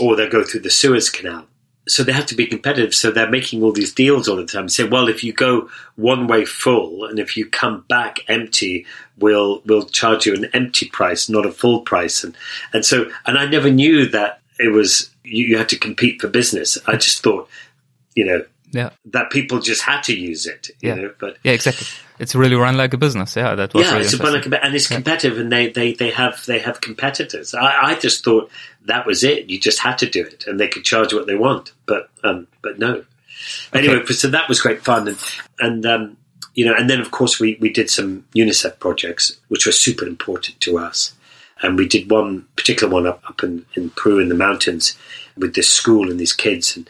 or 0.00 0.16
they'll 0.16 0.30
go 0.30 0.44
through 0.44 0.60
the 0.60 0.70
Suez 0.70 1.10
Canal 1.10 1.46
so 1.88 2.02
they 2.02 2.12
have 2.12 2.26
to 2.26 2.34
be 2.34 2.46
competitive. 2.46 2.94
So 2.94 3.10
they're 3.10 3.30
making 3.30 3.62
all 3.62 3.72
these 3.72 3.94
deals 3.94 4.28
all 4.28 4.36
the 4.36 4.44
time. 4.44 4.68
Say, 4.68 4.84
well, 4.84 5.08
if 5.08 5.22
you 5.22 5.32
go 5.32 5.68
one 5.94 6.26
way 6.26 6.44
full, 6.44 7.04
and 7.04 7.18
if 7.18 7.36
you 7.36 7.46
come 7.46 7.84
back 7.88 8.20
empty, 8.28 8.86
we'll 9.18 9.62
we'll 9.66 9.86
charge 9.86 10.26
you 10.26 10.34
an 10.34 10.46
empty 10.52 10.88
price, 10.88 11.28
not 11.28 11.46
a 11.46 11.52
full 11.52 11.80
price. 11.80 12.24
And 12.24 12.36
and 12.72 12.84
so, 12.84 13.10
and 13.24 13.38
I 13.38 13.46
never 13.46 13.70
knew 13.70 14.06
that 14.08 14.40
it 14.58 14.72
was 14.72 15.10
you, 15.24 15.46
you 15.46 15.58
had 15.58 15.68
to 15.70 15.78
compete 15.78 16.20
for 16.20 16.28
business. 16.28 16.78
I 16.86 16.96
just 16.96 17.22
thought, 17.22 17.48
you 18.14 18.24
know, 18.24 18.44
Yeah. 18.72 18.90
that 19.06 19.30
people 19.30 19.60
just 19.60 19.82
had 19.82 20.02
to 20.04 20.14
use 20.18 20.46
it. 20.46 20.70
You 20.80 20.88
Yeah. 20.88 20.94
know, 20.96 21.14
but 21.18 21.38
Yeah, 21.44 21.52
exactly. 21.52 21.86
It's 22.18 22.34
really 22.34 22.56
run 22.56 22.76
like 22.76 22.94
a 22.94 22.98
business. 22.98 23.36
Yeah, 23.36 23.54
that 23.54 23.74
was 23.74 23.84
yeah, 23.84 23.92
really 23.92 24.04
it's 24.04 24.14
a 24.14 24.18
fun, 24.18 24.32
like, 24.32 24.46
and 24.46 24.74
it's 24.74 24.86
competitive, 24.86 25.38
and 25.38 25.52
they, 25.52 25.68
they, 25.68 25.92
they 25.92 26.10
have 26.10 26.44
they 26.46 26.58
have 26.60 26.80
competitors. 26.80 27.54
I, 27.54 27.90
I 27.90 27.94
just 27.94 28.24
thought 28.24 28.50
that 28.86 29.06
was 29.06 29.22
it. 29.22 29.50
You 29.50 29.60
just 29.60 29.80
had 29.80 29.98
to 29.98 30.06
do 30.08 30.22
it, 30.24 30.46
and 30.46 30.58
they 30.58 30.68
could 30.68 30.84
charge 30.84 31.12
what 31.12 31.26
they 31.26 31.34
want. 31.36 31.72
But 31.84 32.08
um, 32.24 32.46
but 32.62 32.78
no. 32.78 33.04
Anyway, 33.72 34.04
so 34.06 34.28
that 34.28 34.48
was 34.48 34.60
great 34.60 34.82
fun, 34.82 35.08
and 35.08 35.18
and 35.60 35.84
um, 35.86 36.16
you 36.54 36.64
know, 36.64 36.74
and 36.74 36.88
then 36.88 37.00
of 37.00 37.10
course 37.10 37.38
we 37.38 37.58
we 37.60 37.68
did 37.70 37.90
some 37.90 38.24
UNICEF 38.34 38.78
projects, 38.78 39.36
which 39.48 39.66
were 39.66 39.72
super 39.72 40.06
important 40.06 40.58
to 40.60 40.78
us, 40.78 41.12
and 41.62 41.76
we 41.78 41.86
did 41.86 42.10
one 42.10 42.46
particular 42.56 42.90
one 42.92 43.06
up 43.06 43.22
up 43.28 43.42
in, 43.42 43.66
in 43.74 43.90
Peru 43.90 44.18
in 44.20 44.30
the 44.30 44.34
mountains 44.34 44.96
with 45.36 45.54
this 45.54 45.68
school 45.68 46.10
and 46.10 46.18
these 46.18 46.32
kids 46.32 46.76
and 46.76 46.88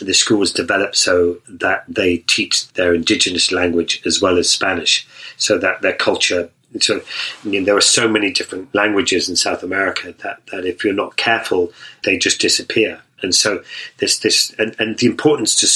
the 0.00 0.14
school 0.14 0.38
was 0.38 0.52
developed 0.52 0.96
so 0.96 1.38
that 1.48 1.84
they 1.88 2.18
teach 2.18 2.68
their 2.72 2.94
indigenous 2.94 3.52
language 3.52 4.02
as 4.06 4.20
well 4.20 4.38
as 4.38 4.50
Spanish, 4.50 5.06
so 5.36 5.58
that 5.58 5.82
their 5.82 5.94
culture. 5.94 6.50
So 6.80 7.00
I 7.44 7.48
mean, 7.48 7.64
there 7.64 7.76
are 7.76 7.80
so 7.80 8.08
many 8.08 8.30
different 8.30 8.74
languages 8.74 9.28
in 9.28 9.36
South 9.36 9.62
America 9.62 10.14
that, 10.22 10.40
that 10.52 10.66
if 10.66 10.84
you're 10.84 10.92
not 10.92 11.16
careful, 11.16 11.72
they 12.04 12.18
just 12.18 12.40
disappear. 12.40 13.00
And 13.22 13.34
so 13.34 13.62
this 13.98 14.18
this 14.18 14.54
and, 14.58 14.76
and 14.78 14.98
the 14.98 15.06
importance 15.06 15.54
to 15.56 15.66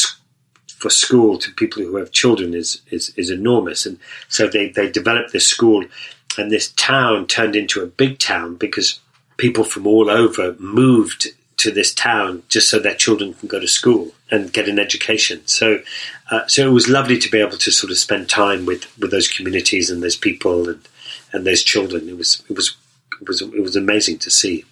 for 0.83 0.91
school 0.91 1.39
to 1.39 1.51
people 1.53 1.83
who 1.83 1.97
have 1.97 2.11
children 2.11 2.55
is 2.55 2.83
is, 2.91 3.11
is 3.17 3.31
enormous. 3.31 3.87
And 3.87 3.99
so 4.29 4.49
they 4.49 4.69
they 4.69 4.91
developed 4.91 5.33
this 5.33 5.47
school, 5.47 5.85
and 6.37 6.51
this 6.51 6.73
town 6.73 7.27
turned 7.27 7.57
into 7.57 7.83
a 7.83 7.87
big 7.87 8.19
town 8.19 8.57
because 8.57 9.01
people 9.37 9.65
from 9.65 9.87
all 9.87 10.11
over 10.11 10.55
moved 10.59 11.29
to 11.59 11.71
this 11.71 11.95
town 11.95 12.43
just 12.49 12.69
so 12.69 12.79
their 12.79 12.95
children 12.95 13.35
can 13.35 13.49
go 13.49 13.61
to 13.61 13.69
school 13.69 14.13
and 14.31 14.53
get 14.53 14.69
an 14.69 14.79
education. 14.79 15.43
So, 15.47 15.81
uh, 16.31 16.47
so 16.47 16.67
it 16.67 16.73
was 16.73 16.89
lovely 16.89 17.19
to 17.19 17.31
be 17.31 17.39
able 17.39 17.59
to 17.59 17.71
sort 17.71 17.91
of 17.91 17.99
spend 17.99 18.29
time 18.29 18.67
with, 18.67 18.87
with 18.99 19.11
those 19.11 19.29
communities 19.29 19.91
and 19.91 20.03
those 20.03 20.17
people 20.17 20.69
and, 20.69 20.89
and 21.33 21.47
those 21.47 21.63
children. 21.63 22.09
It 22.09 22.17
was 22.17 22.43
it 22.49 22.57
was 22.57 22.77
it 23.21 23.29
was 23.29 23.43
it 23.43 23.63
was 23.63 23.77
amazing 23.77 24.19
to 24.21 24.31
see. 24.31 24.65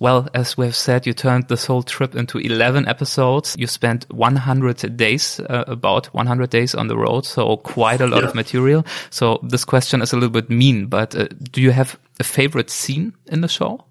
Well, 0.00 0.28
as 0.32 0.56
we 0.56 0.66
have 0.66 0.76
said, 0.76 1.06
you 1.06 1.12
turned 1.12 1.48
this 1.48 1.66
whole 1.66 1.82
trip 1.82 2.14
into 2.14 2.38
11 2.38 2.86
episodes. 2.86 3.56
You 3.58 3.66
spent 3.66 4.06
100 4.12 4.96
days, 4.96 5.40
uh, 5.40 5.64
about 5.66 6.06
100 6.14 6.50
days 6.50 6.74
on 6.74 6.86
the 6.86 6.96
road. 6.96 7.26
So 7.26 7.56
quite 7.56 8.00
a 8.00 8.06
lot 8.06 8.22
yeah. 8.22 8.28
of 8.28 8.34
material. 8.34 8.86
So 9.10 9.40
this 9.42 9.64
question 9.64 10.00
is 10.00 10.12
a 10.12 10.16
little 10.16 10.30
bit 10.30 10.50
mean, 10.50 10.86
but 10.86 11.16
uh, 11.16 11.26
do 11.50 11.60
you 11.60 11.72
have 11.72 11.98
a 12.20 12.24
favorite 12.24 12.70
scene 12.70 13.12
in 13.26 13.40
the 13.40 13.48
show? 13.48 13.84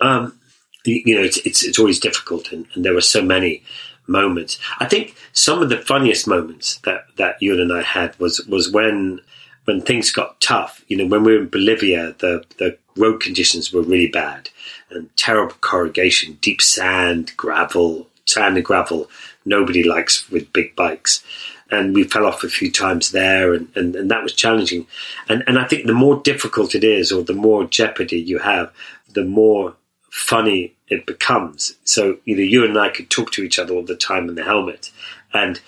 Um, 0.00 0.38
you 0.84 1.14
know, 1.14 1.22
it's, 1.22 1.38
it's, 1.38 1.64
it's 1.64 1.78
always 1.78 2.00
difficult 2.00 2.52
and, 2.52 2.66
and 2.74 2.84
there 2.84 2.94
were 2.94 3.00
so 3.00 3.22
many 3.22 3.62
moments. 4.06 4.58
I 4.78 4.86
think 4.86 5.16
some 5.32 5.62
of 5.62 5.68
the 5.68 5.78
funniest 5.78 6.26
moments 6.26 6.78
that, 6.78 7.06
that 7.16 7.36
Ewan 7.40 7.60
and 7.60 7.72
I 7.72 7.82
had 7.82 8.18
was, 8.18 8.44
was 8.46 8.70
when, 8.70 9.20
when 9.64 9.80
things 9.80 10.10
got 10.10 10.40
tough. 10.40 10.84
You 10.88 10.96
know, 10.96 11.06
when 11.06 11.22
we 11.22 11.32
were 11.32 11.42
in 11.42 11.48
Bolivia, 11.48 12.14
the, 12.18 12.44
the 12.58 12.76
road 12.96 13.20
conditions 13.20 13.72
were 13.72 13.82
really 13.82 14.08
bad 14.08 14.50
and 14.90 15.14
terrible 15.16 15.54
corrugation, 15.60 16.38
deep 16.40 16.60
sand, 16.60 17.32
gravel, 17.36 18.08
sand 18.26 18.56
and 18.56 18.64
gravel. 18.64 19.08
Nobody 19.44 19.82
likes 19.82 20.30
with 20.30 20.52
big 20.52 20.76
bikes. 20.76 21.24
And 21.70 21.94
we 21.94 22.04
fell 22.04 22.26
off 22.26 22.44
a 22.44 22.50
few 22.50 22.70
times 22.70 23.12
there, 23.12 23.54
and, 23.54 23.66
and, 23.74 23.96
and 23.96 24.10
that 24.10 24.22
was 24.22 24.34
challenging. 24.34 24.86
And, 25.30 25.42
and 25.46 25.58
I 25.58 25.66
think 25.66 25.86
the 25.86 25.94
more 25.94 26.20
difficult 26.20 26.74
it 26.74 26.84
is, 26.84 27.10
or 27.10 27.22
the 27.22 27.32
more 27.32 27.64
jeopardy 27.64 28.20
you 28.20 28.40
have, 28.40 28.70
the 29.14 29.24
more 29.24 29.74
funny 30.12 30.74
it 30.88 31.06
becomes. 31.06 31.74
So, 31.84 32.18
you 32.26 32.36
know, 32.36 32.42
Ewan 32.42 32.70
and 32.70 32.78
I 32.78 32.90
could 32.90 33.08
talk 33.08 33.32
to 33.32 33.42
each 33.42 33.58
other 33.58 33.72
all 33.72 33.82
the 33.82 33.96
time 33.96 34.28
in 34.28 34.34
the 34.34 34.44
helmet. 34.44 34.90
And, 35.32 35.58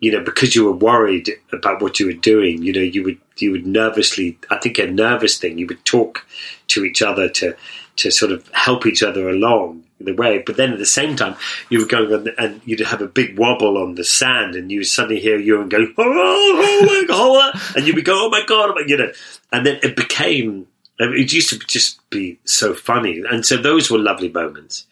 you 0.00 0.10
know, 0.10 0.20
because 0.20 0.56
you 0.56 0.64
were 0.64 0.72
worried 0.72 1.30
about 1.52 1.80
what 1.80 2.00
you 2.00 2.06
were 2.06 2.12
doing, 2.12 2.60
you 2.64 2.72
know, 2.72 2.80
you 2.80 3.04
would 3.04 3.20
you 3.36 3.52
would 3.52 3.66
nervously 3.66 4.36
I 4.50 4.56
think 4.56 4.78
a 4.78 4.86
nervous 4.88 5.38
thing, 5.38 5.58
you 5.58 5.66
would 5.68 5.84
talk 5.84 6.26
to 6.68 6.84
each 6.84 7.02
other 7.02 7.28
to 7.28 7.56
to 7.96 8.10
sort 8.10 8.32
of 8.32 8.48
help 8.48 8.84
each 8.84 9.02
other 9.02 9.28
along 9.28 9.84
the 10.00 10.12
way. 10.12 10.42
But 10.44 10.56
then 10.56 10.72
at 10.72 10.80
the 10.80 10.86
same 10.86 11.14
time, 11.14 11.36
you 11.70 11.78
were 11.78 11.86
going 11.86 12.12
on 12.12 12.28
and 12.36 12.60
you'd 12.64 12.80
have 12.80 13.00
a 13.00 13.06
big 13.06 13.38
wobble 13.38 13.78
on 13.78 13.94
the 13.94 14.04
sand, 14.04 14.56
and 14.56 14.72
you 14.72 14.82
suddenly 14.82 15.20
hear 15.20 15.38
Ewan 15.38 15.68
go, 15.68 15.86
oh, 15.86 15.92
oh 15.98 16.84
my 16.84 17.04
god, 17.06 17.52
oh 17.54 17.72
and 17.76 17.86
you'd 17.86 17.94
be 17.94 18.02
going, 18.02 18.18
oh 18.20 18.30
my 18.30 18.44
god, 18.44 18.70
oh 18.70 18.84
you 18.84 18.96
know, 18.96 19.12
and 19.52 19.64
then 19.64 19.78
it 19.84 19.94
became. 19.94 20.66
It 20.98 21.32
used 21.32 21.50
to 21.50 21.58
just 21.58 22.08
be 22.10 22.38
so 22.44 22.74
funny, 22.74 23.22
and 23.30 23.46
so 23.46 23.56
those 23.56 23.90
were 23.90 23.98
lovely 23.98 24.28
moments. 24.28 24.86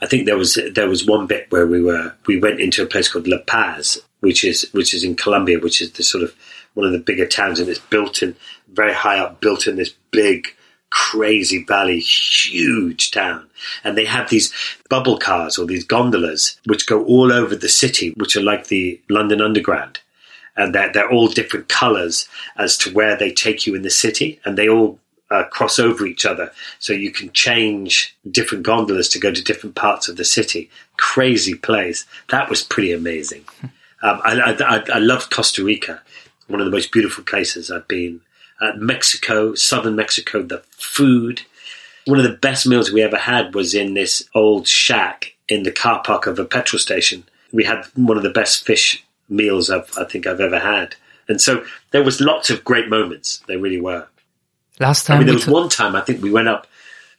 I 0.00 0.06
think 0.06 0.24
there 0.24 0.38
was 0.38 0.58
there 0.74 0.88
was 0.88 1.04
one 1.04 1.26
bit 1.26 1.50
where 1.50 1.66
we 1.66 1.82
were 1.82 2.14
we 2.26 2.38
went 2.38 2.60
into 2.60 2.82
a 2.82 2.86
place 2.86 3.08
called 3.08 3.26
La 3.26 3.38
Paz, 3.46 4.00
which 4.20 4.44
is 4.44 4.68
which 4.72 4.94
is 4.94 5.04
in 5.04 5.16
Colombia, 5.16 5.58
which 5.58 5.82
is 5.82 5.92
the 5.92 6.02
sort 6.02 6.24
of 6.24 6.34
one 6.74 6.86
of 6.86 6.92
the 6.92 6.98
bigger 6.98 7.26
towns, 7.26 7.60
and 7.60 7.68
it's 7.68 7.78
built 7.78 8.22
in 8.22 8.36
very 8.72 8.94
high 8.94 9.18
up, 9.18 9.40
built 9.40 9.66
in 9.66 9.76
this 9.76 9.94
big 10.10 10.48
crazy 10.90 11.64
valley, 11.64 12.00
huge 12.00 13.10
town. 13.10 13.48
And 13.84 13.96
they 13.96 14.04
have 14.04 14.30
these 14.30 14.52
bubble 14.88 15.18
cars 15.18 15.58
or 15.58 15.66
these 15.66 15.84
gondolas 15.84 16.58
which 16.66 16.86
go 16.86 17.04
all 17.04 17.32
over 17.32 17.54
the 17.54 17.68
city, 17.68 18.14
which 18.16 18.36
are 18.36 18.42
like 18.42 18.68
the 18.68 19.00
London 19.08 19.40
Underground. 19.40 20.00
And 20.56 20.74
they're, 20.74 20.92
they're 20.92 21.10
all 21.10 21.28
different 21.28 21.68
colors 21.68 22.28
as 22.56 22.76
to 22.78 22.92
where 22.92 23.16
they 23.16 23.32
take 23.32 23.66
you 23.66 23.74
in 23.74 23.82
the 23.82 23.90
city. 23.90 24.40
And 24.44 24.56
they 24.56 24.68
all 24.68 24.98
uh, 25.30 25.44
cross 25.44 25.78
over 25.78 26.06
each 26.06 26.24
other. 26.24 26.50
So 26.78 26.92
you 26.92 27.10
can 27.10 27.30
change 27.32 28.16
different 28.30 28.64
gondolas 28.64 29.08
to 29.10 29.18
go 29.18 29.32
to 29.32 29.44
different 29.44 29.74
parts 29.74 30.08
of 30.08 30.16
the 30.16 30.24
city. 30.24 30.70
Crazy 30.96 31.54
place. 31.54 32.06
That 32.30 32.48
was 32.48 32.62
pretty 32.62 32.92
amazing. 32.92 33.44
Um, 34.00 34.20
I, 34.22 34.54
I, 34.60 34.94
I 34.94 34.98
loved 35.00 35.32
Costa 35.32 35.64
Rica, 35.64 36.00
one 36.46 36.60
of 36.60 36.66
the 36.66 36.70
most 36.70 36.92
beautiful 36.92 37.24
places 37.24 37.68
I've 37.68 37.88
been 37.88 38.20
uh, 38.60 38.72
Mexico, 38.76 39.54
southern 39.54 39.96
Mexico, 39.96 40.42
the 40.42 40.62
food. 40.70 41.42
One 42.06 42.18
of 42.18 42.24
the 42.24 42.36
best 42.36 42.66
meals 42.66 42.90
we 42.90 43.02
ever 43.02 43.16
had 43.16 43.54
was 43.54 43.74
in 43.74 43.94
this 43.94 44.28
old 44.34 44.66
shack 44.66 45.34
in 45.48 45.62
the 45.62 45.72
car 45.72 46.02
park 46.02 46.26
of 46.26 46.38
a 46.38 46.44
petrol 46.44 46.80
station. 46.80 47.24
We 47.52 47.64
had 47.64 47.84
one 47.94 48.16
of 48.16 48.22
the 48.22 48.30
best 48.30 48.64
fish 48.64 49.04
meals 49.28 49.70
I've, 49.70 49.90
I 49.98 50.04
think 50.04 50.26
I've 50.26 50.40
ever 50.40 50.58
had. 50.58 50.94
And 51.28 51.40
so 51.40 51.64
there 51.90 52.02
was 52.02 52.20
lots 52.20 52.50
of 52.50 52.64
great 52.64 52.88
moments. 52.88 53.42
There 53.46 53.58
really 53.58 53.80
were. 53.80 54.06
Last 54.80 55.06
time, 55.06 55.16
I 55.16 55.18
mean, 55.18 55.26
there 55.26 55.34
was 55.34 55.44
t- 55.44 55.50
one 55.50 55.68
time 55.68 55.96
I 55.96 56.00
think 56.00 56.22
we 56.22 56.30
went 56.30 56.48
up. 56.48 56.66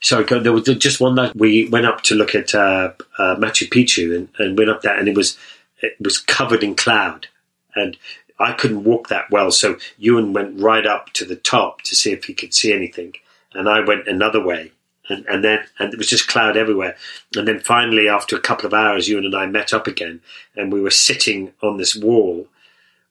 Sorry, 0.01 0.23
there 0.23 0.53
was 0.53 0.63
just 0.63 1.01
one 1.01 1.15
night 1.15 1.35
we 1.35 1.67
went 1.67 1.85
up 1.85 2.03
to 2.03 2.15
look 2.15 2.33
at 2.33 2.55
uh, 2.55 2.93
uh, 3.17 3.35
Machu 3.35 3.67
Picchu 3.67 4.15
and, 4.15 4.29
and 4.37 4.57
went 4.57 4.69
up 4.69 4.81
there, 4.81 4.97
and 4.97 5.09
it 5.09 5.15
was 5.15 5.37
it 5.81 5.95
was 5.99 6.17
covered 6.17 6.63
in 6.63 6.75
cloud, 6.75 7.27
and 7.75 7.97
I 8.39 8.53
couldn't 8.53 8.85
walk 8.85 9.09
that 9.09 9.29
well, 9.29 9.51
so 9.51 9.77
Ewan 9.97 10.31
went 10.31 10.59
right 10.59 10.85
up 10.85 11.11
to 11.13 11.25
the 11.25 11.35
top 11.35 11.81
to 11.83 11.95
see 11.95 12.11
if 12.11 12.25
he 12.25 12.33
could 12.33 12.53
see 12.53 12.73
anything, 12.73 13.15
and 13.53 13.67
I 13.67 13.81
went 13.81 14.07
another 14.07 14.41
way, 14.41 14.71
and, 15.09 15.25
and 15.25 15.43
then 15.43 15.65
and 15.79 15.93
it 15.93 15.97
was 15.97 16.09
just 16.09 16.29
cloud 16.29 16.55
everywhere. 16.55 16.95
And 17.35 17.47
then 17.47 17.59
finally, 17.59 18.07
after 18.07 18.37
a 18.37 18.41
couple 18.41 18.67
of 18.67 18.73
hours, 18.73 19.09
Ewan 19.09 19.25
and 19.25 19.35
I 19.35 19.47
met 19.47 19.73
up 19.73 19.87
again, 19.87 20.21
and 20.55 20.71
we 20.71 20.81
were 20.81 20.91
sitting 20.91 21.51
on 21.61 21.77
this 21.77 21.95
wall 21.95 22.47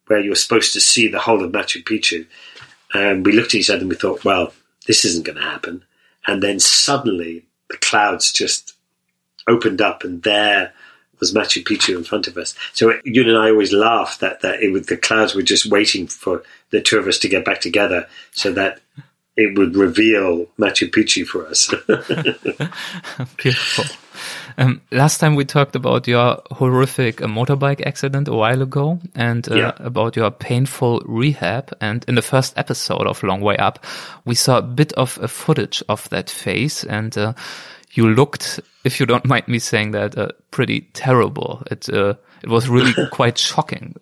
where 0.06 0.20
you 0.20 0.30
were 0.30 0.36
supposed 0.36 0.72
to 0.72 0.80
see 0.80 1.06
the 1.06 1.18
whole 1.18 1.44
of 1.44 1.52
Machu 1.52 1.84
Picchu, 1.84 2.26
and 2.92 3.24
we 3.24 3.32
looked 3.32 3.54
at 3.54 3.60
each 3.60 3.70
other 3.70 3.80
and 3.80 3.88
we 3.88 3.96
thought, 3.96 4.24
well, 4.24 4.52
this 4.86 5.04
isn't 5.04 5.26
going 5.26 5.36
to 5.36 5.44
happen. 5.44 5.84
And 6.26 6.42
then 6.42 6.60
suddenly 6.60 7.44
the 7.68 7.76
clouds 7.76 8.32
just 8.32 8.74
opened 9.46 9.80
up, 9.80 10.04
and 10.04 10.22
there 10.22 10.72
was 11.20 11.34
Machu 11.34 11.64
Picchu 11.64 11.96
in 11.96 12.04
front 12.04 12.26
of 12.26 12.36
us. 12.36 12.54
So 12.72 12.92
Ewan 13.04 13.30
and 13.30 13.38
I 13.38 13.50
always 13.50 13.72
laugh 13.72 14.18
that 14.20 14.40
that 14.42 14.62
it 14.62 14.72
was, 14.72 14.86
the 14.86 14.96
clouds 14.96 15.34
were 15.34 15.42
just 15.42 15.66
waiting 15.66 16.06
for 16.06 16.42
the 16.70 16.80
two 16.80 16.98
of 16.98 17.06
us 17.06 17.18
to 17.20 17.28
get 17.28 17.44
back 17.44 17.60
together, 17.60 18.06
so 18.32 18.52
that 18.52 18.80
it 19.36 19.56
would 19.56 19.76
reveal 19.76 20.46
Machu 20.58 20.90
Picchu 20.90 21.26
for 21.26 21.46
us. 21.46 21.72
Beautiful. 23.36 23.84
Um, 24.58 24.80
last 24.90 25.18
time 25.18 25.36
we 25.36 25.44
talked 25.44 25.76
about 25.76 26.08
your 26.08 26.42
horrific 26.50 27.22
uh, 27.22 27.26
motorbike 27.26 27.86
accident 27.86 28.26
a 28.26 28.34
while 28.34 28.60
ago 28.60 28.98
and 29.14 29.48
uh, 29.48 29.54
yeah. 29.54 29.72
about 29.78 30.16
your 30.16 30.32
painful 30.32 31.00
rehab. 31.06 31.72
And 31.80 32.04
in 32.08 32.16
the 32.16 32.22
first 32.22 32.58
episode 32.58 33.06
of 33.06 33.22
Long 33.22 33.40
Way 33.40 33.56
Up, 33.56 33.84
we 34.24 34.34
saw 34.34 34.58
a 34.58 34.62
bit 34.62 34.92
of 34.94 35.16
a 35.22 35.28
footage 35.28 35.80
of 35.88 36.08
that 36.08 36.28
phase 36.28 36.82
and 36.82 37.16
uh, 37.16 37.34
you 37.92 38.08
looked, 38.08 38.58
if 38.82 38.98
you 38.98 39.06
don't 39.06 39.24
mind 39.28 39.46
me 39.46 39.60
saying 39.60 39.92
that, 39.92 40.18
uh, 40.18 40.30
pretty 40.50 40.82
terrible. 40.92 41.62
It 41.70 41.88
uh, 41.88 42.14
it 42.42 42.48
was 42.48 42.68
really 42.68 42.94
quite 43.12 43.38
shocking. 43.38 43.94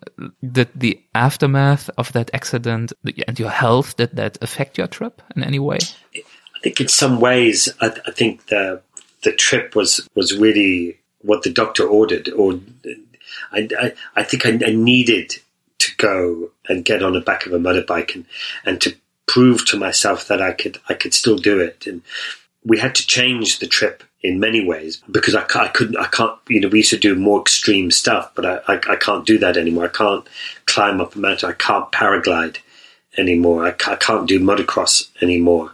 Did 0.51 0.69
the 0.73 0.99
aftermath 1.13 1.89
of 1.99 2.13
that 2.13 2.31
accident 2.33 2.93
and 3.27 3.39
your 3.39 3.49
health 3.49 3.95
did 3.97 4.15
that 4.15 4.39
affect 4.41 4.79
your 4.79 4.87
trip 4.87 5.21
in 5.35 5.43
any 5.43 5.59
way? 5.59 5.79
I 6.15 6.59
think 6.63 6.81
in 6.81 6.87
some 6.87 7.19
ways, 7.19 7.69
I, 7.79 7.93
I 8.07 8.11
think 8.11 8.47
the 8.47 8.81
the 9.23 9.31
trip 9.31 9.75
was 9.75 10.07
was 10.15 10.37
really 10.37 10.97
what 11.21 11.43
the 11.43 11.51
doctor 11.51 11.87
ordered, 11.87 12.29
or 12.29 12.59
I 13.51 13.67
I, 13.79 13.93
I 14.15 14.23
think 14.23 14.45
I, 14.45 14.51
I 14.65 14.73
needed 14.73 15.33
to 15.79 15.95
go 15.97 16.49
and 16.67 16.85
get 16.85 17.03
on 17.03 17.13
the 17.13 17.21
back 17.21 17.45
of 17.45 17.53
a 17.53 17.59
motorbike 17.59 18.15
and 18.15 18.25
and 18.65 18.81
to 18.81 18.95
prove 19.25 19.65
to 19.65 19.77
myself 19.77 20.27
that 20.27 20.41
I 20.41 20.53
could 20.53 20.79
I 20.89 20.93
could 20.93 21.13
still 21.13 21.37
do 21.37 21.59
it 21.59 21.85
and 21.85 22.01
we 22.65 22.79
had 22.79 22.95
to 22.95 23.07
change 23.07 23.59
the 23.59 23.67
trip 23.67 24.03
in 24.21 24.39
many 24.39 24.65
ways 24.65 25.01
because 25.09 25.35
I, 25.35 25.45
I, 25.55 25.67
couldn't, 25.69 25.97
I 25.97 26.07
can't, 26.07 26.37
you 26.49 26.59
know, 26.59 26.67
we 26.67 26.79
used 26.79 26.89
to 26.89 26.97
do 26.97 27.15
more 27.15 27.39
extreme 27.39 27.91
stuff, 27.91 28.31
but 28.35 28.45
I, 28.45 28.73
I, 28.73 28.93
I, 28.93 28.95
can't 28.95 29.25
do 29.25 29.37
that 29.37 29.57
anymore. 29.57 29.85
I 29.85 29.89
can't 29.89 30.27
climb 30.65 30.99
up 30.99 31.15
a 31.15 31.19
mountain. 31.19 31.49
I 31.49 31.53
can't 31.53 31.91
paraglide 31.91 32.57
anymore. 33.17 33.65
I, 33.65 33.69
I 33.69 33.95
can't 33.95 34.27
do 34.27 34.39
motocross 34.39 35.07
anymore. 35.21 35.71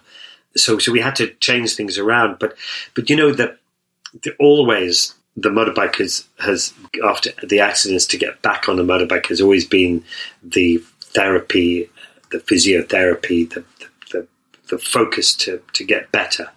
So, 0.56 0.78
so 0.78 0.92
we 0.92 1.02
had 1.02 1.16
to 1.18 1.28
change 1.36 1.76
things 1.76 1.98
around. 1.98 2.38
But, 2.40 2.56
but 2.96 3.10
you 3.10 3.16
know 3.16 3.32
that 3.32 3.58
always 4.40 5.16
the 5.36 5.50
motorbike 5.50 5.96
has, 5.96 6.28
has 6.40 6.74
after 7.04 7.32
the 7.44 7.60
accidents 7.60 8.06
to 8.08 8.18
get 8.18 8.42
back 8.42 8.70
on 8.70 8.76
the 8.76 8.84
motorbike 8.84 9.28
has 9.28 9.42
always 9.42 9.66
been 9.66 10.04
the 10.44 10.78
therapy, 11.02 11.90
the 12.32 12.38
physiotherapy, 12.38 13.50
the, 13.50 13.64
the, 13.80 13.88
the, 14.12 14.28
the 14.70 14.78
focus 14.78 15.34
to, 15.36 15.62
to 15.74 15.84
get 15.84 16.12
better 16.12 16.52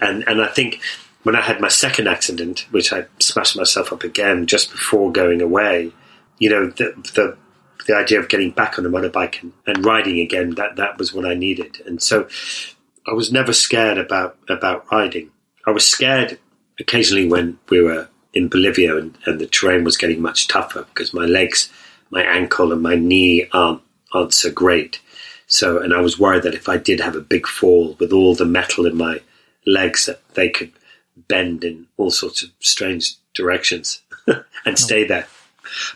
and 0.00 0.24
and 0.28 0.42
I 0.42 0.48
think 0.48 0.80
when 1.22 1.36
I 1.36 1.40
had 1.40 1.60
my 1.60 1.68
second 1.68 2.08
accident, 2.08 2.66
which 2.70 2.92
I 2.92 3.06
smashed 3.20 3.56
myself 3.56 3.92
up 3.92 4.02
again 4.02 4.46
just 4.46 4.72
before 4.72 5.12
going 5.12 5.40
away, 5.40 5.92
you 6.38 6.50
know, 6.50 6.66
the 6.66 6.94
the, 7.14 7.36
the 7.86 7.96
idea 7.96 8.20
of 8.20 8.28
getting 8.28 8.50
back 8.50 8.78
on 8.78 8.86
a 8.86 8.90
motorbike 8.90 9.42
and, 9.42 9.52
and 9.66 9.84
riding 9.84 10.20
again, 10.20 10.54
that 10.56 10.76
that 10.76 10.98
was 10.98 11.12
what 11.12 11.26
I 11.26 11.34
needed. 11.34 11.82
And 11.86 12.02
so 12.02 12.28
I 13.06 13.12
was 13.12 13.32
never 13.32 13.52
scared 13.52 13.98
about 13.98 14.36
about 14.48 14.90
riding. 14.92 15.30
I 15.66 15.70
was 15.70 15.86
scared 15.86 16.38
occasionally 16.78 17.28
when 17.28 17.58
we 17.68 17.80
were 17.80 18.08
in 18.34 18.48
Bolivia 18.48 18.96
and, 18.96 19.16
and 19.26 19.40
the 19.40 19.46
terrain 19.46 19.84
was 19.84 19.96
getting 19.96 20.22
much 20.22 20.48
tougher 20.48 20.84
because 20.84 21.12
my 21.12 21.24
legs, 21.24 21.70
my 22.10 22.22
ankle 22.22 22.72
and 22.72 22.82
my 22.82 22.94
knee 22.94 23.46
aren't 23.52 23.82
aren't 24.12 24.34
so 24.34 24.50
great. 24.50 25.00
So 25.46 25.78
and 25.78 25.92
I 25.92 26.00
was 26.00 26.18
worried 26.18 26.44
that 26.44 26.54
if 26.54 26.68
I 26.68 26.76
did 26.76 27.00
have 27.00 27.16
a 27.16 27.20
big 27.20 27.46
fall 27.46 27.96
with 27.98 28.12
all 28.12 28.34
the 28.34 28.44
metal 28.44 28.86
in 28.86 28.96
my 28.96 29.20
legs 29.66 30.06
that 30.06 30.22
they 30.34 30.48
could 30.48 30.72
bend 31.28 31.64
in 31.64 31.86
all 31.96 32.10
sorts 32.10 32.42
of 32.42 32.50
strange 32.60 33.16
directions 33.34 34.00
and 34.64 34.78
stay 34.78 35.04
there. 35.04 35.26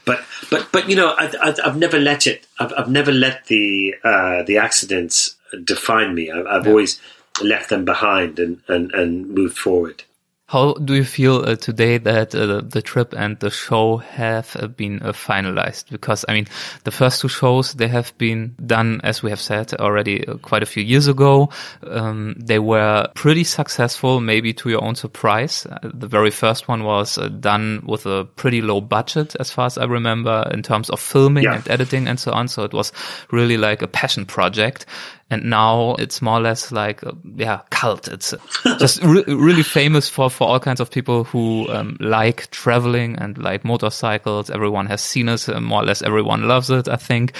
But 0.05 0.25
but 0.51 0.69
but 0.73 0.89
you 0.89 0.97
know, 0.97 1.15
I, 1.17 1.55
I've 1.65 1.77
never 1.77 1.99
let 1.99 2.27
it. 2.27 2.47
I've, 2.59 2.73
I've 2.77 2.91
never 2.91 3.13
let 3.13 3.47
the 3.47 3.95
uh, 4.03 4.43
the 4.43 4.59
accidents 4.59 5.36
define 5.64 6.14
me. 6.14 6.30
I've, 6.30 6.47
I've 6.47 6.66
always 6.66 7.01
left 7.42 7.70
them 7.70 7.84
behind 7.84 8.38
and, 8.38 8.61
and, 8.68 8.92
and 8.92 9.28
moved 9.28 9.59
forward. 9.59 10.05
How 10.49 10.74
do 10.74 10.94
you 10.94 11.03
feel 11.03 11.38
uh, 11.44 11.57
today 11.57 11.99
that 11.99 12.32
uh, 12.32 12.61
the 12.61 12.80
trip 12.80 13.12
and 13.16 13.36
the 13.40 13.51
show 13.51 13.97
have 13.97 14.55
uh, 14.55 14.68
been 14.68 15.03
uh, 15.03 15.11
finalized? 15.11 15.90
Because 15.90 16.24
I 16.28 16.34
mean, 16.34 16.47
the 16.84 16.92
first 16.92 17.20
two 17.20 17.26
shows 17.26 17.72
they 17.72 17.88
have 17.88 18.16
been 18.16 18.55
done, 18.64 19.01
as 19.03 19.24
we 19.24 19.30
have 19.30 19.40
said 19.40 19.74
already, 19.74 20.24
uh, 20.24 20.36
quite 20.36 20.62
a 20.62 20.66
few 20.66 20.84
years 20.84 21.09
ago. 21.09 21.49
Um, 21.84 22.36
they 22.38 22.61
were 22.61 23.09
pretty 23.16 23.42
successful, 23.42 24.20
maybe 24.20 24.53
to 24.53 24.70
your 24.70 24.84
own 24.84 24.94
surprise. 24.94 25.66
Uh, 25.66 25.78
the 25.82 26.07
very 26.07 26.30
first 26.30 26.68
one 26.68 26.84
was 26.84 27.16
done 27.40 27.82
with 27.84 28.07
a 28.07 28.24
pretty 28.36 28.62
low 28.62 28.80
budget, 28.80 29.34
as 29.40 29.51
far 29.51 29.66
as 29.66 29.78
I 29.78 29.84
remember, 29.86 30.49
in 30.55 30.62
terms 30.62 30.90
of 30.90 31.01
filming 31.01 31.42
yeah. 31.42 31.57
and 31.57 31.68
editing 31.68 32.07
and 32.07 32.20
so 32.20 32.30
on. 32.30 32.47
So 32.47 32.62
it 32.62 32.72
was 32.72 32.92
really 33.32 33.57
like 33.57 33.82
a 33.82 33.88
passion 33.88 34.24
project 34.24 34.86
and 35.31 35.45
now 35.45 35.97
it's 35.99 36.22
more 36.22 36.39
or 36.39 36.41
less 36.41 36.70
like 36.72 37.03
a, 37.03 37.16
yeah 37.35 37.61
cult. 37.70 38.09
It's 38.09 38.33
uh, 38.33 38.39
just 38.79 39.03
re 39.03 39.24
really 39.27 39.62
famous 39.62 40.09
for 40.09 40.31
for 40.31 40.49
all 40.49 40.61
kinds 40.61 40.81
of 40.81 40.91
people 40.91 41.24
who 41.24 41.68
um, 41.70 41.97
like 42.01 42.51
traveling 42.51 43.16
and 43.18 43.37
like 43.39 43.64
motorcycles. 43.64 44.51
Everyone 44.51 44.87
has 44.87 45.01
seen 45.01 45.29
it 45.29 45.49
uh, 45.49 45.61
more 45.61 45.83
or 45.83 45.85
less 45.85 46.03
everyone 46.03 46.47
loves 46.49 46.70
it 46.70 46.89
i 46.89 46.97
think 46.97 47.35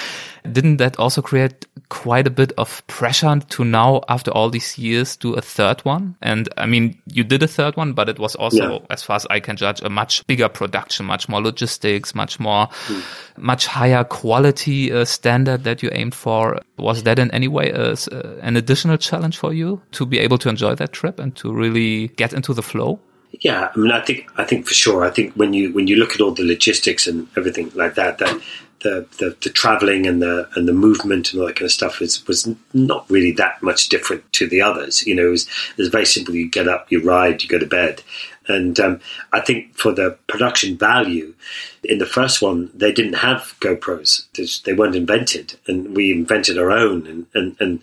didn't 0.53 0.79
that 0.79 0.99
also 0.99 1.23
create 1.23 1.67
quite 1.89 2.27
a 2.27 2.31
bit 2.31 2.53
of 2.59 2.87
pressure 2.87 3.39
to 3.39 3.65
now, 3.65 4.03
after 4.09 4.31
all 4.31 4.51
these 4.51 4.79
years, 4.79 5.17
do 5.17 5.35
a 5.35 5.41
third 5.41 5.81
one? 5.85 6.17
And 6.23 6.49
I 6.57 6.67
mean, 6.67 7.01
you 7.07 7.25
did 7.25 7.43
a 7.43 7.49
third 7.49 7.77
one, 7.77 7.93
but 7.93 8.09
it 8.09 8.19
was 8.19 8.35
also, 8.35 8.73
yeah. 8.73 8.87
as 8.91 9.03
far 9.03 9.17
as 9.17 9.27
I 9.31 9.41
can 9.41 9.57
judge, 9.57 9.83
a 9.83 9.91
much 9.91 10.27
bigger 10.27 10.49
production, 10.49 11.07
much 11.07 11.29
more 11.29 11.41
logistics, 11.41 12.15
much 12.15 12.41
more, 12.41 12.69
mm. 12.87 13.03
much 13.37 13.67
higher 13.67 14.05
quality 14.05 14.93
uh, 14.93 15.05
standard 15.05 15.65
that 15.65 15.83
you 15.83 15.91
aimed 15.93 16.15
for. 16.15 16.61
Was 16.79 17.03
that 17.05 17.19
in 17.19 17.31
any 17.31 17.49
way 17.49 17.71
a, 17.71 17.93
uh, 17.93 17.97
an 18.43 18.57
additional 18.57 18.97
challenge 18.97 19.39
for 19.39 19.53
you 19.53 19.81
to 19.93 20.07
be 20.07 20.19
able 20.19 20.39
to 20.39 20.49
enjoy 20.49 20.75
that 20.75 20.93
trip 20.93 21.19
and 21.19 21.35
to 21.37 21.53
really 21.53 22.09
get 22.09 22.33
into 22.33 22.53
the 22.53 22.63
flow? 22.63 23.01
Yeah, 23.41 23.71
I 23.75 23.79
mean, 23.79 23.91
I 23.91 24.01
think 24.01 24.31
I 24.37 24.45
think 24.45 24.67
for 24.67 24.75
sure. 24.75 25.05
I 25.05 25.11
think 25.11 25.35
when 25.35 25.53
you 25.53 25.73
when 25.73 25.89
you 25.89 25.97
look 25.97 26.15
at 26.15 26.21
all 26.21 26.33
the 26.33 26.45
logistics 26.45 27.07
and 27.07 27.27
everything 27.37 27.71
like 27.75 27.95
that, 27.95 28.19
that 28.19 28.41
the, 28.87 29.07
the, 29.19 29.37
the 29.43 29.51
traveling 29.51 30.07
and 30.07 30.23
the 30.23 30.49
and 30.55 30.69
the 30.69 30.73
movement 30.73 31.33
and 31.33 31.41
all 31.41 31.49
that 31.49 31.57
kind 31.57 31.67
of 31.67 31.73
stuff 31.73 31.99
was 31.99 32.25
was 32.29 32.49
not 32.73 33.11
really 33.11 33.33
that 33.33 33.61
much 33.61 33.89
different 33.89 34.23
to 34.35 34.47
the 34.47 34.63
others. 34.63 35.05
You 35.05 35.17
know, 35.17 35.27
it 35.27 35.31
was, 35.31 35.49
it 35.77 35.79
was 35.79 35.89
very 35.89 36.07
simple. 36.07 36.37
You 36.37 36.49
get 36.49 36.69
up, 36.69 36.87
you 36.91 37.03
ride, 37.03 37.43
you 37.43 37.49
go 37.49 37.59
to 37.59 37.67
bed, 37.67 38.03
and 38.47 38.79
um, 38.79 39.01
I 39.33 39.41
think 39.41 39.77
for 39.77 39.93
the 39.93 40.17
production 40.29 40.77
value, 40.77 41.35
in 41.83 41.99
the 41.99 42.07
first 42.07 42.41
one 42.41 42.71
they 42.75 42.93
didn't 42.93 43.15
have 43.15 43.57
GoPros. 43.61 44.63
They 44.63 44.73
weren't 44.73 44.95
invented, 44.95 45.59
and 45.67 45.97
we 45.97 46.13
invented 46.13 46.57
our 46.57 46.71
own, 46.71 47.07
and 47.09 47.27
and, 47.35 47.57
and 47.59 47.83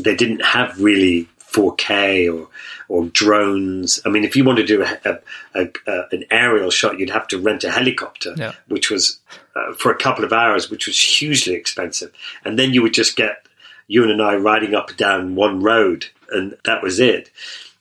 they 0.00 0.14
didn't 0.14 0.44
have 0.44 0.78
really 0.78 1.28
4K 1.52 2.32
or 2.34 2.48
or 2.88 3.06
drones. 3.06 4.00
I 4.04 4.10
mean, 4.10 4.24
if 4.24 4.36
you 4.36 4.44
want 4.44 4.58
to 4.58 4.66
do 4.66 4.82
a, 4.82 5.18
a, 5.54 5.68
a, 5.86 6.02
an 6.12 6.24
aerial 6.30 6.70
shot, 6.70 6.98
you'd 6.98 7.10
have 7.10 7.26
to 7.28 7.38
rent 7.38 7.64
a 7.64 7.70
helicopter, 7.70 8.34
yeah. 8.36 8.52
which 8.68 8.90
was 8.90 9.18
uh, 9.56 9.72
for 9.74 9.90
a 9.90 9.96
couple 9.96 10.24
of 10.24 10.32
hours, 10.32 10.70
which 10.70 10.86
was 10.86 11.00
hugely 11.00 11.54
expensive. 11.54 12.12
And 12.44 12.58
then 12.58 12.74
you 12.74 12.82
would 12.82 12.92
just 12.92 13.16
get 13.16 13.46
Ewan 13.88 14.10
and 14.10 14.22
I 14.22 14.36
riding 14.36 14.74
up 14.74 14.90
and 14.90 14.98
down 14.98 15.34
one 15.34 15.62
road, 15.62 16.06
and 16.30 16.56
that 16.64 16.82
was 16.82 17.00
it. 17.00 17.30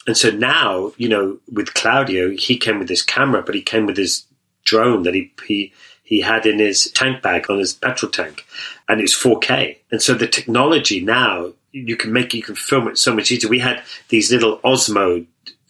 And 0.07 0.17
so 0.17 0.30
now, 0.30 0.93
you 0.97 1.09
know, 1.09 1.39
with 1.51 1.74
Claudio, 1.74 2.32
he 2.32 2.57
came 2.57 2.80
with 2.80 2.89
his 2.89 3.03
camera, 3.03 3.43
but 3.43 3.55
he 3.55 3.61
came 3.61 3.86
with 3.86 3.97
his 3.97 4.26
drone 4.63 5.03
that 5.03 5.13
he 5.13 5.32
he 5.45 5.74
he 6.03 6.22
had 6.22 6.45
in 6.45 6.59
his 6.59 6.91
tank 6.91 7.22
bag 7.22 7.49
on 7.49 7.59
his 7.59 7.74
petrol 7.74 8.11
tank, 8.11 8.45
and 8.89 8.99
it's 8.99 9.17
4K. 9.17 9.78
And 9.91 10.01
so 10.01 10.13
the 10.13 10.28
technology 10.28 10.99
now 10.99 11.53
you 11.72 11.95
can 11.95 12.11
make 12.11 12.34
you 12.34 12.43
can 12.43 12.55
film 12.55 12.88
it 12.88 12.97
so 12.97 13.13
much 13.13 13.32
easier. 13.32 13.49
We 13.49 13.59
had 13.59 13.84
these 14.09 14.32
little 14.32 14.59
Osmo, 14.59 15.26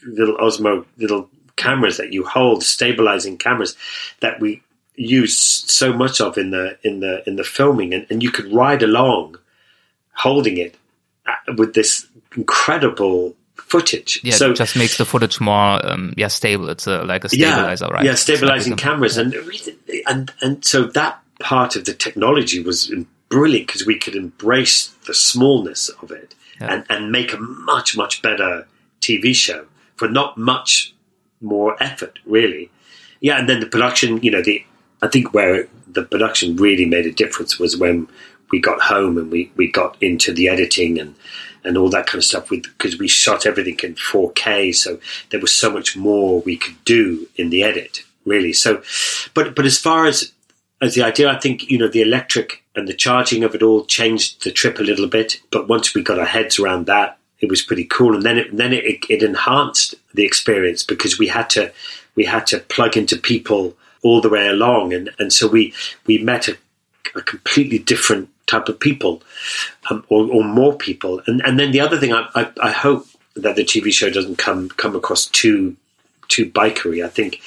little 0.06 0.38
Osmo, 0.38 0.86
little 0.97 1.30
cameras 1.56 1.97
that 1.97 2.14
you 2.14 2.26
hold, 2.26 2.64
stabilizing 2.64 3.38
cameras 3.38 3.76
that 4.20 4.39
we 4.39 4.64
use 4.95 5.38
so 5.38 5.93
much 5.93 6.22
of 6.22 6.38
in 6.38 6.52
the 6.52 6.78
in 6.84 6.99
the 6.99 7.28
in 7.28 7.36
the 7.36 7.43
filming, 7.43 7.93
and, 7.93 8.06
and 8.10 8.24
you 8.24 8.32
could 8.32 8.52
ride 8.52 8.84
along, 8.84 9.38
holding 10.14 10.58
it 10.58 10.76
uh, 11.26 11.54
with 11.58 11.74
this 11.74 12.08
incredible 12.36 13.36
footage. 13.56 14.20
Yeah, 14.24 14.34
so, 14.34 14.52
it 14.52 14.56
just 14.58 14.76
makes 14.76 14.97
the 14.97 15.06
footage 15.06 15.39
more 15.39 15.86
um, 15.86 16.14
yeah 16.18 16.28
stable. 16.28 16.70
It's 16.70 16.88
a, 16.88 17.04
like 17.04 17.24
a 17.24 17.30
stabilizer, 17.30 17.86
yeah, 17.86 17.93
right? 17.93 18.06
Yeah, 18.06 18.16
stabilizing 18.16 18.76
cameras, 18.76 19.18
and 19.18 19.36
and 20.08 20.32
and 20.41 20.66
so 20.66 20.86
that 20.86 21.22
part 21.39 21.76
of 21.76 21.86
the 21.86 21.93
technology 21.93 22.62
was 22.62 22.91
brilliant 23.32 23.68
because 23.68 23.86
we 23.86 23.98
could 23.98 24.16
embrace 24.16 24.88
the 25.08 25.14
smallness 25.16 25.90
of 25.90 26.12
it 26.12 26.36
yeah. 26.60 26.74
and, 26.74 26.86
and 26.90 27.12
make 27.12 27.34
a 27.34 27.38
much, 27.38 27.98
much 27.98 28.22
better 28.22 28.68
TV 29.00 29.34
show 29.34 29.66
for 29.96 30.08
not 30.08 30.38
much 30.38 30.94
more 31.42 31.82
effort, 31.82 32.20
really. 32.26 32.70
Yeah, 33.20 33.40
and 33.40 33.50
then 33.50 33.60
the 33.60 33.66
production, 33.66 34.22
you 34.22 34.30
know, 34.30 34.44
the 34.44 34.64
I 35.02 35.08
think 35.08 35.34
where 35.34 35.68
the 35.88 36.04
production 36.04 36.56
really 36.56 36.86
made 36.86 37.08
a 37.08 37.12
difference 37.12 37.58
was 37.58 37.76
when 37.76 38.08
we 38.52 38.60
got 38.60 38.82
home 38.82 39.18
and 39.18 39.32
we, 39.32 39.52
we 39.56 39.72
got 39.72 39.98
into 40.02 40.32
the 40.32 40.48
editing 40.48 41.00
and, 41.00 41.16
and 41.64 41.78
all 41.78 41.90
that 41.90 42.06
kind 42.06 42.20
of 42.20 42.24
stuff 42.24 42.52
with 42.52 42.64
because 42.64 43.00
we 43.00 43.08
shot 43.08 43.46
everything 43.46 43.80
in 43.84 43.96
4K, 43.96 44.76
so 44.76 45.00
there 45.30 45.40
was 45.40 45.56
so 45.56 45.72
much 45.72 45.96
more 45.96 46.42
we 46.42 46.58
could 46.58 46.84
do 46.86 47.28
in 47.36 47.50
the 47.50 47.64
edit, 47.64 48.04
really. 48.26 48.54
So, 48.54 48.84
but 49.34 49.56
but 49.56 49.66
as 49.66 49.78
far 49.78 50.06
as 50.06 50.34
as 50.82 50.96
the 50.96 51.04
idea, 51.04 51.30
I 51.30 51.40
think 51.40 51.70
you 51.70 51.78
know 51.78 51.88
the 51.88 52.02
electric 52.02 52.64
and 52.76 52.88
the 52.88 52.94
charging 52.94 53.44
of 53.44 53.54
it 53.54 53.64
all 53.64 53.86
changed 53.86 54.44
the 54.44 54.52
trip 54.52 54.80
a 54.80 54.84
little 54.84 55.08
bit. 55.08 55.40
But 55.52 55.68
once 55.68 55.94
we 55.94 56.04
got 56.04 56.20
our 56.20 56.26
heads 56.26 56.60
around 56.60 56.88
that, 56.88 57.18
it 57.40 57.50
was 57.50 57.62
pretty 57.62 57.86
cool. 57.86 58.16
And 58.16 58.24
then 58.24 58.38
it, 58.38 58.56
then 58.56 58.74
it, 58.74 59.06
it 59.10 59.24
enhanced 59.24 59.96
the 60.14 60.26
experience 60.26 60.84
because 60.84 61.20
we 61.20 61.28
had 61.28 61.50
to 61.52 61.72
we 62.16 62.26
had 62.26 62.48
to 62.48 62.60
plug 62.60 62.98
into 62.98 63.18
people 63.18 63.76
all 64.04 64.22
the 64.22 64.30
way 64.30 64.48
along, 64.48 64.94
and 64.94 65.12
and 65.20 65.32
so 65.32 65.48
we 65.48 65.74
we 66.08 66.18
met 66.18 66.48
a, 66.48 66.58
a 67.16 67.22
completely 67.22 67.78
different 67.78 68.30
type 68.48 68.68
of 68.68 68.80
people, 68.80 69.22
um, 69.90 70.04
or, 70.10 70.30
or, 70.30 70.44
more 70.44 70.76
people. 70.76 71.22
And 71.28 71.42
and 71.46 71.60
then 71.60 71.72
the 71.72 71.80
other 71.80 71.98
thing, 71.98 72.12
I, 72.12 72.28
I, 72.36 72.52
I 72.62 72.72
hope 72.72 73.08
that 73.36 73.56
the 73.56 73.64
TV 73.64 73.94
show 73.94 74.10
doesn't 74.10 74.38
come 74.38 74.70
come 74.70 74.96
across 74.96 75.28
too 75.28 75.78
too 76.28 76.50
bikery. 76.50 77.06
I 77.06 77.10
think 77.10 77.42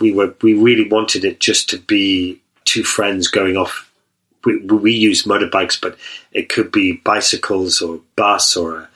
we 0.00 0.12
were 0.12 0.34
we 0.42 0.54
really 0.54 0.88
wanted 0.88 1.24
it 1.24 1.40
just 1.40 1.70
to 1.70 1.78
be 1.78 2.40
two 2.70 2.84
friends 2.84 3.28
going 3.28 3.56
off. 3.56 3.90
We, 4.44 4.58
we 4.64 4.92
use 4.92 5.24
motorbikes, 5.24 5.80
but 5.80 5.98
it 6.32 6.48
could 6.48 6.72
be 6.72 7.00
bicycles 7.04 7.82
or 7.82 8.00
bus 8.16 8.56
or 8.56 8.76
a, 8.76 8.88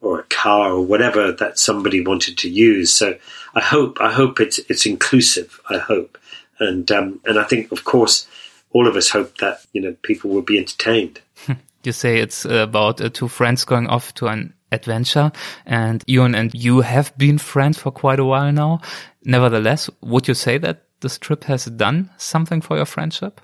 or 0.00 0.20
a 0.20 0.24
car 0.24 0.72
or 0.72 0.82
whatever 0.82 1.30
that 1.32 1.58
somebody 1.58 2.00
wanted 2.00 2.38
to 2.38 2.48
use. 2.48 2.92
So 2.92 3.16
I 3.54 3.60
hope 3.60 4.00
I 4.00 4.12
hope 4.12 4.40
it's 4.40 4.58
it's 4.70 4.86
inclusive. 4.86 5.60
I 5.68 5.78
hope, 5.78 6.18
and 6.58 6.90
um, 6.90 7.20
and 7.24 7.38
I 7.38 7.44
think 7.44 7.70
of 7.70 7.84
course 7.84 8.26
all 8.70 8.86
of 8.88 8.96
us 8.96 9.10
hope 9.10 9.38
that 9.38 9.60
you 9.72 9.80
know 9.80 9.94
people 10.02 10.30
will 10.30 10.42
be 10.42 10.58
entertained. 10.58 11.20
You 11.84 11.92
say 11.92 12.18
it's 12.18 12.44
about 12.44 13.00
uh, 13.00 13.08
two 13.08 13.28
friends 13.28 13.64
going 13.64 13.86
off 13.86 14.12
to 14.14 14.26
an 14.26 14.52
adventure, 14.72 15.30
and 15.64 16.02
Ewan 16.08 16.34
and 16.34 16.52
you 16.52 16.80
have 16.80 17.16
been 17.16 17.38
friends 17.38 17.78
for 17.78 17.92
quite 17.92 18.18
a 18.18 18.24
while 18.24 18.52
now. 18.52 18.80
Nevertheless, 19.22 19.88
would 20.00 20.26
you 20.26 20.34
say 20.34 20.58
that 20.58 20.87
this 21.00 21.18
trip 21.18 21.44
has 21.44 21.66
done 21.66 22.10
something 22.16 22.60
for 22.60 22.76
your 22.76 22.86
friendship? 22.86 23.40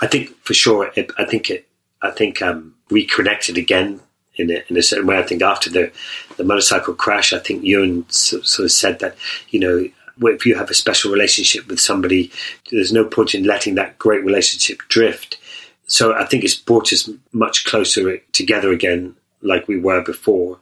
I 0.00 0.06
think 0.06 0.36
for 0.42 0.54
sure. 0.54 0.90
It, 0.96 1.10
I 1.18 1.24
think 1.24 1.50
it. 1.50 1.66
I 2.02 2.10
think 2.10 2.40
um, 2.40 2.74
reconnected 2.90 3.58
again 3.58 4.00
in 4.36 4.50
a, 4.50 4.62
in 4.68 4.76
a 4.76 4.82
certain 4.82 5.06
way. 5.06 5.18
I 5.18 5.22
think 5.22 5.42
after 5.42 5.70
the 5.70 5.92
the 6.36 6.44
motorcycle 6.44 6.94
crash, 6.94 7.32
I 7.32 7.38
think 7.38 7.62
Ewan 7.62 8.08
sort 8.10 8.64
of 8.64 8.72
said 8.72 8.98
that 9.00 9.16
you 9.50 9.60
know 9.60 9.88
if 10.28 10.44
you 10.44 10.54
have 10.56 10.70
a 10.70 10.74
special 10.74 11.12
relationship 11.12 11.68
with 11.68 11.80
somebody, 11.80 12.30
there's 12.70 12.92
no 12.92 13.04
point 13.04 13.34
in 13.34 13.44
letting 13.44 13.74
that 13.76 13.98
great 13.98 14.24
relationship 14.24 14.80
drift. 14.88 15.38
So 15.86 16.14
I 16.14 16.24
think 16.24 16.44
it's 16.44 16.54
brought 16.54 16.92
us 16.92 17.08
much 17.32 17.64
closer 17.64 18.18
together 18.32 18.70
again, 18.70 19.16
like 19.42 19.66
we 19.66 19.78
were 19.78 20.02
before. 20.02 20.58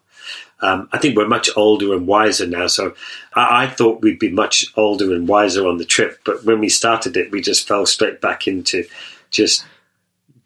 Um, 0.61 0.89
I 0.93 0.99
think 0.99 1.17
we're 1.17 1.29
much 1.29 1.49
older 1.57 1.95
and 1.95 2.07
wiser 2.07 2.47
now. 2.47 2.67
So 2.67 2.95
I, 3.35 3.65
I, 3.65 3.67
thought 3.69 4.03
we'd 4.03 4.19
be 4.19 4.31
much 4.31 4.67
older 4.77 5.15
and 5.15 5.29
wiser 5.29 5.67
on 5.69 5.79
the 5.79 5.85
trip, 5.85 6.19
but 6.25 6.45
when 6.45 6.59
we 6.59 6.69
started 6.69 7.17
it, 7.17 7.31
we 7.31 7.41
just 7.41 7.69
fell 7.69 7.87
straight 7.87 8.21
back 8.21 8.49
into 8.49 8.85
just 9.31 9.65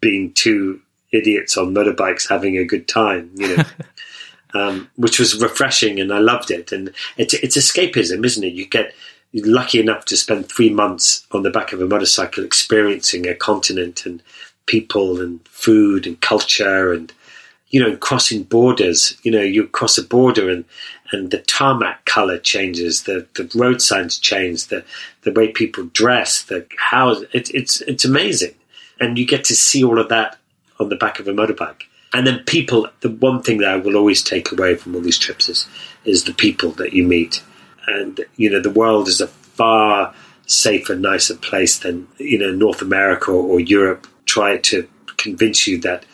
being 0.01 0.31
two 0.33 0.81
idiots 1.11 1.57
on 1.57 1.73
motorbikes 1.73 2.29
having 2.29 2.57
a 2.57 2.65
good 2.65 2.87
time, 2.87 3.31
you 3.35 3.57
know. 3.57 3.63
um, 4.53 4.89
which 4.97 5.19
was 5.19 5.41
refreshing, 5.41 5.99
and 5.99 6.13
I 6.13 6.19
loved 6.19 6.51
it. 6.51 6.71
And 6.71 6.93
it's, 7.17 7.33
it's 7.33 7.57
escapism, 7.57 8.23
isn't 8.23 8.43
it? 8.43 8.53
You 8.53 8.67
get 8.67 8.93
lucky 9.33 9.79
enough 9.79 10.05
to 10.05 10.17
spend 10.17 10.47
three 10.47 10.69
months 10.69 11.25
on 11.31 11.43
the 11.43 11.49
back 11.49 11.73
of 11.73 11.81
a 11.81 11.87
motorcycle 11.87 12.43
experiencing 12.43 13.27
a 13.27 13.33
continent 13.33 14.05
and 14.05 14.21
people 14.65 15.19
and 15.19 15.45
food 15.47 16.05
and 16.05 16.21
culture 16.21 16.93
and 16.93 17.11
you 17.73 17.79
know, 17.81 17.97
crossing 17.97 18.43
borders. 18.43 19.17
You 19.23 19.31
know, 19.31 19.41
you 19.41 19.67
cross 19.67 19.97
a 19.97 20.03
border 20.03 20.49
and 20.49 20.63
and 21.11 21.31
the 21.31 21.39
tarmac 21.39 22.05
color 22.05 22.37
changes, 22.37 23.03
the 23.03 23.25
the 23.33 23.49
road 23.55 23.81
signs 23.81 24.19
change, 24.19 24.67
the 24.67 24.85
the 25.23 25.31
way 25.31 25.47
people 25.51 25.85
dress, 25.85 26.43
the 26.43 26.67
how 26.77 27.09
it, 27.33 27.49
it's 27.53 27.81
it's 27.81 28.05
amazing, 28.05 28.53
and 28.99 29.17
you 29.17 29.25
get 29.25 29.43
to 29.45 29.55
see 29.55 29.83
all 29.83 29.99
of 29.99 30.09
that 30.09 30.37
on 30.79 30.89
the 30.89 30.95
back 30.95 31.19
of 31.19 31.27
a 31.27 31.33
motorbike. 31.33 31.83
And 32.13 32.27
then 32.27 32.43
people, 32.45 32.87
the 32.99 33.09
one 33.09 33.41
thing 33.41 33.57
that 33.57 33.69
I 33.69 33.77
will 33.77 33.95
always 33.95 34.21
take 34.21 34.51
away 34.51 34.75
from 34.75 34.95
all 34.95 35.01
these 35.01 35.17
trips 35.17 35.49
is 35.49 35.67
is 36.05 36.25
the 36.25 36.33
people 36.33 36.69
that 36.73 36.93
you 36.93 37.03
meet, 37.03 37.41
and 37.87 38.23
you 38.35 38.51
know, 38.51 38.61
the 38.61 38.69
world 38.69 39.07
is 39.07 39.19
a 39.19 39.27
far 39.27 40.13
safer, 40.45 40.95
nicer 40.95 41.35
place 41.35 41.79
than 41.79 42.07
you 42.19 42.37
know 42.37 42.51
North 42.51 42.83
America 42.83 43.31
or 43.31 43.59
Europe. 43.59 44.05
Try 44.25 44.57
to 44.57 44.87
convince 45.17 45.65
you 45.65 45.79
that 45.79 46.05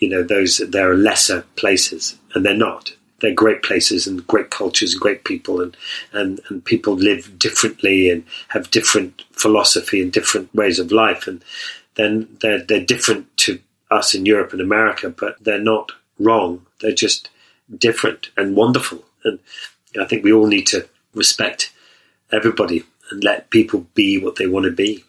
you 0.00 0.08
know 0.08 0.22
those 0.22 0.58
there 0.58 0.90
are 0.90 0.96
lesser 0.96 1.44
places, 1.56 2.16
and 2.34 2.44
they're 2.44 2.54
not. 2.54 2.92
They're 3.20 3.34
great 3.34 3.62
places 3.62 4.06
and 4.06 4.26
great 4.26 4.50
cultures 4.50 4.92
and 4.92 5.00
great 5.00 5.24
people, 5.24 5.60
and, 5.60 5.76
and, 6.12 6.40
and 6.48 6.64
people 6.64 6.94
live 6.94 7.38
differently 7.38 8.08
and 8.08 8.24
have 8.48 8.70
different 8.70 9.24
philosophy 9.32 10.00
and 10.00 10.10
different 10.10 10.52
ways 10.54 10.78
of 10.78 10.90
life, 10.90 11.26
and 11.26 11.44
then 11.94 12.28
they're 12.40 12.62
they're 12.62 12.84
different 12.84 13.36
to 13.38 13.60
us 13.90 14.14
in 14.14 14.26
Europe 14.26 14.52
and 14.52 14.62
America, 14.62 15.10
but 15.10 15.36
they're 15.44 15.58
not 15.58 15.92
wrong. 16.18 16.64
They're 16.80 16.92
just 16.92 17.28
different 17.76 18.30
and 18.36 18.56
wonderful, 18.56 19.04
and 19.24 19.38
I 20.00 20.06
think 20.06 20.24
we 20.24 20.32
all 20.32 20.46
need 20.46 20.66
to 20.68 20.88
respect 21.14 21.72
everybody 22.32 22.84
and 23.10 23.22
let 23.24 23.50
people 23.50 23.86
be 23.94 24.18
what 24.18 24.36
they 24.36 24.46
want 24.46 24.64
to 24.64 24.70
be. 24.70 25.04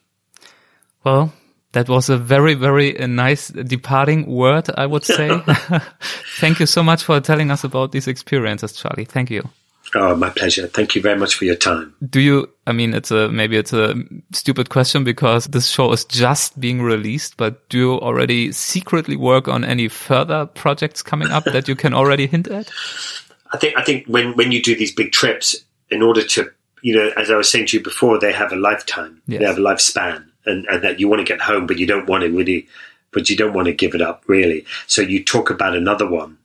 Well, 1.03 1.33
that 1.73 1.87
was 1.87 2.09
a 2.09 2.17
very, 2.17 2.53
very 2.53 2.99
uh, 2.99 3.07
nice 3.07 3.47
departing 3.49 4.25
word, 4.25 4.69
I 4.75 4.85
would 4.85 5.03
say. 5.03 5.29
Thank 6.39 6.59
you 6.59 6.65
so 6.65 6.83
much 6.83 7.03
for 7.03 7.19
telling 7.19 7.51
us 7.51 7.63
about 7.63 7.91
these 7.91 8.07
experiences, 8.07 8.73
Charlie. 8.73 9.05
Thank 9.05 9.29
you. 9.29 9.49
Oh, 9.93 10.15
my 10.15 10.29
pleasure. 10.29 10.67
Thank 10.67 10.95
you 10.95 11.01
very 11.01 11.19
much 11.19 11.35
for 11.35 11.43
your 11.45 11.55
time. 11.55 11.93
Do 12.09 12.21
you, 12.21 12.49
I 12.65 12.71
mean, 12.71 12.93
it's 12.93 13.11
a, 13.11 13.29
maybe 13.29 13.57
it's 13.57 13.73
a 13.73 13.95
stupid 14.31 14.69
question 14.69 15.03
because 15.03 15.45
this 15.45 15.67
show 15.67 15.91
is 15.91 16.05
just 16.05 16.57
being 16.59 16.81
released, 16.81 17.35
but 17.35 17.67
do 17.67 17.77
you 17.77 17.93
already 17.95 18.53
secretly 18.53 19.17
work 19.17 19.49
on 19.49 19.65
any 19.65 19.89
further 19.89 20.45
projects 20.45 21.01
coming 21.01 21.29
up 21.29 21.43
that 21.45 21.67
you 21.67 21.75
can 21.75 21.93
already 21.93 22.27
hint 22.27 22.47
at? 22.47 22.69
I 23.53 23.57
think, 23.57 23.77
I 23.77 23.83
think 23.83 24.07
when, 24.07 24.33
when 24.37 24.53
you 24.53 24.61
do 24.61 24.77
these 24.77 24.93
big 24.93 25.11
trips, 25.11 25.57
in 25.89 26.01
order 26.01 26.23
to, 26.23 26.49
you 26.81 26.95
know, 26.95 27.11
as 27.17 27.29
I 27.29 27.35
was 27.35 27.51
saying 27.51 27.65
to 27.67 27.77
you 27.77 27.83
before, 27.83 28.17
they 28.17 28.31
have 28.31 28.53
a 28.53 28.55
lifetime, 28.55 29.21
yes. 29.27 29.39
they 29.39 29.45
have 29.45 29.57
a 29.57 29.61
lifespan 29.61 30.30
and, 30.45 30.65
and 30.65 30.83
that 30.83 30.99
you 30.99 31.07
want 31.07 31.19
to 31.19 31.31
get 31.31 31.41
home, 31.41 31.67
but 31.67 31.77
you 31.77 31.85
don't 31.85 32.07
want 32.07 32.23
to 32.23 32.29
really, 32.29 32.67
but 33.11 33.29
you 33.29 33.35
don't 33.35 33.53
want 33.53 33.67
to 33.67 33.73
give 33.73 33.95
it 33.95 34.01
up 34.01 34.23
really. 34.27 34.65
So 34.87 35.01
you 35.01 35.23
talk 35.23 35.49
about 35.49 35.75
another 35.75 36.09
one 36.09 36.37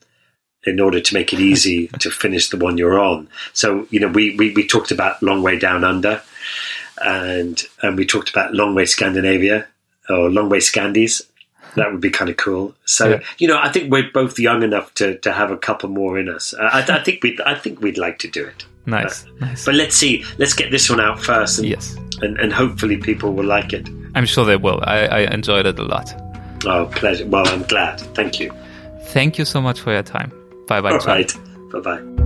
in 0.64 0.80
order 0.80 1.00
to 1.00 1.14
make 1.14 1.32
it 1.32 1.40
easy 1.52 1.88
to 2.00 2.10
finish 2.10 2.50
the 2.50 2.56
one 2.56 2.78
you're 2.78 2.98
on. 2.98 3.28
So, 3.52 3.86
you 3.90 4.00
know, 4.00 4.08
we, 4.08 4.36
we, 4.36 4.52
we 4.52 4.66
talked 4.66 4.90
about 4.90 5.22
Long 5.22 5.42
Way 5.42 5.58
Down 5.58 5.84
Under 5.84 6.22
and, 7.02 7.62
and 7.82 7.96
we 7.96 8.06
talked 8.06 8.30
about 8.30 8.54
Long 8.54 8.74
Way 8.74 8.86
Scandinavia 8.86 9.66
or 10.08 10.30
Long 10.30 10.48
Way 10.48 10.58
Scandies. 10.58 11.22
That 11.76 11.92
would 11.92 12.00
be 12.00 12.10
kind 12.10 12.30
of 12.30 12.36
cool. 12.36 12.74
So, 12.84 13.08
yeah. 13.10 13.20
you 13.38 13.48
know, 13.48 13.58
I 13.58 13.70
think 13.70 13.92
we're 13.92 14.10
both 14.12 14.38
young 14.38 14.62
enough 14.62 14.92
to, 14.94 15.18
to 15.18 15.32
have 15.32 15.50
a 15.50 15.56
couple 15.56 15.88
more 15.88 16.18
in 16.18 16.28
us. 16.28 16.54
Uh, 16.54 16.68
I, 16.72 16.80
I 16.80 17.02
think 17.02 17.22
we'd, 17.22 17.40
I 17.42 17.54
think 17.54 17.80
we'd 17.80 17.98
like 17.98 18.18
to 18.20 18.28
do 18.28 18.44
it. 18.44 18.64
Nice, 18.86 19.22
but, 19.22 19.40
nice. 19.40 19.64
But 19.64 19.74
let's 19.74 19.96
see. 19.96 20.24
Let's 20.38 20.54
get 20.54 20.70
this 20.70 20.88
one 20.88 21.00
out 21.00 21.20
first. 21.20 21.58
And, 21.58 21.68
yes. 21.68 21.96
And, 22.22 22.38
and 22.38 22.52
hopefully 22.52 22.96
people 22.96 23.32
will 23.32 23.44
like 23.44 23.72
it. 23.72 23.88
I'm 24.14 24.26
sure 24.26 24.44
they 24.44 24.56
will. 24.56 24.80
I, 24.84 25.06
I 25.06 25.18
enjoyed 25.32 25.66
it 25.66 25.78
a 25.78 25.84
lot. 25.84 26.14
Oh, 26.64 26.86
pleasure. 26.86 27.26
Well, 27.26 27.46
I'm 27.48 27.62
glad. 27.64 28.00
Thank 28.14 28.40
you. 28.40 28.52
Thank 29.06 29.38
you 29.38 29.44
so 29.44 29.60
much 29.60 29.80
for 29.80 29.92
your 29.92 30.02
time. 30.02 30.32
Bye 30.66 30.80
bye. 30.80 30.92
All 30.92 30.98
right. 30.98 31.32
Bye 31.72 31.80
bye. 31.80 32.25